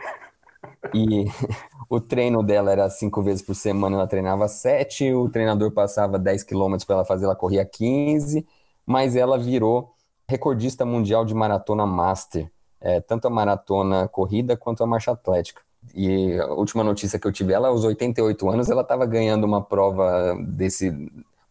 E 0.93 1.25
o 1.89 1.99
treino 1.99 2.43
dela 2.43 2.71
era 2.71 2.89
cinco 2.89 3.21
vezes 3.21 3.41
por 3.41 3.55
semana, 3.55 3.95
ela 3.97 4.07
treinava 4.07 4.47
sete, 4.47 5.13
o 5.13 5.29
treinador 5.29 5.71
passava 5.71 6.19
10 6.19 6.43
quilômetros 6.43 6.85
para 6.85 6.95
ela 6.97 7.05
fazer, 7.05 7.25
ela 7.25 7.35
corria 7.35 7.65
15, 7.65 8.45
mas 8.85 9.15
ela 9.15 9.37
virou 9.37 9.93
recordista 10.27 10.85
mundial 10.85 11.25
de 11.25 11.33
maratona 11.33 11.85
master, 11.85 12.49
é, 12.79 13.01
tanto 13.01 13.27
a 13.27 13.29
maratona 13.29 14.07
corrida 14.07 14.55
quanto 14.57 14.83
a 14.83 14.87
marcha 14.87 15.11
atlética. 15.11 15.61
E 15.93 16.39
a 16.39 16.47
última 16.47 16.83
notícia 16.83 17.19
que 17.19 17.27
eu 17.27 17.31
tive, 17.31 17.53
ela 17.53 17.67
aos 17.67 17.83
88 17.83 18.49
anos, 18.49 18.69
ela 18.69 18.81
estava 18.81 19.05
ganhando 19.05 19.45
uma 19.45 19.61
prova 19.61 20.35
desse, 20.47 20.89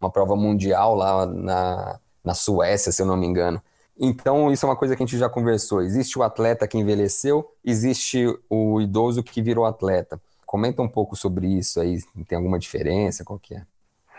uma 0.00 0.10
prova 0.10 0.36
mundial 0.36 0.94
lá 0.94 1.26
na, 1.26 2.00
na 2.24 2.34
Suécia, 2.34 2.92
se 2.92 3.02
eu 3.02 3.06
não 3.06 3.16
me 3.16 3.26
engano. 3.26 3.60
Então, 3.98 4.50
isso 4.50 4.64
é 4.64 4.68
uma 4.68 4.76
coisa 4.76 4.96
que 4.96 5.02
a 5.02 5.06
gente 5.06 5.18
já 5.18 5.28
conversou. 5.28 5.82
Existe 5.82 6.18
o 6.18 6.22
atleta 6.22 6.66
que 6.66 6.78
envelheceu, 6.78 7.52
existe 7.62 8.26
o 8.48 8.80
idoso 8.80 9.22
que 9.22 9.42
virou 9.42 9.66
atleta. 9.66 10.18
Comenta 10.46 10.80
um 10.80 10.88
pouco 10.88 11.14
sobre 11.14 11.46
isso 11.46 11.80
aí, 11.80 11.98
tem 12.26 12.36
alguma 12.36 12.58
diferença? 12.58 13.24
Qual 13.24 13.38
que 13.38 13.54
é? 13.54 13.64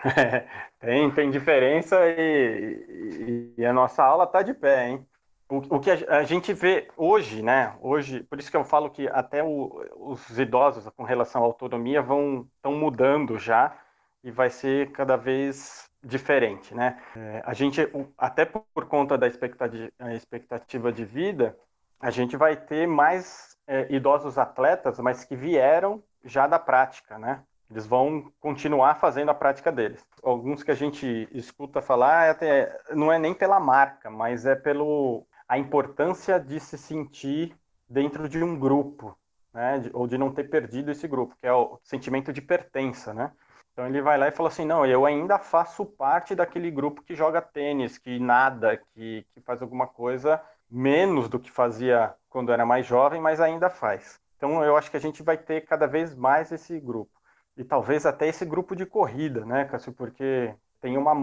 tem, 0.79 1.11
tem 1.11 1.31
diferença 1.31 1.97
e, 2.05 3.53
e, 3.57 3.61
e 3.61 3.65
a 3.65 3.73
nossa 3.73 4.03
aula 4.03 4.25
está 4.25 4.41
de 4.41 4.53
pé, 4.53 4.89
hein? 4.89 5.05
O, 5.51 5.81
que 5.81 5.91
a, 5.91 6.19
a, 6.19 6.23
gente 6.23 6.53
vê 6.53 6.87
hoje, 6.95 7.41
né? 7.41 7.75
Hoje, 7.81 8.23
por 8.23 8.39
isso 8.39 8.49
que 8.49 8.55
eu 8.55 8.63
falo 8.63 8.89
que 8.89 9.09
até 9.09 9.43
o, 9.43 9.85
os 9.97 10.39
idosos 10.39 10.87
com 10.95 11.03
relação 11.03 11.43
à 11.43 11.45
autonomia 11.45 12.01
vão 12.01 12.47
estão 12.55 12.73
mudando 12.73 13.37
já 13.37 13.77
e 14.23 14.31
vai 14.31 14.49
ser 14.49 14.93
cada 14.93 15.17
vez 15.17 15.89
diferente, 16.01 16.73
né? 16.73 16.97
É, 17.17 17.43
a 17.45 17.53
gente, 17.53 17.81
até 18.17 18.45
por 18.45 18.85
conta 18.85 19.17
da 19.17 19.27
expectativa, 19.27 19.91
expectativa 20.13 20.89
de 20.89 21.03
vida, 21.03 21.57
a 21.99 22.09
gente 22.09 22.37
vai 22.37 22.55
ter 22.55 22.87
mais 22.87 23.57
é, 23.67 23.87
idosos 23.93 24.37
atletas, 24.37 24.99
mas 24.99 25.25
que 25.25 25.35
vieram 25.35 26.01
já 26.23 26.47
da 26.47 26.59
prática, 26.59 27.19
né? 27.19 27.43
Eles 27.69 27.85
vão 27.85 28.31
continuar 28.39 28.95
fazendo 28.95 29.31
a 29.31 29.33
prática 29.33 29.69
deles. 29.69 30.05
Alguns 30.23 30.63
que 30.63 30.71
a 30.71 30.75
gente 30.75 31.27
escuta 31.33 31.81
falar 31.81 32.27
é 32.27 32.29
até, 32.29 32.79
não 32.91 33.11
é 33.11 33.19
nem 33.19 33.33
pela 33.33 33.59
marca, 33.59 34.09
mas 34.09 34.45
é 34.45 34.55
pelo 34.55 35.25
a 35.51 35.57
importância 35.57 36.39
de 36.39 36.61
se 36.61 36.77
sentir 36.77 37.53
dentro 37.89 38.29
de 38.29 38.41
um 38.41 38.57
grupo, 38.57 39.17
né? 39.53 39.79
De, 39.79 39.89
ou 39.91 40.07
de 40.07 40.17
não 40.17 40.31
ter 40.31 40.45
perdido 40.45 40.89
esse 40.91 41.05
grupo, 41.09 41.35
que 41.37 41.45
é 41.45 41.51
o 41.51 41.77
sentimento 41.83 42.31
de 42.31 42.41
pertença, 42.41 43.13
né? 43.13 43.33
Então 43.73 43.85
ele 43.85 44.01
vai 44.01 44.17
lá 44.17 44.29
e 44.29 44.31
fala 44.31 44.47
assim: 44.47 44.63
não, 44.65 44.85
eu 44.85 45.05
ainda 45.05 45.37
faço 45.37 45.85
parte 45.85 46.33
daquele 46.33 46.71
grupo 46.71 47.03
que 47.03 47.13
joga 47.13 47.41
tênis, 47.41 47.97
que 47.97 48.17
nada, 48.17 48.77
que, 48.93 49.25
que 49.33 49.41
faz 49.41 49.61
alguma 49.61 49.85
coisa 49.87 50.41
menos 50.69 51.27
do 51.27 51.37
que 51.37 51.51
fazia 51.51 52.15
quando 52.29 52.53
era 52.53 52.65
mais 52.65 52.85
jovem, 52.85 53.19
mas 53.19 53.41
ainda 53.41 53.69
faz. 53.69 54.21
Então 54.37 54.63
eu 54.63 54.77
acho 54.77 54.89
que 54.89 54.95
a 54.95 55.01
gente 55.01 55.21
vai 55.21 55.37
ter 55.37 55.65
cada 55.65 55.85
vez 55.85 56.15
mais 56.15 56.49
esse 56.53 56.79
grupo 56.79 57.11
e 57.57 57.65
talvez 57.65 58.05
até 58.05 58.25
esse 58.25 58.45
grupo 58.45 58.73
de 58.73 58.85
corrida, 58.85 59.45
né, 59.45 59.65
Cássio? 59.65 59.91
Porque 59.91 60.55
tem 60.79 60.95
uma 60.95 61.13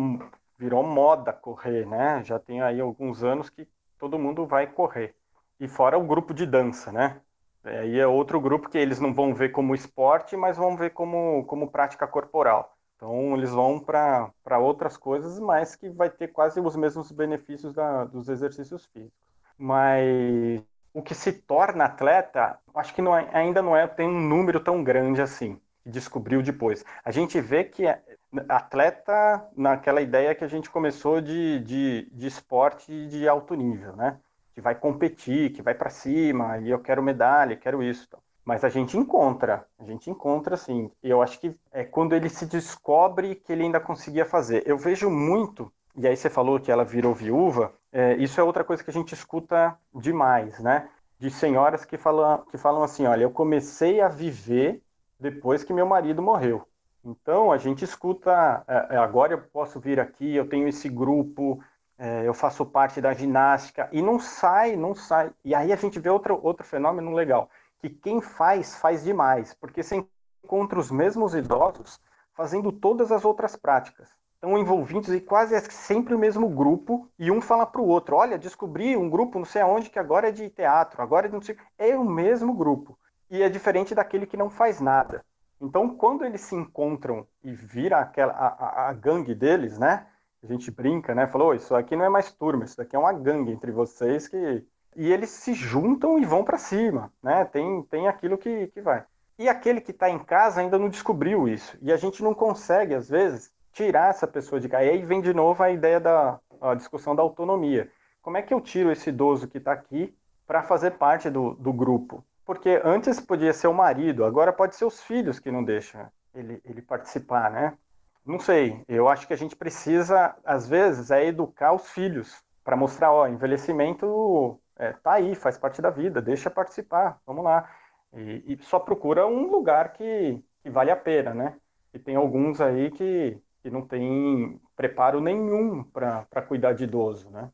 virou 0.58 0.82
moda 0.82 1.32
correr, 1.32 1.86
né? 1.86 2.22
Já 2.24 2.38
tem 2.38 2.60
aí 2.60 2.78
alguns 2.78 3.24
anos 3.24 3.48
que 3.48 3.66
todo 3.98 4.18
mundo 4.18 4.46
vai 4.46 4.66
correr. 4.66 5.14
E 5.60 5.68
fora 5.68 5.98
o 5.98 6.06
grupo 6.06 6.32
de 6.32 6.46
dança, 6.46 6.92
né? 6.92 7.20
Aí 7.64 7.98
é 7.98 8.06
outro 8.06 8.40
grupo 8.40 8.68
que 8.68 8.78
eles 8.78 9.00
não 9.00 9.12
vão 9.12 9.34
ver 9.34 9.50
como 9.50 9.74
esporte, 9.74 10.36
mas 10.36 10.56
vão 10.56 10.76
ver 10.76 10.90
como, 10.90 11.44
como 11.44 11.70
prática 11.70 12.06
corporal. 12.06 12.76
Então 12.96 13.36
eles 13.36 13.50
vão 13.50 13.78
para 13.78 14.58
outras 14.58 14.96
coisas, 14.96 15.38
mas 15.38 15.76
que 15.76 15.88
vai 15.88 16.10
ter 16.10 16.28
quase 16.28 16.60
os 16.60 16.76
mesmos 16.76 17.12
benefícios 17.12 17.74
da, 17.74 18.04
dos 18.04 18.28
exercícios 18.28 18.86
físicos. 18.86 19.12
Mas 19.56 20.62
o 20.94 21.02
que 21.02 21.14
se 21.14 21.32
torna 21.32 21.84
atleta, 21.84 22.58
acho 22.74 22.94
que 22.94 23.02
não 23.02 23.16
é, 23.16 23.28
ainda 23.32 23.60
não 23.60 23.76
é 23.76 23.86
tem 23.86 24.08
um 24.08 24.20
número 24.20 24.60
tão 24.60 24.82
grande 24.82 25.20
assim 25.20 25.60
descobriu 25.88 26.42
depois. 26.42 26.84
A 27.04 27.10
gente 27.10 27.40
vê 27.40 27.64
que 27.64 27.86
é, 27.86 28.00
atleta, 28.48 29.48
naquela 29.56 30.00
ideia 30.00 30.34
que 30.34 30.44
a 30.44 30.48
gente 30.48 30.70
começou 30.70 31.20
de, 31.20 31.60
de, 31.60 32.08
de 32.12 32.26
esporte 32.26 33.06
de 33.06 33.28
alto 33.28 33.54
nível, 33.54 33.96
né? 33.96 34.18
Que 34.54 34.60
vai 34.60 34.74
competir, 34.74 35.52
que 35.52 35.62
vai 35.62 35.74
para 35.74 35.90
cima, 35.90 36.58
e 36.58 36.70
eu 36.70 36.78
quero 36.78 37.02
medalha, 37.02 37.56
quero 37.56 37.82
isso. 37.82 38.08
Mas 38.44 38.64
a 38.64 38.68
gente 38.68 38.96
encontra, 38.96 39.66
a 39.78 39.84
gente 39.84 40.10
encontra 40.10 40.54
assim. 40.54 40.90
Eu 41.02 41.22
acho 41.22 41.38
que 41.40 41.54
é 41.72 41.84
quando 41.84 42.14
ele 42.14 42.28
se 42.28 42.46
descobre 42.46 43.34
que 43.34 43.52
ele 43.52 43.62
ainda 43.62 43.80
conseguia 43.80 44.24
fazer. 44.24 44.62
Eu 44.66 44.78
vejo 44.78 45.10
muito, 45.10 45.72
e 45.96 46.06
aí 46.06 46.16
você 46.16 46.30
falou 46.30 46.60
que 46.60 46.70
ela 46.70 46.84
virou 46.84 47.14
viúva, 47.14 47.72
é, 47.92 48.14
isso 48.16 48.40
é 48.40 48.44
outra 48.44 48.64
coisa 48.64 48.84
que 48.84 48.90
a 48.90 48.92
gente 48.92 49.14
escuta 49.14 49.76
demais, 49.94 50.58
né? 50.60 50.88
De 51.18 51.30
senhoras 51.30 51.84
que 51.84 51.96
falam, 51.96 52.44
que 52.50 52.58
falam 52.58 52.82
assim: 52.82 53.06
olha, 53.06 53.22
eu 53.22 53.30
comecei 53.30 54.00
a 54.00 54.08
viver 54.08 54.82
depois 55.18 55.64
que 55.64 55.72
meu 55.72 55.86
marido 55.86 56.22
morreu. 56.22 56.67
Então 57.08 57.50
a 57.50 57.56
gente 57.56 57.82
escuta, 57.84 58.62
é, 58.68 58.94
é, 58.94 58.96
agora 58.98 59.32
eu 59.32 59.38
posso 59.38 59.80
vir 59.80 59.98
aqui, 59.98 60.34
eu 60.36 60.46
tenho 60.46 60.68
esse 60.68 60.90
grupo, 60.90 61.58
é, 61.96 62.28
eu 62.28 62.34
faço 62.34 62.66
parte 62.66 63.00
da 63.00 63.14
ginástica, 63.14 63.88
e 63.90 64.02
não 64.02 64.18
sai, 64.20 64.76
não 64.76 64.94
sai. 64.94 65.32
E 65.42 65.54
aí 65.54 65.72
a 65.72 65.76
gente 65.76 65.98
vê 65.98 66.10
outro, 66.10 66.38
outro 66.42 66.66
fenômeno 66.66 67.12
legal, 67.14 67.48
que 67.78 67.88
quem 67.88 68.20
faz, 68.20 68.76
faz 68.76 69.04
demais, 69.04 69.54
porque 69.54 69.82
você 69.82 70.04
encontra 70.44 70.78
os 70.78 70.90
mesmos 70.90 71.34
idosos 71.34 71.98
fazendo 72.34 72.70
todas 72.70 73.10
as 73.10 73.24
outras 73.24 73.56
práticas. 73.56 74.10
Estão 74.34 74.58
envolvidos 74.58 75.08
e 75.08 75.20
quase 75.20 75.54
é 75.54 75.60
sempre 75.60 76.14
o 76.14 76.18
mesmo 76.18 76.46
grupo, 76.48 77.08
e 77.18 77.30
um 77.30 77.40
fala 77.40 77.66
para 77.66 77.80
o 77.80 77.88
outro: 77.88 78.16
Olha, 78.16 78.38
descobri 78.38 78.96
um 78.96 79.08
grupo 79.08 79.38
não 79.38 79.46
sei 79.46 79.62
aonde 79.62 79.90
que 79.90 79.98
agora 79.98 80.28
é 80.28 80.32
de 80.32 80.48
teatro, 80.50 81.02
agora 81.02 81.26
é 81.26 81.28
de 81.28 81.34
não 81.34 81.42
sei. 81.42 81.56
É 81.78 81.96
o 81.96 82.04
mesmo 82.04 82.52
grupo 82.52 82.98
e 83.30 83.42
é 83.42 83.48
diferente 83.48 83.94
daquele 83.94 84.26
que 84.26 84.36
não 84.36 84.50
faz 84.50 84.80
nada. 84.80 85.24
Então, 85.60 85.96
quando 85.96 86.24
eles 86.24 86.40
se 86.42 86.54
encontram 86.54 87.26
e 87.42 87.52
vira 87.52 87.98
aquela 87.98 88.32
a, 88.32 88.46
a, 88.46 88.88
a 88.90 88.92
gangue 88.92 89.34
deles, 89.34 89.78
né? 89.78 90.06
A 90.42 90.46
gente 90.46 90.70
brinca, 90.70 91.14
né? 91.14 91.26
Falou, 91.26 91.54
isso 91.54 91.74
aqui 91.74 91.96
não 91.96 92.04
é 92.04 92.08
mais 92.08 92.32
turma, 92.32 92.64
isso 92.64 92.76
daqui 92.76 92.94
é 92.94 92.98
uma 92.98 93.12
gangue 93.12 93.50
entre 93.50 93.72
vocês 93.72 94.28
que 94.28 94.64
e 94.96 95.12
eles 95.12 95.30
se 95.30 95.54
juntam 95.54 96.18
e 96.18 96.24
vão 96.24 96.42
para 96.44 96.58
cima, 96.58 97.12
né? 97.22 97.44
Tem 97.44 97.82
tem 97.84 98.08
aquilo 98.08 98.38
que, 98.38 98.68
que 98.68 98.80
vai. 98.80 99.04
E 99.38 99.48
aquele 99.48 99.80
que 99.80 99.92
está 99.92 100.10
em 100.10 100.18
casa 100.18 100.60
ainda 100.60 100.78
não 100.78 100.88
descobriu 100.88 101.48
isso. 101.48 101.78
E 101.80 101.92
a 101.92 101.96
gente 101.96 102.22
não 102.22 102.34
consegue, 102.34 102.94
às 102.94 103.08
vezes, 103.08 103.52
tirar 103.72 104.10
essa 104.10 104.26
pessoa 104.26 104.60
de 104.60 104.68
casa. 104.68 104.84
E 104.84 104.90
aí 104.90 105.04
vem 105.04 105.20
de 105.20 105.32
novo 105.32 105.62
a 105.62 105.70
ideia 105.70 106.00
da 106.00 106.40
a 106.60 106.74
discussão 106.74 107.14
da 107.14 107.22
autonomia. 107.22 107.90
Como 108.20 108.36
é 108.36 108.42
que 108.42 108.52
eu 108.52 108.60
tiro 108.60 108.90
esse 108.90 109.10
idoso 109.10 109.48
que 109.48 109.58
está 109.58 109.72
aqui 109.72 110.14
para 110.46 110.62
fazer 110.62 110.92
parte 110.92 111.30
do, 111.30 111.54
do 111.54 111.72
grupo? 111.72 112.24
Porque 112.48 112.80
antes 112.82 113.20
podia 113.20 113.52
ser 113.52 113.66
o 113.66 113.74
marido, 113.74 114.24
agora 114.24 114.54
pode 114.54 114.74
ser 114.74 114.86
os 114.86 115.02
filhos 115.02 115.38
que 115.38 115.50
não 115.50 115.62
deixam 115.62 116.08
ele, 116.34 116.62
ele 116.64 116.80
participar, 116.80 117.50
né? 117.50 117.76
Não 118.24 118.38
sei, 118.38 118.82
eu 118.88 119.06
acho 119.06 119.26
que 119.26 119.34
a 119.34 119.36
gente 119.36 119.54
precisa, 119.54 120.34
às 120.42 120.66
vezes, 120.66 121.10
é 121.10 121.26
educar 121.26 121.74
os 121.74 121.90
filhos 121.90 122.42
para 122.64 122.74
mostrar, 122.74 123.12
ó, 123.12 123.28
envelhecimento 123.28 124.58
é, 124.78 124.94
tá 124.94 125.12
aí, 125.12 125.34
faz 125.34 125.58
parte 125.58 125.82
da 125.82 125.90
vida, 125.90 126.22
deixa 126.22 126.48
participar, 126.48 127.20
vamos 127.26 127.44
lá. 127.44 127.68
E, 128.14 128.54
e 128.54 128.64
só 128.64 128.78
procura 128.78 129.26
um 129.26 129.50
lugar 129.50 129.92
que, 129.92 130.42
que, 130.62 130.70
vale 130.70 130.90
a 130.90 130.96
pena, 130.96 131.34
né? 131.34 131.54
E 131.92 131.98
tem 131.98 132.16
alguns 132.16 132.62
aí 132.62 132.90
que, 132.90 133.38
que 133.62 133.68
não 133.68 133.82
tem 133.82 134.58
preparo 134.74 135.20
nenhum 135.20 135.84
para 135.84 136.42
cuidar 136.48 136.72
de 136.72 136.84
idoso, 136.84 137.28
né? 137.28 137.50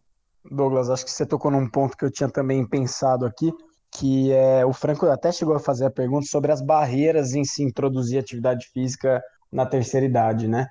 Douglas, 0.49 0.89
acho 0.89 1.05
que 1.05 1.11
você 1.11 1.27
tocou 1.27 1.51
num 1.51 1.69
ponto 1.69 1.97
que 1.97 2.05
eu 2.05 2.13
tinha 2.13 2.31
também 2.31 2.65
pensado 2.65 3.27
aqui, 3.27 3.53
que 3.95 4.33
é, 4.33 4.67
o 4.67 4.73
Franco 4.73 5.07
até 5.07 5.31
chegou 5.31 5.55
a 5.55 5.61
fazer 5.61 5.87
a 5.87 5.91
pergunta 5.91 6.27
sobre 6.27 6.51
as 6.51 6.61
barreiras 6.61 7.35
em 7.35 7.45
se 7.45 7.63
introduzir 7.63 8.19
atividade 8.19 8.67
física 8.73 9.23
na 9.53 9.65
terceira 9.65 10.05
idade, 10.05 10.49
né? 10.49 10.67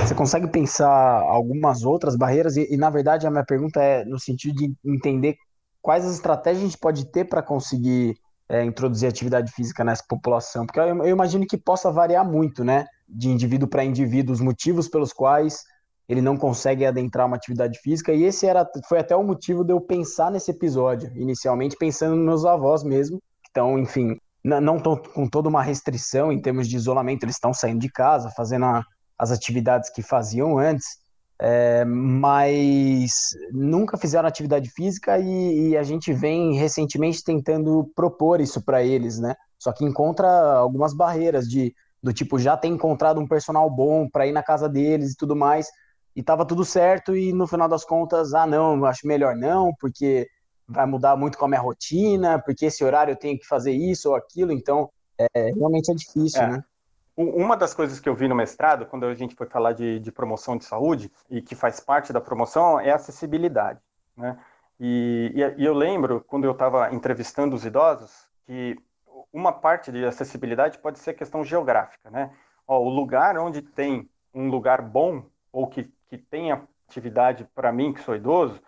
Você 0.00 0.14
consegue 0.14 0.48
pensar 0.48 0.90
algumas 0.90 1.84
outras 1.84 2.16
barreiras? 2.16 2.56
E, 2.56 2.72
e, 2.72 2.76
na 2.76 2.90
verdade, 2.90 3.26
a 3.26 3.30
minha 3.30 3.44
pergunta 3.44 3.80
é 3.80 4.04
no 4.04 4.18
sentido 4.18 4.54
de 4.54 4.74
entender 4.84 5.36
quais 5.80 6.04
as 6.04 6.14
estratégias 6.14 6.62
a 6.62 6.66
gente 6.66 6.78
pode 6.78 7.06
ter 7.10 7.24
para 7.24 7.42
conseguir 7.42 8.16
é, 8.48 8.64
introduzir 8.64 9.08
atividade 9.08 9.52
física 9.52 9.84
nessa 9.84 10.04
população, 10.08 10.66
porque 10.66 10.80
eu, 10.80 10.86
eu 10.86 11.08
imagino 11.08 11.46
que 11.46 11.56
possa 11.56 11.90
variar 11.90 12.28
muito, 12.28 12.64
né? 12.64 12.86
De 13.08 13.28
indivíduo 13.28 13.68
para 13.68 13.84
indivíduo, 13.84 14.32
os 14.32 14.40
motivos 14.40 14.88
pelos 14.88 15.12
quais 15.12 15.62
ele 16.08 16.20
não 16.20 16.36
consegue 16.36 16.84
adentrar 16.84 17.26
uma 17.26 17.36
atividade 17.36 17.78
física, 17.78 18.12
e 18.12 18.24
esse 18.24 18.46
era, 18.46 18.68
foi 18.88 18.98
até 18.98 19.16
o 19.16 19.22
motivo 19.22 19.64
de 19.64 19.72
eu 19.72 19.80
pensar 19.80 20.30
nesse 20.30 20.50
episódio, 20.50 21.10
inicialmente 21.16 21.76
pensando 21.78 22.16
nos 22.16 22.24
meus 22.24 22.44
avós 22.44 22.82
mesmo, 22.82 23.18
que 23.42 23.48
estão, 23.48 23.78
enfim, 23.78 24.16
não 24.44 24.76
estão 24.76 24.96
com 24.96 25.26
toda 25.26 25.48
uma 25.48 25.62
restrição 25.62 26.30
em 26.30 26.40
termos 26.40 26.68
de 26.68 26.76
isolamento, 26.76 27.24
eles 27.24 27.36
estão 27.36 27.54
saindo 27.54 27.80
de 27.80 27.90
casa, 27.90 28.30
fazendo 28.36 28.66
a, 28.66 28.82
as 29.18 29.30
atividades 29.30 29.88
que 29.88 30.02
faziam 30.02 30.58
antes, 30.58 31.02
é, 31.40 31.84
mas 31.84 33.10
nunca 33.52 33.96
fizeram 33.96 34.28
atividade 34.28 34.70
física 34.70 35.18
e, 35.18 35.70
e, 35.70 35.76
a 35.76 35.82
gente 35.82 36.12
vem 36.12 36.54
recentemente 36.54 37.24
tentando 37.24 37.90
propor 37.94 38.40
isso 38.40 38.62
para 38.64 38.84
eles, 38.84 39.18
né? 39.18 39.34
Só 39.58 39.72
que 39.72 39.84
encontra 39.84 40.28
algumas 40.28 40.94
barreiras 40.94 41.48
de 41.48 41.74
do 42.00 42.12
tipo 42.12 42.38
já 42.38 42.54
ter 42.54 42.68
encontrado 42.68 43.18
um 43.18 43.26
personal 43.26 43.68
bom 43.68 44.06
para 44.08 44.26
ir 44.26 44.32
na 44.32 44.42
casa 44.42 44.68
deles 44.68 45.12
e 45.12 45.16
tudo 45.16 45.34
mais, 45.34 45.66
e 46.14 46.22
tava 46.22 46.44
tudo 46.44 46.64
certo 46.64 47.16
e 47.16 47.32
no 47.32 47.46
final 47.46 47.68
das 47.68 47.84
contas, 47.84 48.34
ah, 48.34 48.46
não, 48.46 48.84
acho 48.84 49.06
melhor 49.06 49.34
não, 49.34 49.72
porque 49.80 50.28
vai 50.66 50.86
mudar 50.86 51.16
muito 51.16 51.36
com 51.36 51.44
a 51.44 51.48
minha 51.48 51.60
rotina, 51.60 52.38
porque 52.38 52.66
esse 52.66 52.84
horário 52.84 53.12
eu 53.12 53.16
tenho 53.16 53.38
que 53.38 53.46
fazer 53.46 53.72
isso 53.72 54.10
ou 54.10 54.16
aquilo, 54.16 54.52
então 54.52 54.90
é, 55.18 55.50
realmente 55.50 55.90
é 55.90 55.94
difícil, 55.94 56.42
é. 56.42 56.48
né? 56.48 56.64
Uma 57.16 57.56
das 57.56 57.72
coisas 57.72 58.00
que 58.00 58.08
eu 58.08 58.14
vi 58.14 58.26
no 58.26 58.34
mestrado, 58.34 58.86
quando 58.86 59.06
a 59.06 59.14
gente 59.14 59.36
foi 59.36 59.46
falar 59.46 59.72
de, 59.72 60.00
de 60.00 60.10
promoção 60.10 60.56
de 60.56 60.64
saúde, 60.64 61.12
e 61.30 61.40
que 61.40 61.54
faz 61.54 61.78
parte 61.78 62.12
da 62.12 62.20
promoção, 62.20 62.80
é 62.80 62.90
a 62.90 62.96
acessibilidade. 62.96 63.78
Né? 64.16 64.36
E, 64.80 65.32
e, 65.32 65.62
e 65.62 65.64
eu 65.64 65.74
lembro, 65.74 66.24
quando 66.26 66.44
eu 66.44 66.50
estava 66.50 66.92
entrevistando 66.92 67.54
os 67.54 67.64
idosos, 67.64 68.26
que 68.44 68.76
uma 69.32 69.52
parte 69.52 69.92
de 69.92 70.04
acessibilidade 70.04 70.78
pode 70.78 70.98
ser 70.98 71.14
questão 71.14 71.44
geográfica, 71.44 72.10
né? 72.10 72.32
Ó, 72.66 72.80
o 72.80 72.88
lugar 72.88 73.38
onde 73.38 73.62
tem 73.62 74.08
um 74.32 74.48
lugar 74.48 74.82
bom 74.82 75.24
ou 75.52 75.68
que, 75.68 75.92
que 76.18 76.26
tem 76.26 76.52
atividade 76.52 77.44
para 77.54 77.72
mim, 77.72 77.92
que 77.92 78.00
sou 78.00 78.14
idoso, 78.14 78.60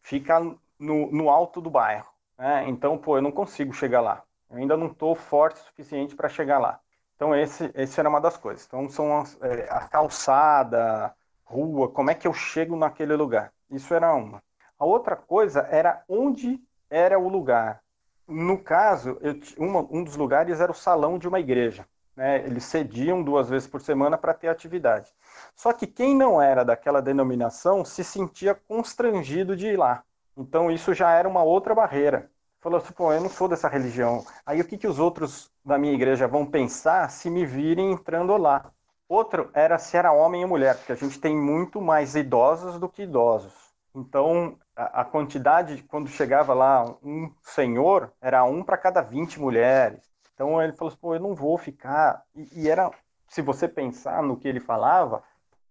fica 0.00 0.40
no, 0.78 1.10
no 1.12 1.28
alto 1.28 1.60
do 1.60 1.70
bairro. 1.70 2.08
Né? 2.38 2.68
Então, 2.68 2.98
pô, 2.98 3.18
eu 3.18 3.22
não 3.22 3.32
consigo 3.32 3.72
chegar 3.72 4.00
lá. 4.00 4.22
Eu 4.50 4.58
ainda 4.58 4.76
não 4.76 4.88
estou 4.88 5.14
forte 5.14 5.60
o 5.60 5.64
suficiente 5.64 6.14
para 6.14 6.28
chegar 6.28 6.58
lá. 6.58 6.80
Então, 7.16 7.34
esse, 7.34 7.70
esse 7.74 7.98
era 7.98 8.08
uma 8.08 8.20
das 8.20 8.36
coisas. 8.36 8.66
Então, 8.66 8.88
são 8.88 9.18
as, 9.18 9.40
é, 9.42 9.68
a 9.70 9.88
calçada, 9.88 11.14
rua, 11.44 11.88
como 11.88 12.10
é 12.10 12.14
que 12.14 12.26
eu 12.26 12.32
chego 12.32 12.76
naquele 12.76 13.14
lugar? 13.14 13.52
Isso 13.70 13.94
era 13.94 14.12
uma. 14.14 14.42
A 14.78 14.84
outra 14.84 15.16
coisa 15.16 15.60
era 15.70 16.02
onde 16.08 16.60
era 16.90 17.18
o 17.18 17.28
lugar. 17.28 17.80
No 18.26 18.58
caso, 18.58 19.18
eu, 19.20 19.38
uma, 19.58 19.80
um 19.90 20.02
dos 20.02 20.16
lugares 20.16 20.60
era 20.60 20.72
o 20.72 20.74
salão 20.74 21.18
de 21.18 21.28
uma 21.28 21.40
igreja. 21.40 21.86
Né? 22.16 22.44
Eles 22.44 22.64
cediam 22.64 23.22
duas 23.22 23.48
vezes 23.48 23.68
por 23.68 23.80
semana 23.80 24.16
para 24.16 24.34
ter 24.34 24.48
atividade. 24.48 25.12
Só 25.56 25.72
que 25.72 25.86
quem 25.86 26.14
não 26.16 26.40
era 26.40 26.64
daquela 26.64 27.00
denominação 27.00 27.84
se 27.84 28.02
sentia 28.04 28.54
constrangido 28.54 29.56
de 29.56 29.68
ir 29.68 29.78
lá. 29.78 30.04
Então 30.36 30.70
isso 30.70 30.92
já 30.94 31.12
era 31.12 31.28
uma 31.28 31.42
outra 31.42 31.74
barreira. 31.74 32.30
Falou 32.60 32.78
assim, 32.78 32.92
pô, 32.94 33.12
eu 33.12 33.20
não 33.20 33.28
sou 33.28 33.46
dessa 33.46 33.68
religião. 33.68 34.24
Aí 34.44 34.60
o 34.60 34.64
que, 34.66 34.78
que 34.78 34.86
os 34.86 34.98
outros 34.98 35.50
da 35.64 35.76
minha 35.78 35.92
igreja 35.92 36.26
vão 36.26 36.46
pensar 36.46 37.10
se 37.10 37.30
me 37.30 37.44
virem 37.44 37.92
entrando 37.92 38.36
lá? 38.36 38.72
Outro 39.08 39.50
era 39.52 39.78
se 39.78 39.96
era 39.96 40.12
homem 40.12 40.42
ou 40.42 40.48
mulher, 40.48 40.76
porque 40.76 40.92
a 40.92 40.96
gente 40.96 41.20
tem 41.20 41.36
muito 41.36 41.80
mais 41.80 42.16
idosos 42.16 42.78
do 42.78 42.88
que 42.88 43.02
idosos. 43.02 43.52
Então, 43.94 44.58
a, 44.74 45.02
a 45.02 45.04
quantidade, 45.04 45.82
quando 45.84 46.08
chegava 46.08 46.54
lá 46.54 46.84
um 47.02 47.30
senhor, 47.42 48.12
era 48.20 48.42
um 48.44 48.62
para 48.62 48.78
cada 48.78 49.02
20 49.02 49.38
mulheres. 49.38 50.00
Então 50.34 50.60
ele 50.60 50.72
falou 50.72 50.88
assim, 50.88 50.98
pô, 51.00 51.14
eu 51.14 51.20
não 51.20 51.34
vou 51.34 51.56
ficar. 51.58 52.24
E, 52.34 52.62
e 52.62 52.68
era, 52.68 52.90
se 53.28 53.42
você 53.42 53.68
pensar 53.68 54.22
no 54.22 54.36
que 54.36 54.48
ele 54.48 54.58
falava, 54.60 55.22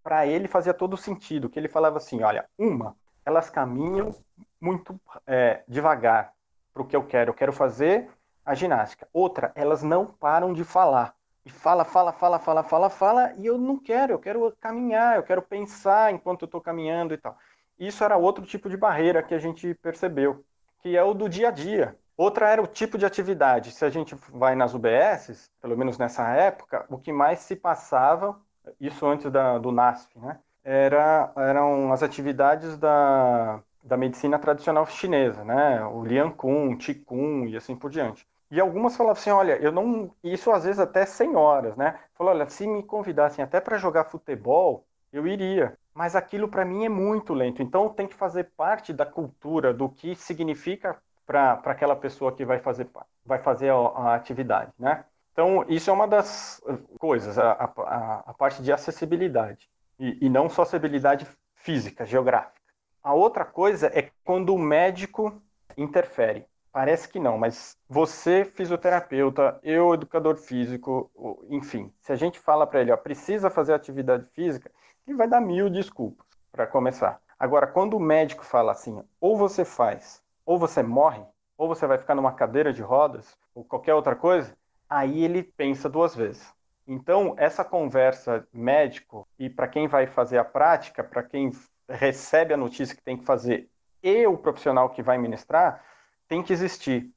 para 0.03 0.27
ele 0.27 0.47
fazia 0.47 0.73
todo 0.73 0.97
sentido. 0.97 1.49
Que 1.49 1.59
ele 1.59 1.69
falava 1.69 1.97
assim, 1.97 2.21
olha, 2.21 2.45
uma, 2.57 2.95
elas 3.25 3.49
caminham 3.49 4.13
muito 4.59 4.99
é, 5.25 5.63
devagar 5.67 6.33
para 6.73 6.83
o 6.83 6.85
que 6.85 6.95
eu 6.95 7.03
quero. 7.03 7.31
Eu 7.31 7.35
quero 7.35 7.53
fazer 7.53 8.09
a 8.45 8.53
ginástica. 8.53 9.07
Outra, 9.13 9.51
elas 9.55 9.83
não 9.83 10.05
param 10.05 10.53
de 10.53 10.63
falar. 10.63 11.15
E 11.45 11.49
fala, 11.49 11.83
fala, 11.83 12.13
fala, 12.13 12.39
fala, 12.39 12.63
fala, 12.63 12.89
fala, 12.89 13.33
e 13.37 13.45
eu 13.45 13.57
não 13.57 13.77
quero, 13.77 14.13
eu 14.13 14.19
quero 14.19 14.55
caminhar, 14.61 15.17
eu 15.17 15.23
quero 15.23 15.41
pensar 15.41 16.13
enquanto 16.13 16.43
eu 16.43 16.45
estou 16.45 16.61
caminhando 16.61 17.13
e 17.13 17.17
tal. 17.17 17.37
Isso 17.77 18.03
era 18.03 18.15
outro 18.15 18.45
tipo 18.45 18.69
de 18.69 18.77
barreira 18.77 19.21
que 19.21 19.33
a 19.33 19.39
gente 19.39 19.73
percebeu, 19.75 20.45
que 20.81 20.95
é 20.95 21.03
o 21.03 21.13
do 21.13 21.27
dia 21.27 21.49
a 21.49 21.51
dia. 21.51 21.97
Outra 22.15 22.47
era 22.47 22.61
o 22.61 22.67
tipo 22.67 22.97
de 22.97 23.05
atividade. 23.05 23.71
Se 23.71 23.83
a 23.83 23.89
gente 23.89 24.15
vai 24.31 24.55
nas 24.55 24.73
UBSs, 24.73 25.51
pelo 25.61 25.77
menos 25.77 25.97
nessa 25.97 26.29
época, 26.29 26.85
o 26.89 26.97
que 26.97 27.11
mais 27.11 27.39
se 27.39 27.55
passava, 27.55 28.39
isso 28.79 29.05
antes 29.05 29.31
da, 29.31 29.57
do 29.57 29.71
NASF, 29.71 30.17
né? 30.19 30.39
Era, 30.63 31.31
eram 31.35 31.91
as 31.91 32.01
atividades 32.01 32.77
da, 32.77 33.59
da 33.83 33.97
medicina 33.97 34.39
tradicional 34.39 34.85
chinesa, 34.85 35.43
né? 35.43 35.83
O 35.85 36.03
Lian 36.03 36.31
Kun, 36.31 36.77
Qigong 36.77 37.49
e 37.49 37.57
assim 37.57 37.75
por 37.75 37.91
diante. 37.91 38.25
E 38.49 38.59
algumas 38.59 38.95
falavam 38.95 39.19
assim, 39.19 39.31
olha, 39.31 39.57
eu 39.57 39.71
não, 39.71 40.11
isso 40.23 40.51
às 40.51 40.63
vezes 40.63 40.79
até 40.79 41.05
senhoras, 41.05 41.75
né? 41.75 41.99
Falou, 42.13 42.33
olha, 42.33 42.47
se 42.47 42.67
me 42.67 42.83
convidassem 42.83 43.43
até 43.43 43.59
para 43.59 43.77
jogar 43.77 44.05
futebol, 44.05 44.85
eu 45.11 45.27
iria. 45.27 45.77
Mas 45.93 46.15
aquilo 46.15 46.47
para 46.47 46.63
mim 46.63 46.85
é 46.85 46.89
muito 46.89 47.33
lento. 47.33 47.61
Então 47.61 47.89
tem 47.89 48.07
que 48.07 48.15
fazer 48.15 48.51
parte 48.55 48.93
da 48.93 49.05
cultura 49.05 49.73
do 49.73 49.89
que 49.89 50.15
significa 50.15 50.97
para 51.25 51.53
aquela 51.65 51.95
pessoa 51.95 52.31
que 52.31 52.45
vai 52.45 52.59
fazer 52.59 52.89
vai 53.25 53.39
fazer 53.39 53.69
a, 53.69 53.75
a, 53.75 54.15
atividade, 54.15 54.71
né? 54.77 55.05
Então 55.33 55.65
isso 55.67 55.89
é 55.89 55.93
uma 55.93 56.07
das 56.07 56.61
coisas, 56.99 57.37
a, 57.37 57.51
a, 57.51 58.23
a 58.27 58.33
parte 58.33 58.61
de 58.61 58.71
acessibilidade 58.71 59.67
e, 59.99 60.25
e 60.25 60.29
não 60.29 60.47
só 60.47 60.61
acessibilidade 60.61 61.27
física, 61.55 62.05
geográfica. 62.05 62.61
A 63.03 63.13
outra 63.13 63.43
coisa 63.43 63.87
é 63.87 64.11
quando 64.23 64.53
o 64.53 64.59
médico 64.59 65.41
interfere. 65.75 66.45
Parece 66.71 67.07
que 67.07 67.19
não, 67.19 67.37
mas 67.37 67.77
você, 67.87 68.45
fisioterapeuta, 68.45 69.59
eu, 69.61 69.93
educador 69.93 70.37
físico, 70.37 71.11
enfim, 71.49 71.93
se 71.99 72.11
a 72.11 72.15
gente 72.15 72.39
fala 72.39 72.65
para 72.65 72.81
ele, 72.81 72.91
ó, 72.91 72.97
precisa 72.97 73.49
fazer 73.49 73.73
atividade 73.73 74.25
física, 74.33 74.71
ele 75.05 75.15
vai 75.15 75.27
dar 75.27 75.39
mil 75.39 75.69
desculpas 75.69 76.25
para 76.51 76.65
começar. 76.65 77.21
Agora, 77.37 77.67
quando 77.67 77.95
o 77.95 77.99
médico 77.99 78.43
fala 78.43 78.71
assim, 78.71 79.03
ou 79.19 79.37
você 79.37 79.63
faz, 79.63 80.23
ou 80.45 80.57
você 80.57 80.81
morre, 80.81 81.23
ou 81.57 81.67
você 81.67 81.85
vai 81.85 81.97
ficar 81.97 82.15
numa 82.15 82.33
cadeira 82.33 82.73
de 82.73 82.81
rodas, 82.81 83.37
ou 83.53 83.63
qualquer 83.63 83.93
outra 83.93 84.15
coisa, 84.15 84.55
aí 84.93 85.23
ele 85.23 85.41
pensa 85.41 85.89
duas 85.89 86.15
vezes. 86.15 86.53
Então, 86.87 87.33
essa 87.37 87.63
conversa 87.63 88.47
médico 88.53 89.27
e 89.39 89.49
para 89.49 89.67
quem 89.67 89.87
vai 89.87 90.05
fazer 90.05 90.37
a 90.37 90.45
prática, 90.45 91.03
para 91.03 91.23
quem 91.23 91.51
recebe 91.89 92.53
a 92.53 92.57
notícia 92.57 92.95
que 92.95 93.01
tem 93.01 93.17
que 93.17 93.25
fazer 93.25 93.67
e 94.03 94.27
o 94.27 94.37
profissional 94.37 94.89
que 94.89 95.01
vai 95.01 95.17
ministrar, 95.17 95.83
tem 96.27 96.43
que 96.43 96.53
existir. 96.53 97.09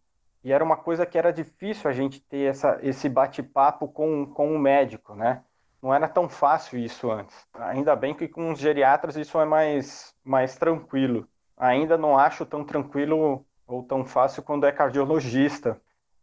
E 0.43 0.53
era 0.53 0.65
uma 0.65 0.77
coisa 0.77 1.05
que 1.05 1.19
era 1.19 1.33
difícil 1.33 1.91
a 1.91 1.93
gente 1.93 2.21
ter 2.21 2.49
essa, 2.49 2.79
esse 2.81 3.09
bate-papo 3.09 3.89
com, 3.89 4.25
com 4.27 4.55
o 4.55 4.59
médico, 4.59 5.15
né? 5.15 5.43
Não 5.83 5.93
era 5.93 6.09
tão 6.09 6.29
fácil 6.29 6.79
isso 6.79 7.11
antes. 7.11 7.37
Ainda 7.55 7.95
bem 7.95 8.15
que 8.15 8.29
com 8.29 8.53
os 8.53 8.59
geriatras 8.59 9.17
isso 9.17 9.39
é 9.41 9.45
mais, 9.45 10.15
mais 10.25 10.57
tranquilo. 10.57 11.29
Ainda 11.57 11.99
não 11.99 12.17
acho 12.17 12.47
tão 12.47 12.65
tranquilo 12.65 13.45
ou 13.67 13.83
tão 13.83 14.05
fácil 14.05 14.43
quando 14.43 14.65
é 14.65 14.73
cardiologista, 14.73 15.81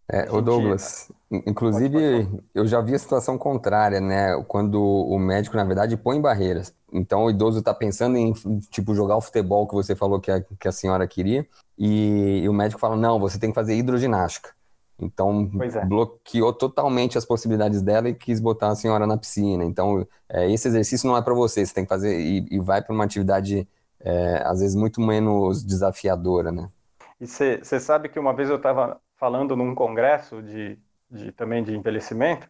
é, 0.10 0.30
o 0.30 0.42
Douglas, 0.42 1.12
inclusive 1.32 1.94
pode, 1.94 2.26
pode. 2.26 2.44
eu 2.54 2.68
já 2.68 2.82
vi 2.82 2.94
a 2.94 3.00
situação 3.00 3.38
contrária, 3.38 4.02
né? 4.02 4.36
Quando 4.48 4.82
o 4.82 5.18
médico, 5.18 5.56
na 5.56 5.64
verdade, 5.64 5.96
põe 5.96 6.20
barreiras. 6.20 6.74
Então 6.92 7.24
o 7.24 7.30
idoso 7.30 7.60
está 7.60 7.74
pensando 7.74 8.18
em, 8.18 8.34
tipo, 8.70 8.94
jogar 8.94 9.16
o 9.16 9.22
futebol 9.22 9.68
que 9.68 9.74
você 9.74 9.96
falou 9.96 10.20
que 10.20 10.30
a, 10.30 10.42
que 10.42 10.68
a 10.68 10.72
senhora 10.72 11.08
queria, 11.08 11.48
e, 11.78 12.42
e 12.44 12.50
o 12.50 12.54
médico 12.54 12.80
fala, 12.80 12.96
não, 12.96 13.20
você 13.20 13.40
tem 13.40 13.50
que 13.50 13.56
fazer 13.56 13.76
hidroginástica. 13.76 14.52
Então 15.00 15.50
é. 15.62 15.86
bloqueou 15.86 16.54
totalmente 16.54 17.18
as 17.18 17.26
possibilidades 17.26 17.82
dela 17.82 18.10
e 18.10 18.14
quis 18.14 18.40
botar 18.40 18.68
a 18.68 18.76
senhora 18.76 19.08
na 19.08 19.18
piscina. 19.18 19.64
Então 19.64 20.06
é, 20.30 20.52
esse 20.52 20.68
exercício 20.68 21.08
não 21.08 21.18
é 21.18 21.22
para 21.22 21.34
você, 21.34 21.66
você 21.66 21.74
tem 21.74 21.86
que 21.86 21.90
fazer 21.90 22.20
e, 22.20 22.46
e 22.52 22.60
vai 22.60 22.82
para 22.82 22.94
uma 22.94 23.04
atividade 23.04 23.68
é, 24.00 24.44
às 24.46 24.60
vezes 24.60 24.76
muito 24.76 25.02
menos 25.02 25.64
desafiadora, 25.64 26.52
né? 26.52 26.70
E 27.20 27.26
você 27.26 27.80
sabe 27.80 28.10
que 28.10 28.20
uma 28.20 28.34
vez 28.34 28.50
eu 28.50 28.58
estava 28.58 29.00
falando 29.24 29.56
num 29.56 29.74
congresso 29.74 30.42
de, 30.42 30.78
de 31.10 31.32
também 31.32 31.64
de 31.64 31.74
envelhecimento 31.74 32.46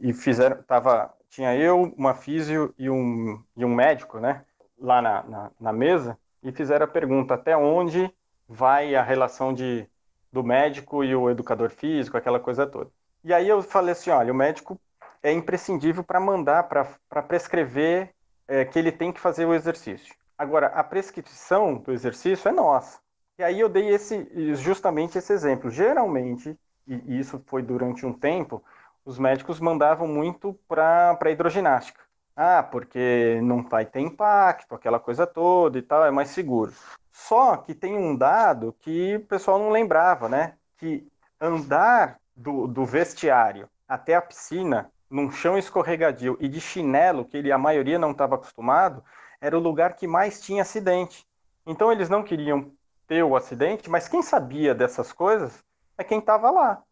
e 0.00 0.12
fizeram 0.12 0.60
tava 0.64 1.14
tinha 1.30 1.54
eu 1.54 1.94
uma 1.96 2.12
físio 2.12 2.74
e 2.76 2.90
um 2.90 3.40
e 3.56 3.64
um 3.64 3.72
médico 3.72 4.18
né 4.18 4.44
lá 4.76 5.00
na, 5.00 5.22
na, 5.22 5.50
na 5.60 5.72
mesa 5.72 6.18
e 6.42 6.50
fizeram 6.50 6.86
a 6.86 6.88
pergunta 6.88 7.34
até 7.34 7.56
onde 7.56 8.12
vai 8.48 8.96
a 8.96 9.02
relação 9.02 9.54
de 9.54 9.88
do 10.32 10.42
médico 10.42 11.04
e 11.04 11.14
o 11.14 11.30
educador 11.30 11.70
físico 11.70 12.16
aquela 12.16 12.40
coisa 12.40 12.66
toda. 12.66 12.90
E 13.22 13.32
aí 13.32 13.48
eu 13.48 13.62
falei 13.62 13.92
assim 13.92 14.10
olha 14.10 14.32
o 14.32 14.36
médico 14.36 14.80
é 15.22 15.30
imprescindível 15.30 16.02
para 16.02 16.18
mandar 16.18 16.64
para 16.64 17.22
prescrever 17.22 18.12
é, 18.48 18.64
que 18.64 18.76
ele 18.76 18.90
tem 18.90 19.12
que 19.12 19.20
fazer 19.20 19.46
o 19.46 19.54
exercício. 19.54 20.12
Agora 20.36 20.66
a 20.66 20.82
prescrição 20.82 21.76
do 21.76 21.92
exercício 21.92 22.48
é 22.48 22.52
nossa 22.52 22.98
e 23.38 23.42
aí 23.42 23.60
eu 23.60 23.68
dei 23.68 23.88
esse, 23.88 24.54
justamente 24.54 25.18
esse 25.18 25.32
exemplo. 25.32 25.70
Geralmente, 25.70 26.58
e 26.86 27.18
isso 27.18 27.42
foi 27.46 27.62
durante 27.62 28.04
um 28.04 28.12
tempo, 28.12 28.62
os 29.04 29.18
médicos 29.18 29.60
mandavam 29.60 30.06
muito 30.06 30.58
para 30.68 31.18
a 31.20 31.30
hidroginástica. 31.30 32.00
Ah, 32.34 32.62
porque 32.62 33.40
não 33.42 33.62
vai 33.62 33.84
ter 33.84 34.00
impacto, 34.00 34.74
aquela 34.74 34.98
coisa 34.98 35.26
toda 35.26 35.78
e 35.78 35.82
tal, 35.82 36.04
é 36.04 36.10
mais 36.10 36.30
seguro. 36.30 36.72
Só 37.12 37.56
que 37.58 37.74
tem 37.74 37.96
um 37.96 38.16
dado 38.16 38.74
que 38.80 39.16
o 39.16 39.26
pessoal 39.26 39.58
não 39.58 39.70
lembrava, 39.70 40.28
né? 40.28 40.54
Que 40.78 41.06
andar 41.40 42.18
do, 42.34 42.66
do 42.66 42.84
vestiário 42.84 43.68
até 43.86 44.14
a 44.14 44.22
piscina, 44.22 44.90
num 45.10 45.30
chão 45.30 45.58
escorregadio 45.58 46.38
e 46.40 46.48
de 46.48 46.60
chinelo, 46.60 47.24
que 47.26 47.36
ele, 47.36 47.52
a 47.52 47.58
maioria 47.58 47.98
não 47.98 48.12
estava 48.12 48.36
acostumado, 48.36 49.04
era 49.40 49.56
o 49.56 49.60
lugar 49.60 49.94
que 49.94 50.06
mais 50.06 50.40
tinha 50.40 50.62
acidente. 50.62 51.26
Então 51.66 51.92
eles 51.92 52.08
não 52.08 52.22
queriam 52.22 52.72
ter 53.06 53.22
o 53.22 53.36
acidente, 53.36 53.90
mas 53.90 54.08
quem 54.08 54.22
sabia 54.22 54.74
dessas 54.74 55.12
coisas 55.12 55.62
é 55.98 56.04
quem 56.04 56.18
estava 56.18 56.50
lá. 56.50 56.82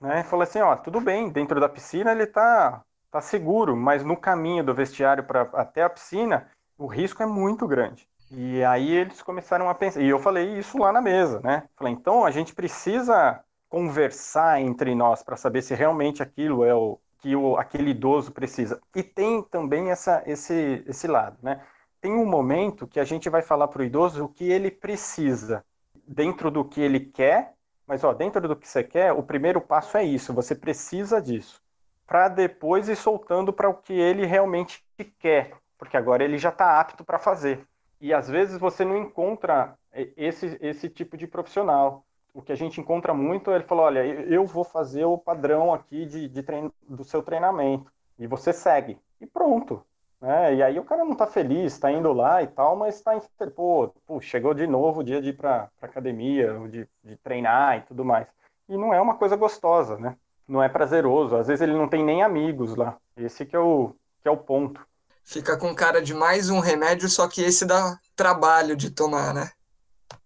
Né? 0.00 0.22
Falou 0.24 0.42
assim, 0.42 0.60
ó, 0.60 0.76
tudo 0.76 1.00
bem, 1.00 1.28
dentro 1.28 1.60
da 1.60 1.68
piscina 1.68 2.12
ele 2.12 2.24
está 2.24 2.82
tá 3.10 3.20
seguro, 3.20 3.76
mas 3.76 4.04
no 4.04 4.16
caminho 4.16 4.64
do 4.64 4.74
vestiário 4.74 5.24
para 5.24 5.42
até 5.54 5.82
a 5.82 5.90
piscina, 5.90 6.48
o 6.78 6.86
risco 6.86 7.22
é 7.22 7.26
muito 7.26 7.66
grande. 7.66 8.08
E 8.30 8.62
aí 8.64 8.90
eles 8.92 9.20
começaram 9.22 9.68
a 9.68 9.74
pensar, 9.74 10.00
e 10.00 10.08
eu 10.08 10.18
falei 10.18 10.58
isso 10.58 10.78
lá 10.78 10.92
na 10.92 11.02
mesa, 11.02 11.40
né? 11.40 11.64
Falei, 11.76 11.92
então 11.92 12.24
a 12.24 12.30
gente 12.30 12.54
precisa 12.54 13.40
conversar 13.68 14.60
entre 14.60 14.94
nós 14.94 15.22
para 15.22 15.36
saber 15.36 15.62
se 15.62 15.74
realmente 15.74 16.22
aquilo 16.22 16.64
é 16.64 16.74
o 16.74 16.98
que 17.18 17.36
o, 17.36 17.56
aquele 17.56 17.90
idoso 17.90 18.32
precisa. 18.32 18.80
E 18.94 19.02
tem 19.02 19.42
também 19.42 19.90
essa, 19.90 20.22
esse, 20.26 20.82
esse 20.86 21.06
lado, 21.06 21.36
né? 21.42 21.60
Tem 22.00 22.12
um 22.12 22.24
momento 22.24 22.86
que 22.86 22.98
a 22.98 23.04
gente 23.04 23.28
vai 23.28 23.42
falar 23.42 23.68
para 23.68 23.82
o 23.82 23.84
idoso 23.84 24.24
o 24.24 24.28
que 24.28 24.50
ele 24.50 24.70
precisa 24.70 25.64
dentro 26.06 26.50
do 26.50 26.64
que 26.64 26.80
ele 26.80 27.00
quer, 27.00 27.54
mas 27.86 28.02
ó, 28.04 28.12
dentro 28.12 28.46
do 28.48 28.56
que 28.56 28.66
você 28.66 28.82
quer, 28.82 29.12
o 29.12 29.22
primeiro 29.22 29.60
passo 29.60 29.96
é 29.98 30.04
isso, 30.04 30.32
você 30.32 30.54
precisa 30.54 31.20
disso, 31.20 31.60
para 32.06 32.28
depois 32.28 32.88
ir 32.88 32.96
soltando 32.96 33.52
para 33.52 33.68
o 33.68 33.74
que 33.74 33.92
ele 33.92 34.24
realmente 34.24 34.82
quer, 35.18 35.56
porque 35.76 35.96
agora 35.96 36.24
ele 36.24 36.38
já 36.38 36.48
está 36.48 36.80
apto 36.80 37.04
para 37.04 37.18
fazer. 37.18 37.66
E 38.00 38.14
às 38.14 38.28
vezes 38.28 38.58
você 38.58 38.84
não 38.84 38.96
encontra 38.96 39.76
esse, 40.16 40.58
esse 40.62 40.88
tipo 40.88 41.16
de 41.16 41.26
profissional. 41.26 42.04
O 42.32 42.40
que 42.40 42.52
a 42.52 42.56
gente 42.56 42.80
encontra 42.80 43.12
muito, 43.12 43.50
é 43.50 43.56
ele 43.56 43.64
falou, 43.64 43.84
olha, 43.84 44.04
eu 44.04 44.46
vou 44.46 44.64
fazer 44.64 45.04
o 45.04 45.18
padrão 45.18 45.74
aqui 45.74 46.06
de, 46.06 46.28
de 46.28 46.42
treino, 46.42 46.72
do 46.88 47.04
seu 47.04 47.22
treinamento, 47.22 47.92
e 48.18 48.26
você 48.26 48.52
segue, 48.52 48.98
e 49.20 49.26
pronto. 49.26 49.84
Né? 50.20 50.56
E 50.56 50.62
aí 50.62 50.78
o 50.78 50.84
cara 50.84 51.04
não 51.04 51.12
está 51.12 51.26
feliz, 51.26 51.72
está 51.72 51.90
indo 51.90 52.12
lá 52.12 52.42
e 52.42 52.46
tal, 52.46 52.76
mas 52.76 52.96
está 52.96 53.12
pô, 53.54 53.88
pô, 54.06 54.20
chegou 54.20 54.52
de 54.52 54.66
novo 54.66 55.00
o 55.00 55.04
dia 55.04 55.20
de 55.20 55.30
ir 55.30 55.36
para 55.36 55.70
academia, 55.80 56.58
de, 56.68 56.86
de 57.02 57.16
treinar 57.16 57.78
e 57.78 57.80
tudo 57.82 58.04
mais. 58.04 58.26
E 58.68 58.76
não 58.76 58.92
é 58.92 59.00
uma 59.00 59.16
coisa 59.16 59.34
gostosa, 59.34 59.96
né? 59.96 60.16
Não 60.46 60.62
é 60.62 60.68
prazeroso. 60.68 61.36
Às 61.36 61.46
vezes 61.46 61.62
ele 61.62 61.72
não 61.72 61.88
tem 61.88 62.04
nem 62.04 62.22
amigos 62.22 62.76
lá. 62.76 62.96
Esse 63.16 63.46
que 63.46 63.56
é 63.56 63.58
o, 63.58 63.94
que 64.22 64.28
é 64.28 64.30
o 64.30 64.36
ponto. 64.36 64.86
Fica 65.24 65.56
com 65.56 65.74
cara 65.74 66.02
de 66.02 66.12
mais 66.12 66.50
um 66.50 66.60
remédio, 66.60 67.08
só 67.08 67.28
que 67.28 67.42
esse 67.42 67.64
dá 67.64 67.98
trabalho 68.14 68.76
de 68.76 68.90
tomar, 68.90 69.32
né? 69.32 69.50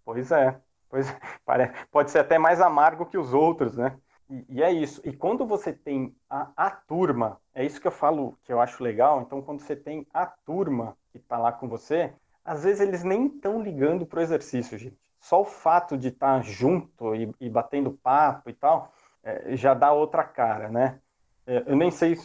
Pois 0.03 0.31
é. 0.31 0.59
Pois 0.89 1.07
é. 1.09 1.17
Pode 1.91 2.11
ser 2.11 2.19
até 2.19 2.37
mais 2.37 2.59
amargo 2.59 3.05
que 3.05 3.17
os 3.17 3.33
outros, 3.33 3.75
né? 3.75 3.95
E, 4.29 4.45
e, 4.49 4.63
é 4.63 4.71
isso. 4.71 5.01
E 5.03 5.13
quando 5.13 5.45
você 5.45 5.71
tem 5.71 6.15
a, 6.29 6.49
a, 6.55 6.71
turma, 6.71 7.39
é 7.53 7.63
isso 7.63 7.79
que 7.79 7.87
eu 7.87 7.91
falo 7.91 8.37
que 8.43 8.51
eu 8.51 8.59
acho 8.59 8.83
legal. 8.83 9.21
Então, 9.21 9.41
quando 9.41 9.61
você 9.61 9.75
tem 9.75 10.05
a 10.13 10.25
turma 10.25 10.97
que 11.11 11.17
está 11.17 11.37
lá 11.37 11.51
com 11.51 11.67
você, 11.67 12.13
às 12.43 12.63
vezes 12.63 12.81
eles 12.81 13.03
nem 13.03 13.27
estão 13.27 13.61
ligando 13.61 14.05
para 14.05 14.19
o 14.19 14.23
exercício, 14.23 14.77
gente. 14.77 14.97
Só 15.19 15.41
o 15.41 15.45
fato 15.45 15.97
de 15.97 16.09
estar 16.09 16.37
tá 16.37 16.41
junto 16.41 17.15
e, 17.15 17.33
e, 17.39 17.49
batendo 17.49 17.91
papo 17.91 18.49
e 18.49 18.53
tal, 18.53 18.91
é, 19.23 19.55
já 19.55 19.73
dá 19.73 19.91
outra 19.91 20.23
cara, 20.23 20.69
né? 20.69 20.99
É, 21.47 21.63
eu 21.67 21.75
nem 21.75 21.91
sei, 21.91 22.15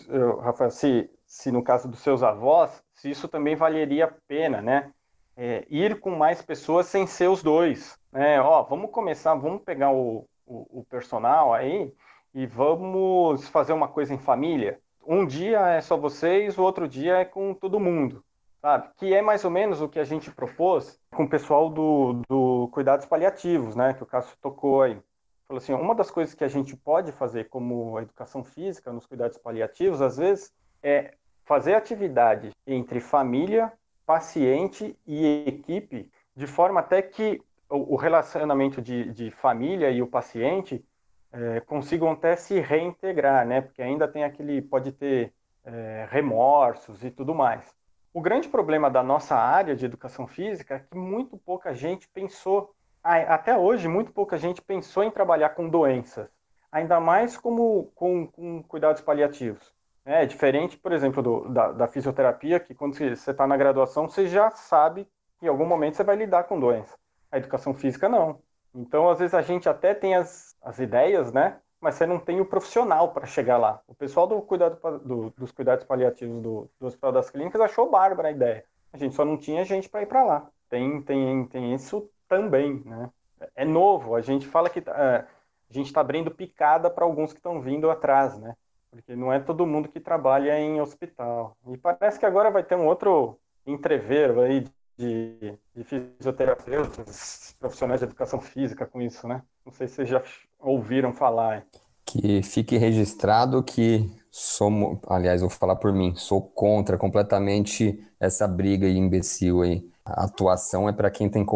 Rafael, 0.43 0.71
se, 0.71 1.11
se 1.27 1.51
no 1.51 1.63
caso 1.63 1.89
dos 1.89 2.01
seus 2.01 2.23
avós, 2.23 2.83
se 2.95 3.11
isso 3.11 3.29
também 3.29 3.57
valeria 3.57 4.07
a 4.07 4.15
pena, 4.27 4.61
né? 4.63 4.93
É, 5.37 5.67
ir 5.71 6.01
com 6.01 6.11
mais 6.11 6.43
pessoas 6.43 6.87
sem 6.87 7.07
ser 7.07 7.29
os 7.29 7.43
dois. 7.43 7.99
Né? 8.13 8.41
Ó, 8.41 8.63
vamos 8.63 8.91
começar, 8.91 9.35
vamos 9.35 9.63
pegar 9.63 9.91
o, 9.91 10.27
o, 10.51 10.81
o 10.81 10.85
personal 10.85 11.55
aí 11.55 11.95
e 12.35 12.47
vamos 12.47 13.49
fazer 13.49 13.73
uma 13.73 13.89
coisa 13.89 14.13
em 14.13 14.19
família. 14.19 14.81
Um 15.07 15.25
dia 15.25 15.61
é 15.69 15.81
só 15.81 15.97
vocês, 15.97 16.59
o 16.59 16.63
outro 16.63 16.89
dia 16.89 17.19
é 17.19 17.25
com 17.25 17.55
todo 17.55 17.81
mundo, 17.81 18.25
sabe? 18.61 18.91
Que 18.97 19.15
é 19.15 19.23
mais 19.23 19.45
ou 19.45 19.51
menos 19.51 19.81
o 19.81 19.89
que 19.89 19.99
a 19.99 20.05
gente 20.05 20.31
propôs 20.31 21.01
com 21.15 21.25
o 21.25 21.29
pessoal 21.29 21.71
do, 21.71 22.21
do 22.29 22.69
cuidados 22.73 23.07
paliativos, 23.07 23.77
né? 23.77 23.95
Que 23.95 24.03
o 24.03 24.07
Cássio 24.07 24.37
tocou 24.43 24.83
aí. 24.83 24.99
Falou 25.47 25.59
assim, 25.59 25.73
uma 25.73 25.95
das 25.95 26.11
coisas 26.11 26.35
que 26.35 26.45
a 26.45 26.49
gente 26.49 26.77
pode 26.77 27.11
fazer 27.13 27.49
como 27.49 27.99
educação 27.99 28.45
física 28.45 28.93
nos 28.93 29.07
cuidados 29.07 29.39
paliativos, 29.39 30.01
às 30.01 30.17
vezes, 30.17 30.53
é 30.83 31.15
fazer 31.45 31.75
atividade 31.75 32.53
entre 32.67 33.01
família, 33.01 33.73
paciente 34.07 34.97
e 35.07 35.45
equipe, 35.47 36.09
de 36.37 36.47
forma 36.47 36.79
até 36.79 37.03
que 37.03 37.43
o 37.71 37.97
relacionamento 37.97 38.83
de, 38.83 39.13
de 39.13 39.31
família 39.31 39.91
e 39.91 40.03
o 40.03 40.07
paciente 40.07 40.85
é, 41.33 41.61
consigam 41.61 42.11
até 42.11 42.35
se 42.35 42.59
reintegrar, 42.59 43.47
né? 43.47 43.61
Porque 43.61 43.81
ainda 43.81 44.09
tem 44.09 44.25
aquele, 44.25 44.61
pode 44.61 44.93
ter 44.93 45.33
é, 45.65 46.09
remorsos 46.11 47.05
e 47.05 47.11
tudo 47.11 47.35
mais. 47.35 47.75
O 48.13 48.21
grande 48.21 48.49
problema 48.49 48.91
da 48.91 49.03
nossa 49.03 49.37
área 49.37 49.77
de 49.77 49.85
educação 49.85 50.27
física 50.27 50.75
é 50.75 50.79
que 50.81 50.99
muito 50.99 51.39
pouca 51.39 51.73
gente 51.73 52.09
pensou, 52.09 52.75
até 53.03 53.57
hoje, 53.57 53.87
muito 53.87 54.13
pouca 54.13 54.37
gente 54.37 54.61
pensou 54.61 55.05
em 55.05 55.11
trabalhar 55.11 55.51
com 55.51 55.69
doenças, 55.69 56.29
ainda 56.73 56.99
mais 56.99 57.37
como 57.37 57.85
com, 57.95 58.27
com 58.27 58.63
cuidados 58.65 59.01
paliativos. 59.01 59.73
É 60.05 60.27
diferente, 60.27 60.77
por 60.77 60.93
exemplo, 60.93 61.23
do, 61.23 61.49
da, 61.51 61.71
da 61.71 61.87
fisioterapia, 61.87 62.59
que 62.59 62.75
quando 62.75 62.97
você 62.97 63.31
está 63.31 63.47
na 63.47 63.57
graduação, 63.57 64.09
você 64.09 64.27
já 64.27 64.51
sabe 64.51 65.07
que 65.39 65.47
em 65.47 65.49
algum 65.49 65.67
momento 65.67 65.97
você 65.97 66.03
vai 66.03 66.17
lidar 66.17 66.45
com 66.45 66.59
doença. 66.59 67.00
A 67.31 67.39
educação 67.39 67.75
física 67.75 68.09
não. 68.09 68.41
Então, 68.75 69.09
às 69.09 69.19
vezes 69.19 69.35
a 69.35 69.43
gente 69.43 69.69
até 69.69 69.95
tem 69.95 70.15
as, 70.15 70.57
as 70.63 70.79
ideias, 70.79 71.33
né? 71.33 71.59
Mas 71.81 71.95
você 71.95 72.07
não 72.07 72.19
tem 72.19 72.41
o 72.41 72.45
profissional 72.45 73.13
para 73.13 73.27
chegar 73.27 73.57
lá. 73.57 73.81
O 73.87 73.95
pessoal 73.95 74.27
do 74.27 74.41
cuidado, 74.43 74.79
do, 74.99 75.31
dos 75.31 75.51
cuidados 75.51 75.85
paliativos 75.85 76.43
do, 76.43 76.71
do 76.79 76.87
Hospital 76.87 77.13
das 77.13 77.31
Clínicas 77.31 77.61
achou 77.61 77.91
bárbara 77.91 78.29
a 78.29 78.33
ideia. 78.33 78.65
A 78.93 78.99
gente 78.99 79.15
só 79.15 79.25
não 79.25 79.39
tinha 79.39 79.65
gente 79.65 79.89
para 79.89 80.03
ir 80.03 80.07
para 80.07 80.23
lá. 80.23 80.51
Tem, 80.69 81.01
tem, 81.03 81.47
tem 81.47 81.75
isso 81.75 82.09
também, 82.29 82.83
né? 82.85 83.11
É 83.57 83.65
novo. 83.65 84.15
A 84.15 84.21
gente 84.21 84.47
fala 84.47 84.69
que 84.69 84.81
é, 84.81 85.25
a 85.71 85.73
gente 85.73 85.87
está 85.87 86.01
abrindo 86.01 86.31
picada 86.31 86.91
para 86.91 87.05
alguns 87.05 87.33
que 87.33 87.39
estão 87.39 87.61
vindo 87.61 87.91
atrás, 87.91 88.39
né? 88.39 88.55
Porque 88.91 89.17
não 89.17 89.33
é 89.33 89.39
todo 89.39 89.67
mundo 89.67 89.89
que 89.89 90.01
trabalha 90.01 90.59
em 90.59 90.81
hospital. 90.81 91.57
E 91.69 91.77
parece 91.79 92.19
que 92.19 92.27
agora 92.27 92.51
vai 92.51 92.63
ter 92.63 92.75
um 92.75 92.87
outro 92.87 93.39
entreveiro 93.67 94.41
aí 94.41 94.65
de, 95.01 95.55
de 95.75 95.85
fisioterapeutas, 95.85 97.57
profissionais 97.59 98.01
de 98.01 98.07
educação 98.07 98.39
física 98.41 98.85
com 98.87 99.01
isso, 99.01 99.27
né? 99.27 99.43
Não 99.65 99.73
sei 99.73 99.89
se 99.89 99.95
vocês 99.95 100.09
já 100.11 100.23
ouviram 100.59 101.13
falar. 101.13 101.65
Que 102.05 102.43
fique 102.43 102.77
registrado 102.77 103.63
que 103.63 104.11
somos, 104.31 104.99
aliás, 105.09 105.41
vou 105.41 105.49
falar 105.49 105.77
por 105.77 105.93
mim, 105.93 106.15
sou 106.15 106.43
contra 106.43 106.99
completamente 106.99 108.05
essa 108.19 108.47
briga 108.47 108.87
imbecil 108.87 109.63
aí. 109.63 109.89
A 110.05 110.25
atuação 110.25 110.89
é 110.89 110.93
para 110.93 111.11
quem 111.11 111.31
tem 111.31 111.47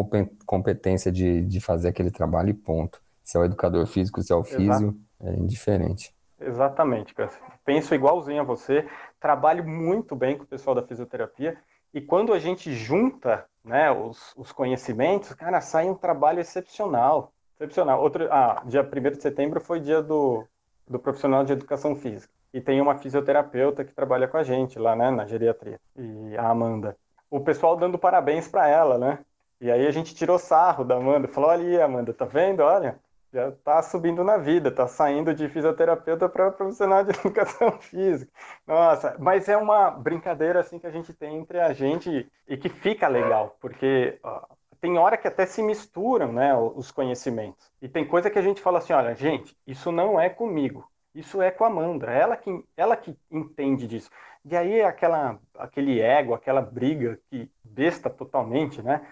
competência 0.45 1.11
de, 1.11 1.45
de 1.45 1.59
fazer 1.59 1.89
aquele 1.89 2.09
trabalho 2.09 2.49
e 2.49 2.53
ponto. 2.53 3.01
Se 3.23 3.37
é 3.37 3.41
o 3.41 3.45
educador 3.45 3.85
físico, 3.85 4.21
se 4.21 4.31
é 4.31 4.35
o 4.35 4.43
físico, 4.43 4.95
é 5.21 5.35
indiferente. 5.35 6.13
Exatamente, 6.39 7.13
Cássio. 7.13 7.41
Penso 7.63 7.93
igualzinho 7.95 8.41
a 8.41 8.43
você, 8.43 8.87
trabalho 9.19 9.67
muito 9.67 10.15
bem 10.15 10.37
com 10.37 10.43
o 10.43 10.47
pessoal 10.47 10.75
da 10.75 10.83
fisioterapia 10.83 11.57
e 11.95 12.01
quando 12.01 12.33
a 12.33 12.39
gente 12.39 12.73
junta 12.73 13.45
né, 13.63 13.89
os, 13.89 14.33
os 14.35 14.51
conhecimentos, 14.51 15.31
cara, 15.33 15.61
sai 15.61 15.89
um 15.89 15.95
trabalho 15.95 16.41
excepcional. 16.41 17.31
Excepcional. 17.55 18.01
Outro, 18.01 18.27
ah, 18.29 18.61
dia 18.65 18.83
1 18.83 19.11
de 19.11 19.21
setembro 19.21 19.61
foi 19.61 19.79
dia 19.79 20.03
do, 20.03 20.45
do 20.85 20.99
profissional 20.99 21.45
de 21.45 21.53
educação 21.53 21.95
física. 21.95 22.33
E 22.53 22.59
tem 22.59 22.81
uma 22.81 22.97
fisioterapeuta 22.97 23.85
que 23.85 23.93
trabalha 23.93 24.27
com 24.27 24.35
a 24.35 24.43
gente 24.43 24.77
lá, 24.77 24.93
né, 24.93 25.09
na 25.09 25.25
geriatria. 25.25 25.79
E 25.95 26.35
a 26.37 26.49
Amanda. 26.49 26.97
O 27.31 27.39
pessoal 27.39 27.77
dando 27.77 27.97
parabéns 27.97 28.45
para 28.45 28.67
ela, 28.67 28.97
né? 28.97 29.19
E 29.61 29.71
aí 29.71 29.87
a 29.87 29.91
gente 29.91 30.13
tirou 30.13 30.37
sarro 30.37 30.83
da 30.83 30.95
Amanda. 30.95 31.29
Falou, 31.29 31.49
olha 31.49 31.85
Amanda, 31.85 32.13
tá 32.13 32.25
vendo? 32.25 32.59
Olha, 32.59 32.99
já 33.35 33.49
está 33.49 33.81
subindo 33.81 34.23
na 34.23 34.37
vida, 34.37 34.69
está 34.69 34.87
saindo 34.87 35.33
de 35.33 35.49
fisioterapeuta 35.49 36.29
para 36.29 36.51
profissional 36.51 37.03
de 37.03 37.11
educação 37.19 37.73
física. 37.81 38.31
Nossa, 38.65 39.17
mas 39.19 39.49
é 39.49 39.57
uma 39.57 39.91
brincadeira 39.91 40.61
assim 40.61 40.79
que 40.79 40.87
a 40.87 40.91
gente 40.91 41.13
tem 41.13 41.35
entre 41.37 41.59
a 41.59 41.73
gente 41.73 42.31
e 42.47 42.55
que 42.55 42.69
fica 42.69 43.09
legal, 43.09 43.57
porque 43.59 44.17
ó, 44.23 44.45
tem 44.79 44.97
hora 44.97 45.17
que 45.17 45.27
até 45.27 45.45
se 45.45 45.61
misturam, 45.61 46.31
né, 46.31 46.55
os 46.55 46.91
conhecimentos. 46.91 47.69
E 47.81 47.89
tem 47.89 48.07
coisa 48.07 48.29
que 48.29 48.39
a 48.39 48.41
gente 48.41 48.61
fala 48.61 48.77
assim, 48.77 48.93
olha, 48.93 49.13
gente, 49.13 49.55
isso 49.67 49.91
não 49.91 50.19
é 50.19 50.29
comigo. 50.29 50.89
Isso 51.13 51.41
é 51.41 51.51
com 51.51 51.63
a 51.63 51.67
Amanda, 51.67 52.11
ela 52.11 52.37
que, 52.37 52.63
ela 52.75 52.95
que 52.95 53.17
entende 53.31 53.87
disso. 53.87 54.09
E 54.43 54.55
aí 54.55 54.81
aquela, 54.81 55.39
aquele 55.57 55.99
ego, 55.99 56.33
aquela 56.33 56.61
briga 56.61 57.19
que 57.29 57.49
besta 57.63 58.09
totalmente, 58.09 58.81
né? 58.81 59.05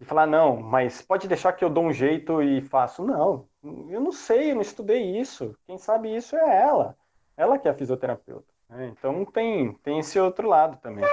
E 0.00 0.04
falar, 0.04 0.26
não, 0.26 0.56
mas 0.56 1.02
pode 1.02 1.26
deixar 1.26 1.52
que 1.52 1.64
eu 1.64 1.70
dou 1.70 1.84
um 1.84 1.92
jeito 1.92 2.40
e 2.40 2.60
faço. 2.62 3.04
Não, 3.04 3.46
eu 3.62 4.00
não 4.00 4.12
sei, 4.12 4.52
eu 4.52 4.54
não 4.54 4.62
estudei 4.62 5.18
isso. 5.18 5.56
Quem 5.66 5.76
sabe 5.76 6.14
isso 6.14 6.36
é 6.36 6.62
ela. 6.62 6.96
Ela 7.36 7.58
que 7.58 7.66
é 7.66 7.70
a 7.70 7.74
fisioterapeuta. 7.74 8.46
Né? 8.68 8.92
Então 8.96 9.24
tem, 9.24 9.72
tem 9.82 9.98
esse 9.98 10.18
outro 10.20 10.48
lado 10.48 10.78
também. 10.80 11.04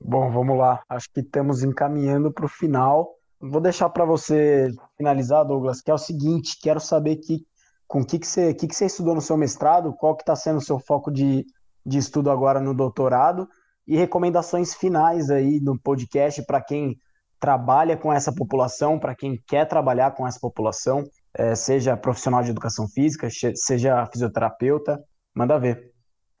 Bom, 0.00 0.30
vamos 0.30 0.56
lá. 0.56 0.82
Acho 0.88 1.10
que 1.12 1.20
estamos 1.20 1.62
encaminhando 1.62 2.32
para 2.32 2.46
o 2.46 2.48
final. 2.48 3.14
Vou 3.40 3.60
deixar 3.60 3.90
para 3.90 4.04
você 4.04 4.70
finalizar, 4.96 5.44
Douglas, 5.44 5.82
que 5.82 5.90
é 5.90 5.94
o 5.94 5.98
seguinte: 5.98 6.58
quero 6.62 6.80
saber 6.80 7.16
que, 7.16 7.46
com 7.86 8.00
o 8.00 8.06
que, 8.06 8.18
que, 8.18 8.26
você, 8.26 8.54
que, 8.54 8.66
que 8.66 8.74
você 8.74 8.86
estudou 8.86 9.14
no 9.14 9.20
seu 9.20 9.36
mestrado, 9.36 9.94
qual 9.94 10.16
que 10.16 10.22
está 10.22 10.34
sendo 10.34 10.58
o 10.58 10.64
seu 10.64 10.78
foco 10.78 11.10
de, 11.10 11.44
de 11.84 11.98
estudo 11.98 12.30
agora 12.30 12.60
no 12.60 12.72
doutorado 12.72 13.48
e 13.86 13.96
recomendações 13.96 14.74
finais 14.74 15.30
aí 15.30 15.60
no 15.60 15.78
podcast 15.78 16.44
para 16.44 16.60
quem 16.60 16.98
trabalha 17.38 17.96
com 17.96 18.12
essa 18.12 18.32
população, 18.32 18.98
para 18.98 19.14
quem 19.14 19.40
quer 19.46 19.66
trabalhar 19.66 20.12
com 20.12 20.26
essa 20.26 20.40
população 20.40 21.04
é, 21.34 21.54
seja 21.54 21.96
profissional 21.96 22.42
de 22.42 22.50
educação 22.50 22.88
física, 22.88 23.28
seja 23.54 24.06
fisioterapeuta, 24.06 25.02
manda 25.34 25.58
ver. 25.58 25.92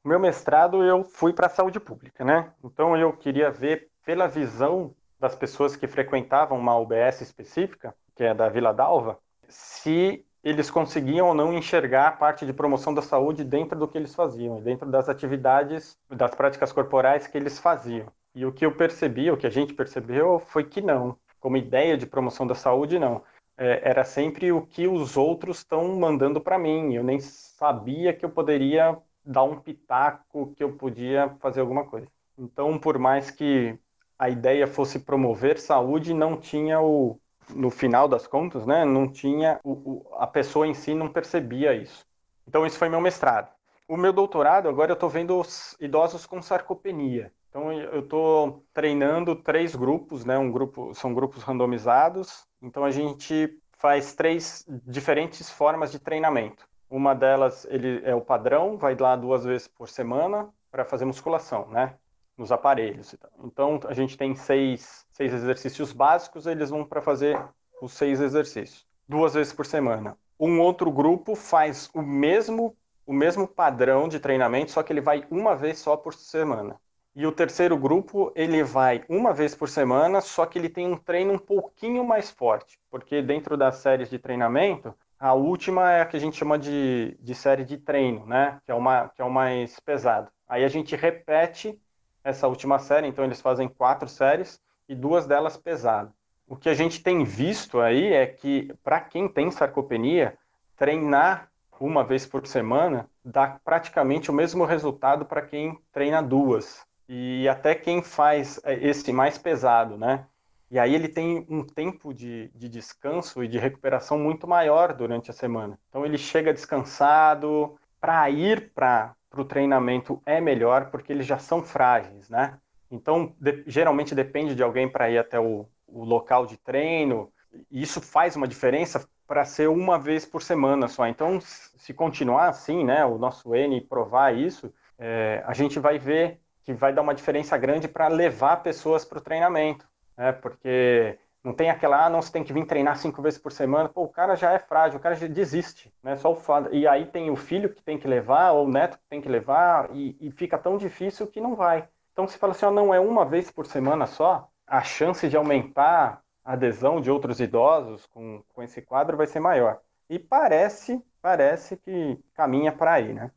Meu 0.04 0.18
mestrado 0.18 0.82
eu 0.82 1.04
fui 1.04 1.32
para 1.32 1.46
a 1.46 1.50
saúde 1.50 1.78
pública, 1.78 2.24
né? 2.24 2.52
Então 2.64 2.96
eu 2.96 3.12
queria 3.12 3.50
ver 3.50 3.88
pela 4.04 4.26
visão 4.26 4.94
das 5.18 5.34
pessoas 5.34 5.76
que 5.76 5.86
frequentavam 5.86 6.58
uma 6.58 6.78
UBS 6.78 7.20
específica, 7.20 7.94
que 8.14 8.24
é 8.24 8.32
da 8.32 8.48
Vila 8.48 8.72
Dalva, 8.72 9.18
se 9.48 10.24
eles 10.42 10.70
conseguiam 10.70 11.26
ou 11.26 11.34
não 11.34 11.52
enxergar 11.52 12.08
a 12.08 12.12
parte 12.12 12.46
de 12.46 12.52
promoção 12.52 12.94
da 12.94 13.02
saúde 13.02 13.42
dentro 13.42 13.76
do 13.76 13.88
que 13.88 13.98
eles 13.98 14.14
faziam, 14.14 14.60
dentro 14.60 14.88
das 14.88 15.08
atividades, 15.08 15.98
das 16.08 16.34
práticas 16.34 16.72
corporais 16.72 17.26
que 17.26 17.36
eles 17.36 17.58
faziam. 17.58 18.06
E 18.36 18.46
o 18.46 18.52
que 18.52 18.64
eu 18.64 18.70
percebi, 18.70 19.30
o 19.30 19.36
que 19.36 19.48
a 19.48 19.50
gente 19.50 19.74
percebeu, 19.74 20.38
foi 20.38 20.62
que 20.62 20.80
não. 20.80 21.18
Como 21.40 21.56
ideia 21.56 21.96
de 21.96 22.06
promoção 22.06 22.46
da 22.46 22.54
saúde, 22.54 22.98
não 22.98 23.22
é, 23.56 23.80
era 23.88 24.04
sempre 24.04 24.52
o 24.52 24.62
que 24.62 24.86
os 24.86 25.16
outros 25.16 25.58
estão 25.58 25.96
mandando 25.96 26.40
para 26.40 26.58
mim. 26.58 26.94
Eu 26.94 27.02
nem 27.02 27.18
sabia 27.20 28.12
que 28.12 28.24
eu 28.24 28.30
poderia 28.30 28.96
dar 29.24 29.44
um 29.44 29.58
pitaco, 29.58 30.52
que 30.54 30.62
eu 30.62 30.72
podia 30.72 31.34
fazer 31.40 31.60
alguma 31.60 31.84
coisa. 31.84 32.06
Então, 32.38 32.78
por 32.78 32.98
mais 32.98 33.30
que 33.30 33.78
a 34.18 34.28
ideia 34.28 34.66
fosse 34.66 35.00
promover 35.00 35.58
saúde, 35.58 36.14
não 36.14 36.36
tinha 36.36 36.80
o, 36.80 37.18
no 37.50 37.70
final 37.70 38.06
das 38.06 38.26
contas, 38.26 38.66
né, 38.66 38.84
não 38.84 39.10
tinha 39.10 39.58
o, 39.64 39.72
o, 39.72 40.14
a 40.14 40.26
pessoa 40.26 40.66
em 40.66 40.74
si 40.74 40.94
não 40.94 41.08
percebia 41.08 41.74
isso. 41.74 42.04
Então, 42.46 42.66
isso 42.66 42.78
foi 42.78 42.88
meu 42.88 43.00
mestrado. 43.00 43.50
O 43.88 43.96
meu 43.96 44.12
doutorado, 44.12 44.68
agora 44.68 44.92
eu 44.92 44.94
estou 44.94 45.08
vendo 45.08 45.38
os 45.38 45.76
idosos 45.80 46.26
com 46.26 46.42
sarcopenia. 46.42 47.32
Então, 47.56 47.72
eu 47.72 48.00
estou 48.00 48.66
treinando 48.74 49.34
três 49.34 49.74
grupos, 49.74 50.26
né, 50.26 50.36
um 50.36 50.52
grupo 50.52 50.92
são 50.94 51.14
grupos 51.14 51.42
randomizados. 51.42 52.46
Então, 52.60 52.84
a 52.84 52.90
gente 52.90 53.58
faz 53.78 54.14
três 54.14 54.66
diferentes 54.86 55.48
formas 55.48 55.90
de 55.90 55.98
treinamento. 55.98 56.68
Uma 56.90 57.14
delas 57.14 57.66
ele 57.70 58.02
é 58.04 58.14
o 58.14 58.20
padrão, 58.20 58.76
vai 58.76 58.94
lá 58.94 59.16
duas 59.16 59.42
vezes 59.42 59.66
por 59.68 59.88
semana 59.88 60.50
para 60.70 60.84
fazer 60.84 61.06
musculação, 61.06 61.66
né? 61.68 61.94
Nos 62.36 62.52
aparelhos. 62.52 63.16
Então 63.42 63.80
a 63.88 63.94
gente 63.94 64.18
tem 64.18 64.34
seis, 64.34 65.06
seis 65.10 65.32
exercícios 65.32 65.94
básicos, 65.94 66.46
eles 66.46 66.68
vão 66.68 66.84
para 66.84 67.00
fazer 67.00 67.42
os 67.80 67.92
seis 67.92 68.20
exercícios, 68.20 68.86
duas 69.08 69.32
vezes 69.32 69.54
por 69.54 69.64
semana. 69.64 70.16
Um 70.38 70.60
outro 70.60 70.92
grupo 70.92 71.34
faz 71.34 71.88
o 71.94 72.02
mesmo 72.02 72.76
o 73.06 73.12
mesmo 73.14 73.48
padrão 73.48 74.08
de 74.08 74.20
treinamento, 74.20 74.72
só 74.72 74.82
que 74.82 74.92
ele 74.92 75.00
vai 75.00 75.24
uma 75.30 75.54
vez 75.56 75.78
só 75.78 75.96
por 75.96 76.12
semana. 76.12 76.78
E 77.18 77.26
o 77.26 77.32
terceiro 77.32 77.78
grupo, 77.78 78.30
ele 78.36 78.62
vai 78.62 79.02
uma 79.08 79.32
vez 79.32 79.54
por 79.54 79.70
semana, 79.70 80.20
só 80.20 80.44
que 80.44 80.58
ele 80.58 80.68
tem 80.68 80.86
um 80.86 80.98
treino 80.98 81.32
um 81.32 81.38
pouquinho 81.38 82.04
mais 82.04 82.30
forte, 82.30 82.78
porque 82.90 83.22
dentro 83.22 83.56
das 83.56 83.76
séries 83.76 84.10
de 84.10 84.18
treinamento, 84.18 84.94
a 85.18 85.32
última 85.32 85.90
é 85.90 86.02
a 86.02 86.04
que 86.04 86.18
a 86.18 86.20
gente 86.20 86.36
chama 86.36 86.58
de, 86.58 87.16
de 87.18 87.34
série 87.34 87.64
de 87.64 87.78
treino, 87.78 88.26
né? 88.26 88.60
Que 88.66 88.70
é, 88.70 88.74
uma, 88.74 89.08
que 89.08 89.22
é 89.22 89.24
o 89.24 89.30
mais 89.30 89.80
pesado. 89.80 90.30
Aí 90.46 90.62
a 90.62 90.68
gente 90.68 90.94
repete 90.94 91.80
essa 92.22 92.48
última 92.48 92.78
série, 92.78 93.06
então 93.06 93.24
eles 93.24 93.40
fazem 93.40 93.66
quatro 93.66 94.10
séries 94.10 94.60
e 94.86 94.94
duas 94.94 95.26
delas 95.26 95.56
pesadas. 95.56 96.12
O 96.46 96.54
que 96.54 96.68
a 96.68 96.74
gente 96.74 97.02
tem 97.02 97.24
visto 97.24 97.80
aí 97.80 98.12
é 98.12 98.26
que, 98.26 98.70
para 98.84 99.00
quem 99.00 99.26
tem 99.26 99.50
sarcopenia, 99.50 100.36
treinar 100.76 101.50
uma 101.80 102.04
vez 102.04 102.26
por 102.26 102.46
semana 102.46 103.08
dá 103.24 103.58
praticamente 103.64 104.30
o 104.30 104.34
mesmo 104.34 104.66
resultado 104.66 105.24
para 105.24 105.40
quem 105.40 105.78
treina 105.90 106.22
duas. 106.22 106.84
E 107.08 107.48
até 107.48 107.74
quem 107.74 108.02
faz 108.02 108.60
esse 108.64 109.12
mais 109.12 109.38
pesado, 109.38 109.96
né? 109.96 110.26
E 110.70 110.78
aí 110.78 110.94
ele 110.94 111.08
tem 111.08 111.46
um 111.48 111.62
tempo 111.62 112.12
de, 112.12 112.50
de 112.54 112.68
descanso 112.68 113.42
e 113.44 113.48
de 113.48 113.58
recuperação 113.58 114.18
muito 114.18 114.48
maior 114.48 114.92
durante 114.92 115.30
a 115.30 115.34
semana. 115.34 115.78
Então 115.88 116.04
ele 116.04 116.18
chega 116.18 116.52
descansado, 116.52 117.78
para 118.00 118.28
ir 118.30 118.72
para 118.74 119.14
o 119.36 119.44
treinamento 119.44 120.20
é 120.26 120.40
melhor 120.40 120.90
porque 120.90 121.12
eles 121.12 121.26
já 121.26 121.38
são 121.38 121.62
frágeis, 121.62 122.28
né? 122.28 122.58
Então 122.90 123.34
de, 123.40 123.62
geralmente 123.66 124.14
depende 124.14 124.54
de 124.54 124.62
alguém 124.62 124.88
para 124.88 125.10
ir 125.10 125.18
até 125.18 125.38
o, 125.38 125.66
o 125.86 126.04
local 126.04 126.46
de 126.46 126.56
treino. 126.56 127.32
E 127.70 127.82
isso 127.82 128.00
faz 128.00 128.34
uma 128.34 128.48
diferença 128.48 129.08
para 129.26 129.44
ser 129.44 129.68
uma 129.68 129.98
vez 129.98 130.26
por 130.26 130.42
semana 130.42 130.88
só. 130.88 131.06
Então 131.06 131.40
se 131.40 131.94
continuar 131.94 132.48
assim, 132.48 132.84
né, 132.84 133.04
o 133.04 133.18
nosso 133.18 133.54
N 133.54 133.80
provar 133.82 134.36
isso, 134.36 134.72
é, 134.98 135.44
a 135.46 135.54
gente 135.54 135.78
vai 135.78 135.98
ver 135.98 136.40
que 136.66 136.74
vai 136.74 136.92
dar 136.92 137.00
uma 137.00 137.14
diferença 137.14 137.56
grande 137.56 137.88
para 137.88 138.08
levar 138.08 138.62
pessoas 138.62 139.06
para 139.06 139.18
o 139.18 139.22
treinamento 139.22 139.88
né? 140.16 140.32
Porque 140.32 141.18
não 141.44 141.52
tem 141.52 141.70
aquela, 141.70 142.06
ah, 142.06 142.10
não, 142.10 142.22
você 142.22 142.32
tem 142.32 142.42
que 142.42 142.52
vir 142.52 142.66
treinar 142.66 142.96
cinco 142.96 143.22
vezes 143.22 143.38
por 143.38 143.52
semana. 143.52 143.88
Pô, 143.88 144.04
o 144.04 144.08
cara 144.08 144.34
já 144.34 144.52
é 144.52 144.58
frágil, 144.58 144.98
o 144.98 145.02
cara 145.02 145.14
já 145.14 145.26
desiste, 145.26 145.92
né? 146.02 146.16
Só 146.16 146.32
o 146.32 146.36
fato. 146.36 146.74
E 146.74 146.88
aí 146.88 147.06
tem 147.06 147.30
o 147.30 147.36
filho 147.36 147.72
que 147.72 147.82
tem 147.82 147.98
que 147.98 148.08
levar, 148.08 148.52
ou 148.52 148.66
o 148.66 148.70
neto 148.70 148.98
que 148.98 149.04
tem 149.08 149.20
que 149.20 149.28
levar, 149.28 149.90
e, 149.94 150.16
e 150.20 150.30
fica 150.30 150.58
tão 150.58 150.76
difícil 150.76 151.26
que 151.26 151.40
não 151.40 151.54
vai. 151.54 151.88
Então 152.12 152.26
se 152.26 152.38
fala 152.38 152.52
assim, 152.52 152.66
ó, 152.66 152.70
não 152.70 152.94
é 152.94 152.98
uma 152.98 153.24
vez 153.24 153.50
por 153.50 153.66
semana 153.66 154.06
só, 154.06 154.48
a 154.66 154.82
chance 154.82 155.28
de 155.28 155.36
aumentar 155.36 156.22
a 156.44 156.52
adesão 156.54 157.00
de 157.00 157.10
outros 157.10 157.40
idosos 157.40 158.06
com, 158.06 158.42
com 158.54 158.62
esse 158.62 158.80
quadro 158.80 159.16
vai 159.16 159.26
ser 159.26 159.40
maior. 159.40 159.80
E 160.08 160.18
parece, 160.18 161.04
parece 161.20 161.76
que 161.76 162.18
caminha 162.34 162.72
para 162.72 162.94
aí, 162.94 163.12
né? 163.12 163.30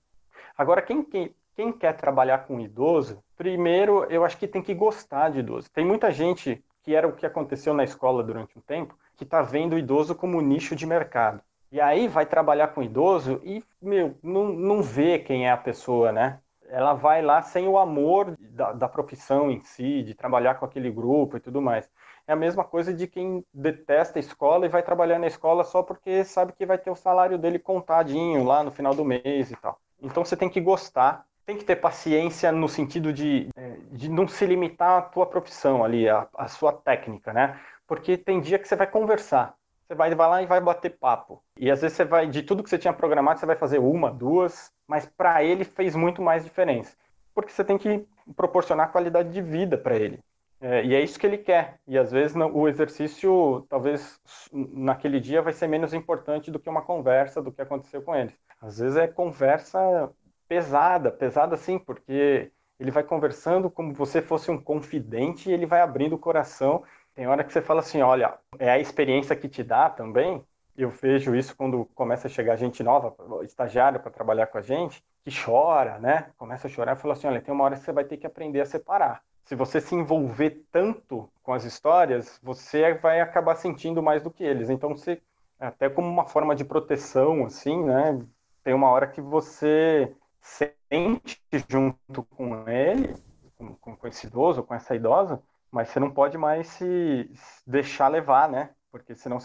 Agora, 0.58 0.82
quem, 0.82 1.04
quem, 1.04 1.36
quem 1.60 1.74
quer 1.74 1.91
trabalhar 1.97 2.45
com 2.47 2.57
idoso, 2.57 3.22
primeiro 3.36 4.05
eu 4.05 4.24
acho 4.24 4.38
que 4.38 4.47
tem 4.47 4.62
que 4.62 4.74
gostar 4.74 5.28
de 5.28 5.39
idoso. 5.39 5.70
Tem 5.70 5.86
muita 5.86 6.10
gente 6.10 6.64
que 6.82 6.95
era 6.95 7.05
o 7.05 7.12
que 7.12 7.26
aconteceu 7.26 7.74
na 7.74 7.84
escola 7.84 8.24
durante 8.24 8.57
um 8.57 8.62
tempo, 8.62 8.97
que 9.18 9.26
está 9.26 9.41
vendo 9.41 9.74
o 9.74 9.78
idoso 9.78 10.16
como 10.16 10.39
nicho 10.39 10.74
de 10.74 10.86
mercado. 10.86 11.41
E 11.70 11.82
aí 11.82 12.07
vai 12.07 12.26
trabalhar 12.26 12.70
com 12.70 12.82
idoso 12.82 13.41
e, 13.43 13.62
meu, 13.82 14.16
não, 14.24 14.53
não 14.53 14.82
vê 14.82 15.20
quem 15.20 15.47
é 15.47 15.51
a 15.51 15.57
pessoa, 15.57 16.14
né? 16.14 16.39
Ela 16.70 16.93
vai 16.93 17.22
lá 17.22 17.41
sem 17.41 17.68
o 17.68 17.78
amor 17.78 18.38
da, 18.39 18.72
da 18.72 18.88
profissão 18.88 19.51
em 19.51 19.60
si, 19.60 20.01
de 20.01 20.14
trabalhar 20.14 20.55
com 20.55 20.66
aquele 20.66 20.89
grupo 20.89 21.36
e 21.36 21.41
tudo 21.41 21.62
mais. 21.62 21.91
É 22.26 22.32
a 22.32 22.38
mesma 22.38 22.64
coisa 22.64 22.93
de 22.93 23.05
quem 23.05 23.43
detesta 23.53 24.18
a 24.18 24.22
escola 24.22 24.66
e 24.66 24.70
vai 24.70 24.82
trabalhar 24.82 25.20
na 25.20 25.28
escola 25.28 25.66
só 25.66 25.84
porque 25.84 26.24
sabe 26.24 26.53
que 26.53 26.66
vai 26.66 26.78
ter 26.78 26.89
o 26.89 26.95
salário 26.95 27.38
dele 27.38 27.60
contadinho 27.60 28.45
lá 28.45 28.64
no 28.64 28.72
final 28.72 28.95
do 28.95 29.03
mês 29.03 29.51
e 29.51 29.57
tal. 29.57 29.78
Então 30.01 30.24
você 30.24 30.38
tem 30.38 30.49
que 30.49 30.62
gostar 30.62 31.28
tem 31.50 31.58
que 31.58 31.66
ter 31.66 31.78
paciência 31.78 32.52
no 32.52 32.70
sentido 32.70 33.12
de, 33.12 33.50
é, 33.56 33.78
de 33.91 34.08
não 34.08 34.28
se 34.28 34.45
limitar 34.45 35.00
à 35.00 35.02
tua 35.02 35.26
profissão 35.26 35.84
ali, 35.84 36.08
à, 36.08 36.28
à 36.38 36.47
sua 36.47 36.72
técnica, 36.72 37.34
né? 37.34 37.60
Porque 37.88 38.16
tem 38.16 38.39
dia 38.39 38.60
que 38.60 38.68
você 38.68 38.76
vai 38.76 38.86
conversar, 38.86 39.56
você 39.88 39.95
vai, 39.95 40.14
vai 40.14 40.30
lá 40.30 40.43
e 40.43 40.45
vai 40.45 40.62
bater 40.62 40.91
papo. 41.00 41.41
E 41.58 41.72
às 41.72 41.82
vezes 41.82 41.97
você 41.97 42.06
vai, 42.06 42.28
de 42.28 42.43
tudo 42.43 42.62
que 42.62 42.70
você 42.70 42.78
tinha 42.78 42.93
programado, 42.93 43.39
você 43.39 43.47
vai 43.47 43.56
fazer 43.56 43.80
uma, 43.80 44.12
duas, 44.12 44.72
mas 44.88 45.08
para 45.08 45.43
ele 45.43 45.64
fez 45.64 45.95
muito 45.95 46.22
mais 46.22 46.43
diferença. 46.43 46.95
Porque 47.34 47.52
você 47.52 47.64
tem 47.64 47.80
que 47.80 48.06
proporcionar 48.36 48.91
qualidade 48.91 49.32
de 49.32 49.41
vida 49.41 49.76
para 49.76 49.95
ele. 49.95 50.20
É, 50.62 50.86
e 50.86 50.93
é 50.93 51.02
isso 51.02 51.20
que 51.20 51.26
ele 51.26 51.39
quer. 51.39 51.80
E 51.88 51.97
às 51.97 52.12
vezes 52.12 52.36
o 52.36 52.68
exercício, 52.68 53.66
talvez 53.68 54.22
naquele 54.54 55.20
dia, 55.20 55.41
vai 55.41 55.54
ser 55.54 55.66
menos 55.66 55.95
importante 55.95 56.52
do 56.52 56.60
que 56.60 56.70
uma 56.70 56.84
conversa, 56.84 57.41
do 57.41 57.52
que 57.52 57.62
aconteceu 57.62 58.04
com 58.04 58.16
ele. 58.16 58.36
Às 58.62 58.78
vezes 58.78 58.97
é 58.97 59.08
conversa 59.08 60.12
pesada, 60.50 61.12
pesada 61.12 61.56
sim, 61.56 61.78
porque 61.78 62.52
ele 62.80 62.89
vai 62.89 63.04
conversando 63.04 63.70
como 63.70 63.93
você 63.93 64.22
fosse 64.22 64.50
um 64.50 64.60
confidente 64.60 65.50
e 65.50 65.54
ele 65.54 65.68
vai 65.68 65.80
abrindo 65.80 66.14
o 66.14 66.20
coração. 66.20 66.84
Tem 67.14 67.28
hora 67.28 67.43
que 67.43 67.54
você 67.54 67.62
fala 67.62 67.82
assim, 67.82 68.02
olha, 68.02 68.38
é 68.58 68.72
a 68.72 68.80
experiência 68.80 69.36
que 69.36 69.47
te 69.47 69.64
dá 69.64 69.89
também. 69.89 70.43
Eu 70.76 70.89
vejo 70.89 71.36
isso 71.36 71.56
quando 71.56 71.86
começa 71.93 72.28
a 72.28 72.32
chegar 72.32 72.56
gente 72.56 72.82
nova, 72.82 73.14
estagiário 73.43 74.00
para 74.00 74.12
trabalhar 74.12 74.47
com 74.47 74.58
a 74.58 74.62
gente, 74.62 75.04
que 75.24 75.32
chora, 75.32 76.00
né? 76.00 76.32
Começa 76.38 76.68
a 76.68 76.70
chorar 76.70 76.95
e 76.95 77.00
fala 77.00 77.14
assim, 77.14 77.28
olha, 77.28 77.41
tem 77.41 77.54
uma 77.54 77.66
hora 77.66 77.76
que 77.76 77.84
você 77.84 77.91
vai 77.91 78.06
ter 78.06 78.18
que 78.18 78.26
aprender 78.26 78.62
a 78.62 78.66
separar. 78.66 79.22
Se 79.43 79.56
você 79.56 79.82
se 79.82 79.93
envolver 79.93 80.64
tanto 80.72 81.30
com 81.43 81.54
as 81.54 81.66
histórias, 81.66 82.39
você 82.41 82.93
vai 82.93 83.20
acabar 83.20 83.56
sentindo 83.56 84.02
mais 84.02 84.24
do 84.24 84.32
que 84.32 84.43
eles. 84.43 84.70
Então, 84.70 84.95
você, 84.95 85.22
até 85.60 85.89
como 85.89 86.08
uma 86.08 86.26
forma 86.26 86.56
de 86.56 86.64
proteção, 86.64 87.45
assim, 87.45 87.84
né? 87.84 88.20
Tem 88.64 88.74
uma 88.74 88.89
hora 88.89 89.08
que 89.08 89.20
você 89.20 90.16
sente 90.42 91.42
junto 91.70 92.24
com 92.24 92.68
ele, 92.68 93.16
com, 93.58 93.96
com 93.96 94.08
esse 94.08 94.28
idoso, 94.28 94.64
com 94.64 94.74
essa 94.74 94.96
idosa, 94.96 95.42
mas 95.72 95.90
você 95.90 96.00
não 96.00 96.12
pode 96.12 96.38
mais 96.38 96.68
se 96.68 97.32
deixar 97.66 98.08
levar, 98.08 98.50
né? 98.50 98.72
Porque 98.92 99.14
senão, 99.14 99.38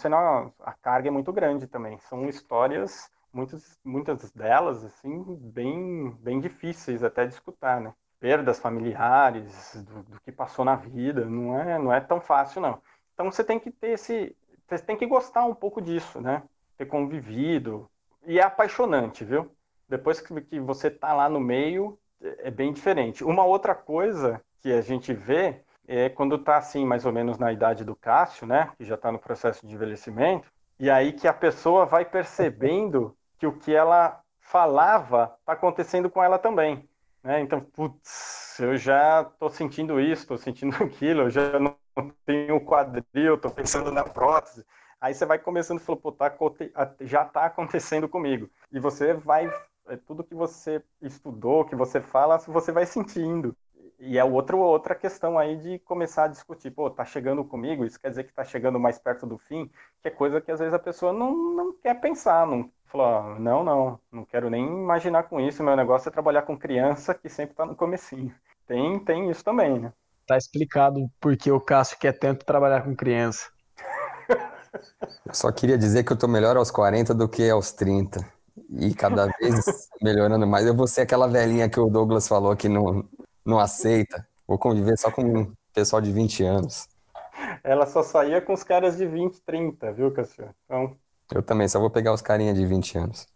a 0.59 0.73
carga 0.73 1.07
é 1.09 1.11
muito 1.11 1.31
grande 1.31 1.67
também. 1.67 1.99
São 1.99 2.27
histórias, 2.27 3.11
muitas, 3.31 3.77
muitas 3.83 4.31
delas, 4.31 4.83
assim, 4.83 5.23
bem, 5.39 6.11
bem 6.19 6.39
difíceis 6.39 7.03
até 7.03 7.25
de 7.27 7.33
escutar, 7.33 7.79
né? 7.79 7.93
Perdas 8.19 8.59
familiares, 8.59 9.75
do, 9.83 10.03
do 10.03 10.21
que 10.21 10.31
passou 10.31 10.65
na 10.65 10.75
vida, 10.75 11.25
não 11.25 11.59
é, 11.59 11.77
não 11.77 11.93
é 11.93 11.99
tão 12.01 12.19
fácil, 12.19 12.61
não. 12.61 12.81
Então 13.13 13.31
você 13.31 13.43
tem 13.43 13.59
que 13.59 13.69
ter 13.69 13.91
esse. 13.91 14.35
Você 14.67 14.83
tem 14.83 14.97
que 14.97 15.05
gostar 15.05 15.45
um 15.45 15.53
pouco 15.53 15.79
disso, 15.81 16.19
né? 16.19 16.41
Ter 16.77 16.85
convivido. 16.87 17.89
E 18.25 18.39
é 18.39 18.43
apaixonante, 18.43 19.23
viu? 19.23 19.51
Depois 19.87 20.19
que, 20.19 20.59
você 20.59 20.87
está 20.87 21.13
lá 21.13 21.29
no 21.29 21.39
meio, 21.39 21.97
é 22.21 22.49
bem 22.49 22.73
diferente. 22.73 23.23
Uma 23.23 23.45
outra 23.45 23.75
coisa 23.75 24.41
que 24.61 24.71
a 24.71 24.81
gente 24.81 25.13
vê 25.13 25.61
é 25.87 26.09
quando 26.09 26.35
está 26.35 26.57
assim, 26.57 26.85
mais 26.85 27.05
ou 27.05 27.11
menos 27.11 27.37
na 27.37 27.51
idade 27.51 27.83
do 27.83 27.95
Cássio, 27.95 28.47
né, 28.47 28.71
que 28.77 28.83
já 28.83 28.95
está 28.95 29.11
no 29.11 29.19
processo 29.19 29.65
de 29.65 29.73
envelhecimento, 29.73 30.51
e 30.79 30.89
aí 30.89 31.13
que 31.13 31.27
a 31.27 31.33
pessoa 31.33 31.85
vai 31.85 32.03
percebendo 32.03 33.15
que 33.37 33.45
o 33.45 33.57
que 33.57 33.73
ela 33.73 34.19
falava 34.39 35.35
está 35.39 35.53
acontecendo 35.53 36.09
com 36.09 36.23
ela 36.23 36.37
também. 36.37 36.87
Né? 37.23 37.41
Então, 37.41 37.59
putz, 37.59 38.59
eu 38.59 38.77
já 38.77 39.21
estou 39.21 39.49
sentindo 39.49 39.99
isso, 39.99 40.23
estou 40.23 40.37
sentindo 40.37 40.75
aquilo, 40.83 41.23
eu 41.23 41.29
já 41.29 41.59
não 41.59 41.75
tenho 42.25 42.59
quadril, 42.61 43.35
estou 43.35 43.51
pensando 43.51 43.91
na 43.91 44.03
prótese. 44.03 44.65
Aí 44.99 45.13
você 45.13 45.25
vai 45.25 45.39
começando 45.39 45.79
e 45.79 45.83
falou, 45.83 46.01
pô, 46.01 46.11
tá, 46.11 46.33
já 47.01 47.23
está 47.23 47.45
acontecendo 47.45 48.07
comigo. 48.07 48.49
E 48.71 48.79
você 48.79 49.13
vai 49.13 49.51
é 49.87 49.97
tudo 49.97 50.23
que 50.23 50.35
você 50.35 50.81
estudou, 51.01 51.65
que 51.65 51.75
você 51.75 52.01
fala, 52.01 52.37
você 52.39 52.71
vai 52.71 52.85
sentindo. 52.85 53.55
E 53.97 54.17
é 54.17 54.23
outro, 54.23 54.59
outra 54.59 54.93
questão 54.93 55.37
aí 55.37 55.55
de 55.57 55.79
começar 55.79 56.25
a 56.25 56.27
discutir, 56.27 56.69
pô, 56.69 56.89
tá 56.89 57.05
chegando 57.05 57.45
comigo, 57.45 57.85
isso 57.85 57.99
quer 57.99 58.09
dizer 58.09 58.25
que 58.25 58.33
tá 58.33 58.43
chegando 58.43 58.79
mais 58.79 58.99
perto 58.99 59.25
do 59.25 59.37
fim, 59.37 59.69
que 60.01 60.09
é 60.09 60.11
coisa 60.11 60.41
que 60.41 60.51
às 60.51 60.59
vezes 60.59 60.73
a 60.73 60.79
pessoa 60.79 61.13
não, 61.13 61.33
não 61.55 61.73
quer 61.73 61.99
pensar, 62.01 62.45
não 62.45 62.69
falou, 62.85 63.39
não, 63.39 63.63
não, 63.63 63.99
não 64.11 64.25
quero 64.25 64.49
nem 64.49 64.65
imaginar 64.65 65.23
com 65.23 65.39
isso, 65.39 65.63
meu 65.63 65.75
negócio 65.75 66.09
é 66.09 66.11
trabalhar 66.11 66.41
com 66.43 66.57
criança 66.57 67.13
que 67.13 67.29
sempre 67.29 67.55
tá 67.55 67.65
no 67.65 67.75
comecinho. 67.75 68.33
Tem, 68.67 68.99
tem 68.99 69.29
isso 69.29 69.43
também, 69.43 69.79
né? 69.79 69.93
Tá 70.27 70.37
explicado 70.37 71.07
porque 71.19 71.51
o 71.51 71.61
Cássio 71.61 71.99
quer 71.99 72.13
tanto 72.13 72.45
trabalhar 72.45 72.83
com 72.83 72.95
criança. 72.95 73.49
Eu 75.25 75.33
só 75.33 75.51
queria 75.51 75.77
dizer 75.77 76.03
que 76.03 76.11
eu 76.11 76.17
tô 76.17 76.27
melhor 76.27 76.57
aos 76.57 76.69
40 76.69 77.13
do 77.13 77.29
que 77.29 77.49
aos 77.49 77.71
30. 77.71 78.34
E 78.69 78.93
cada 78.93 79.27
vez 79.39 79.89
melhorando 80.01 80.47
mais. 80.47 80.65
Eu 80.65 80.75
vou 80.75 80.87
ser 80.87 81.01
aquela 81.01 81.27
velhinha 81.27 81.69
que 81.69 81.79
o 81.79 81.89
Douglas 81.89 82.27
falou 82.27 82.55
que 82.55 82.69
não, 82.69 83.07
não 83.45 83.59
aceita. 83.59 84.27
Vou 84.47 84.57
conviver 84.57 84.97
só 84.97 85.11
com 85.11 85.21
um 85.23 85.53
pessoal 85.73 86.01
de 86.01 86.11
20 86.11 86.43
anos. 86.43 86.87
Ela 87.63 87.85
só 87.85 88.01
saía 88.01 88.41
com 88.41 88.53
os 88.53 88.63
caras 88.63 88.97
de 88.97 89.05
20, 89.05 89.41
30, 89.41 89.91
viu, 89.91 90.11
Cassio? 90.11 90.49
Então... 90.65 90.95
Eu 91.33 91.41
também, 91.41 91.67
só 91.67 91.79
vou 91.79 91.89
pegar 91.89 92.13
os 92.13 92.21
carinhas 92.21 92.55
de 92.55 92.65
20 92.65 92.97
anos. 92.99 93.27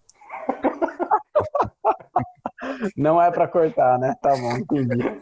Não 2.96 3.22
é 3.22 3.32
para 3.32 3.48
cortar, 3.48 3.98
né? 3.98 4.16
Tá 4.22 4.36
bom, 4.38 4.58
entendi. 4.58 5.22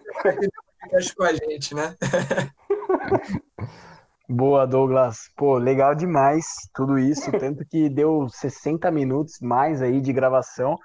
Com 1.15 1.23
a 1.23 1.33
gente, 1.33 1.73
né? 1.73 1.95
Boa, 4.29 4.67
Douglas. 4.67 5.31
Pô, 5.37 5.57
legal 5.57 5.95
demais 5.95 6.45
tudo 6.73 6.99
isso. 6.99 7.31
Tanto 7.39 7.65
que 7.65 7.89
deu 7.89 8.27
60 8.27 8.91
minutos 8.91 9.39
mais 9.41 9.81
aí 9.81 10.01
de 10.01 10.11
gravação. 10.11 10.77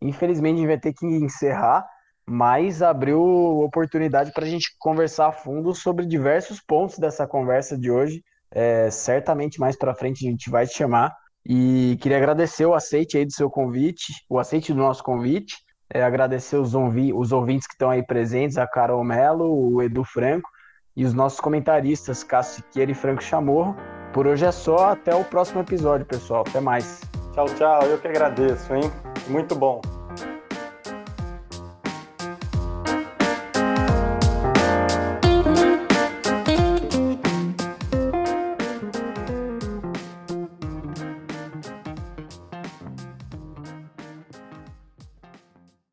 Infelizmente, 0.00 0.54
a 0.54 0.58
gente 0.60 0.66
vai 0.66 0.78
ter 0.78 0.94
que 0.94 1.06
encerrar, 1.06 1.86
mas 2.26 2.80
abriu 2.82 3.20
oportunidade 3.20 4.32
para 4.32 4.44
a 4.44 4.48
gente 4.48 4.74
conversar 4.78 5.26
a 5.28 5.32
fundo 5.32 5.74
sobre 5.74 6.06
diversos 6.06 6.58
pontos 6.60 6.98
dessa 6.98 7.26
conversa 7.26 7.76
de 7.76 7.90
hoje. 7.90 8.22
É, 8.50 8.90
certamente 8.90 9.60
mais 9.60 9.76
para 9.76 9.94
frente 9.94 10.26
a 10.26 10.30
gente 10.30 10.48
vai 10.48 10.66
te 10.66 10.74
chamar. 10.74 11.14
E 11.44 11.98
queria 12.00 12.16
agradecer 12.16 12.64
o 12.64 12.74
aceite 12.74 13.18
aí 13.18 13.26
do 13.26 13.32
seu 13.32 13.50
convite, 13.50 14.12
o 14.28 14.38
aceite 14.38 14.72
do 14.72 14.78
nosso 14.78 15.02
convite. 15.02 15.56
É, 15.92 16.02
agradecer 16.02 16.56
os, 16.56 16.72
os 16.74 17.32
ouvintes 17.32 17.66
que 17.66 17.74
estão 17.74 17.90
aí 17.90 18.04
presentes, 18.04 18.56
a 18.56 18.66
Carol 18.66 19.04
Melo, 19.04 19.74
o 19.74 19.82
Edu 19.82 20.02
Franco 20.02 20.48
e 20.96 21.04
os 21.04 21.12
nossos 21.12 21.38
comentaristas, 21.40 22.24
Cássio 22.24 22.62
Siqueira 22.64 22.90
e 22.90 22.94
Franco 22.94 23.22
Chamorro. 23.22 23.76
Por 24.12 24.26
hoje 24.26 24.46
é 24.46 24.52
só, 24.52 24.92
até 24.92 25.14
o 25.14 25.22
próximo 25.22 25.60
episódio, 25.60 26.06
pessoal. 26.06 26.44
Até 26.48 26.60
mais. 26.60 27.02
Tchau, 27.34 27.46
tchau. 27.56 27.82
Eu 27.82 27.98
que 27.98 28.08
agradeço, 28.08 28.74
hein? 28.74 28.90
Muito 29.28 29.54
bom. 29.54 29.80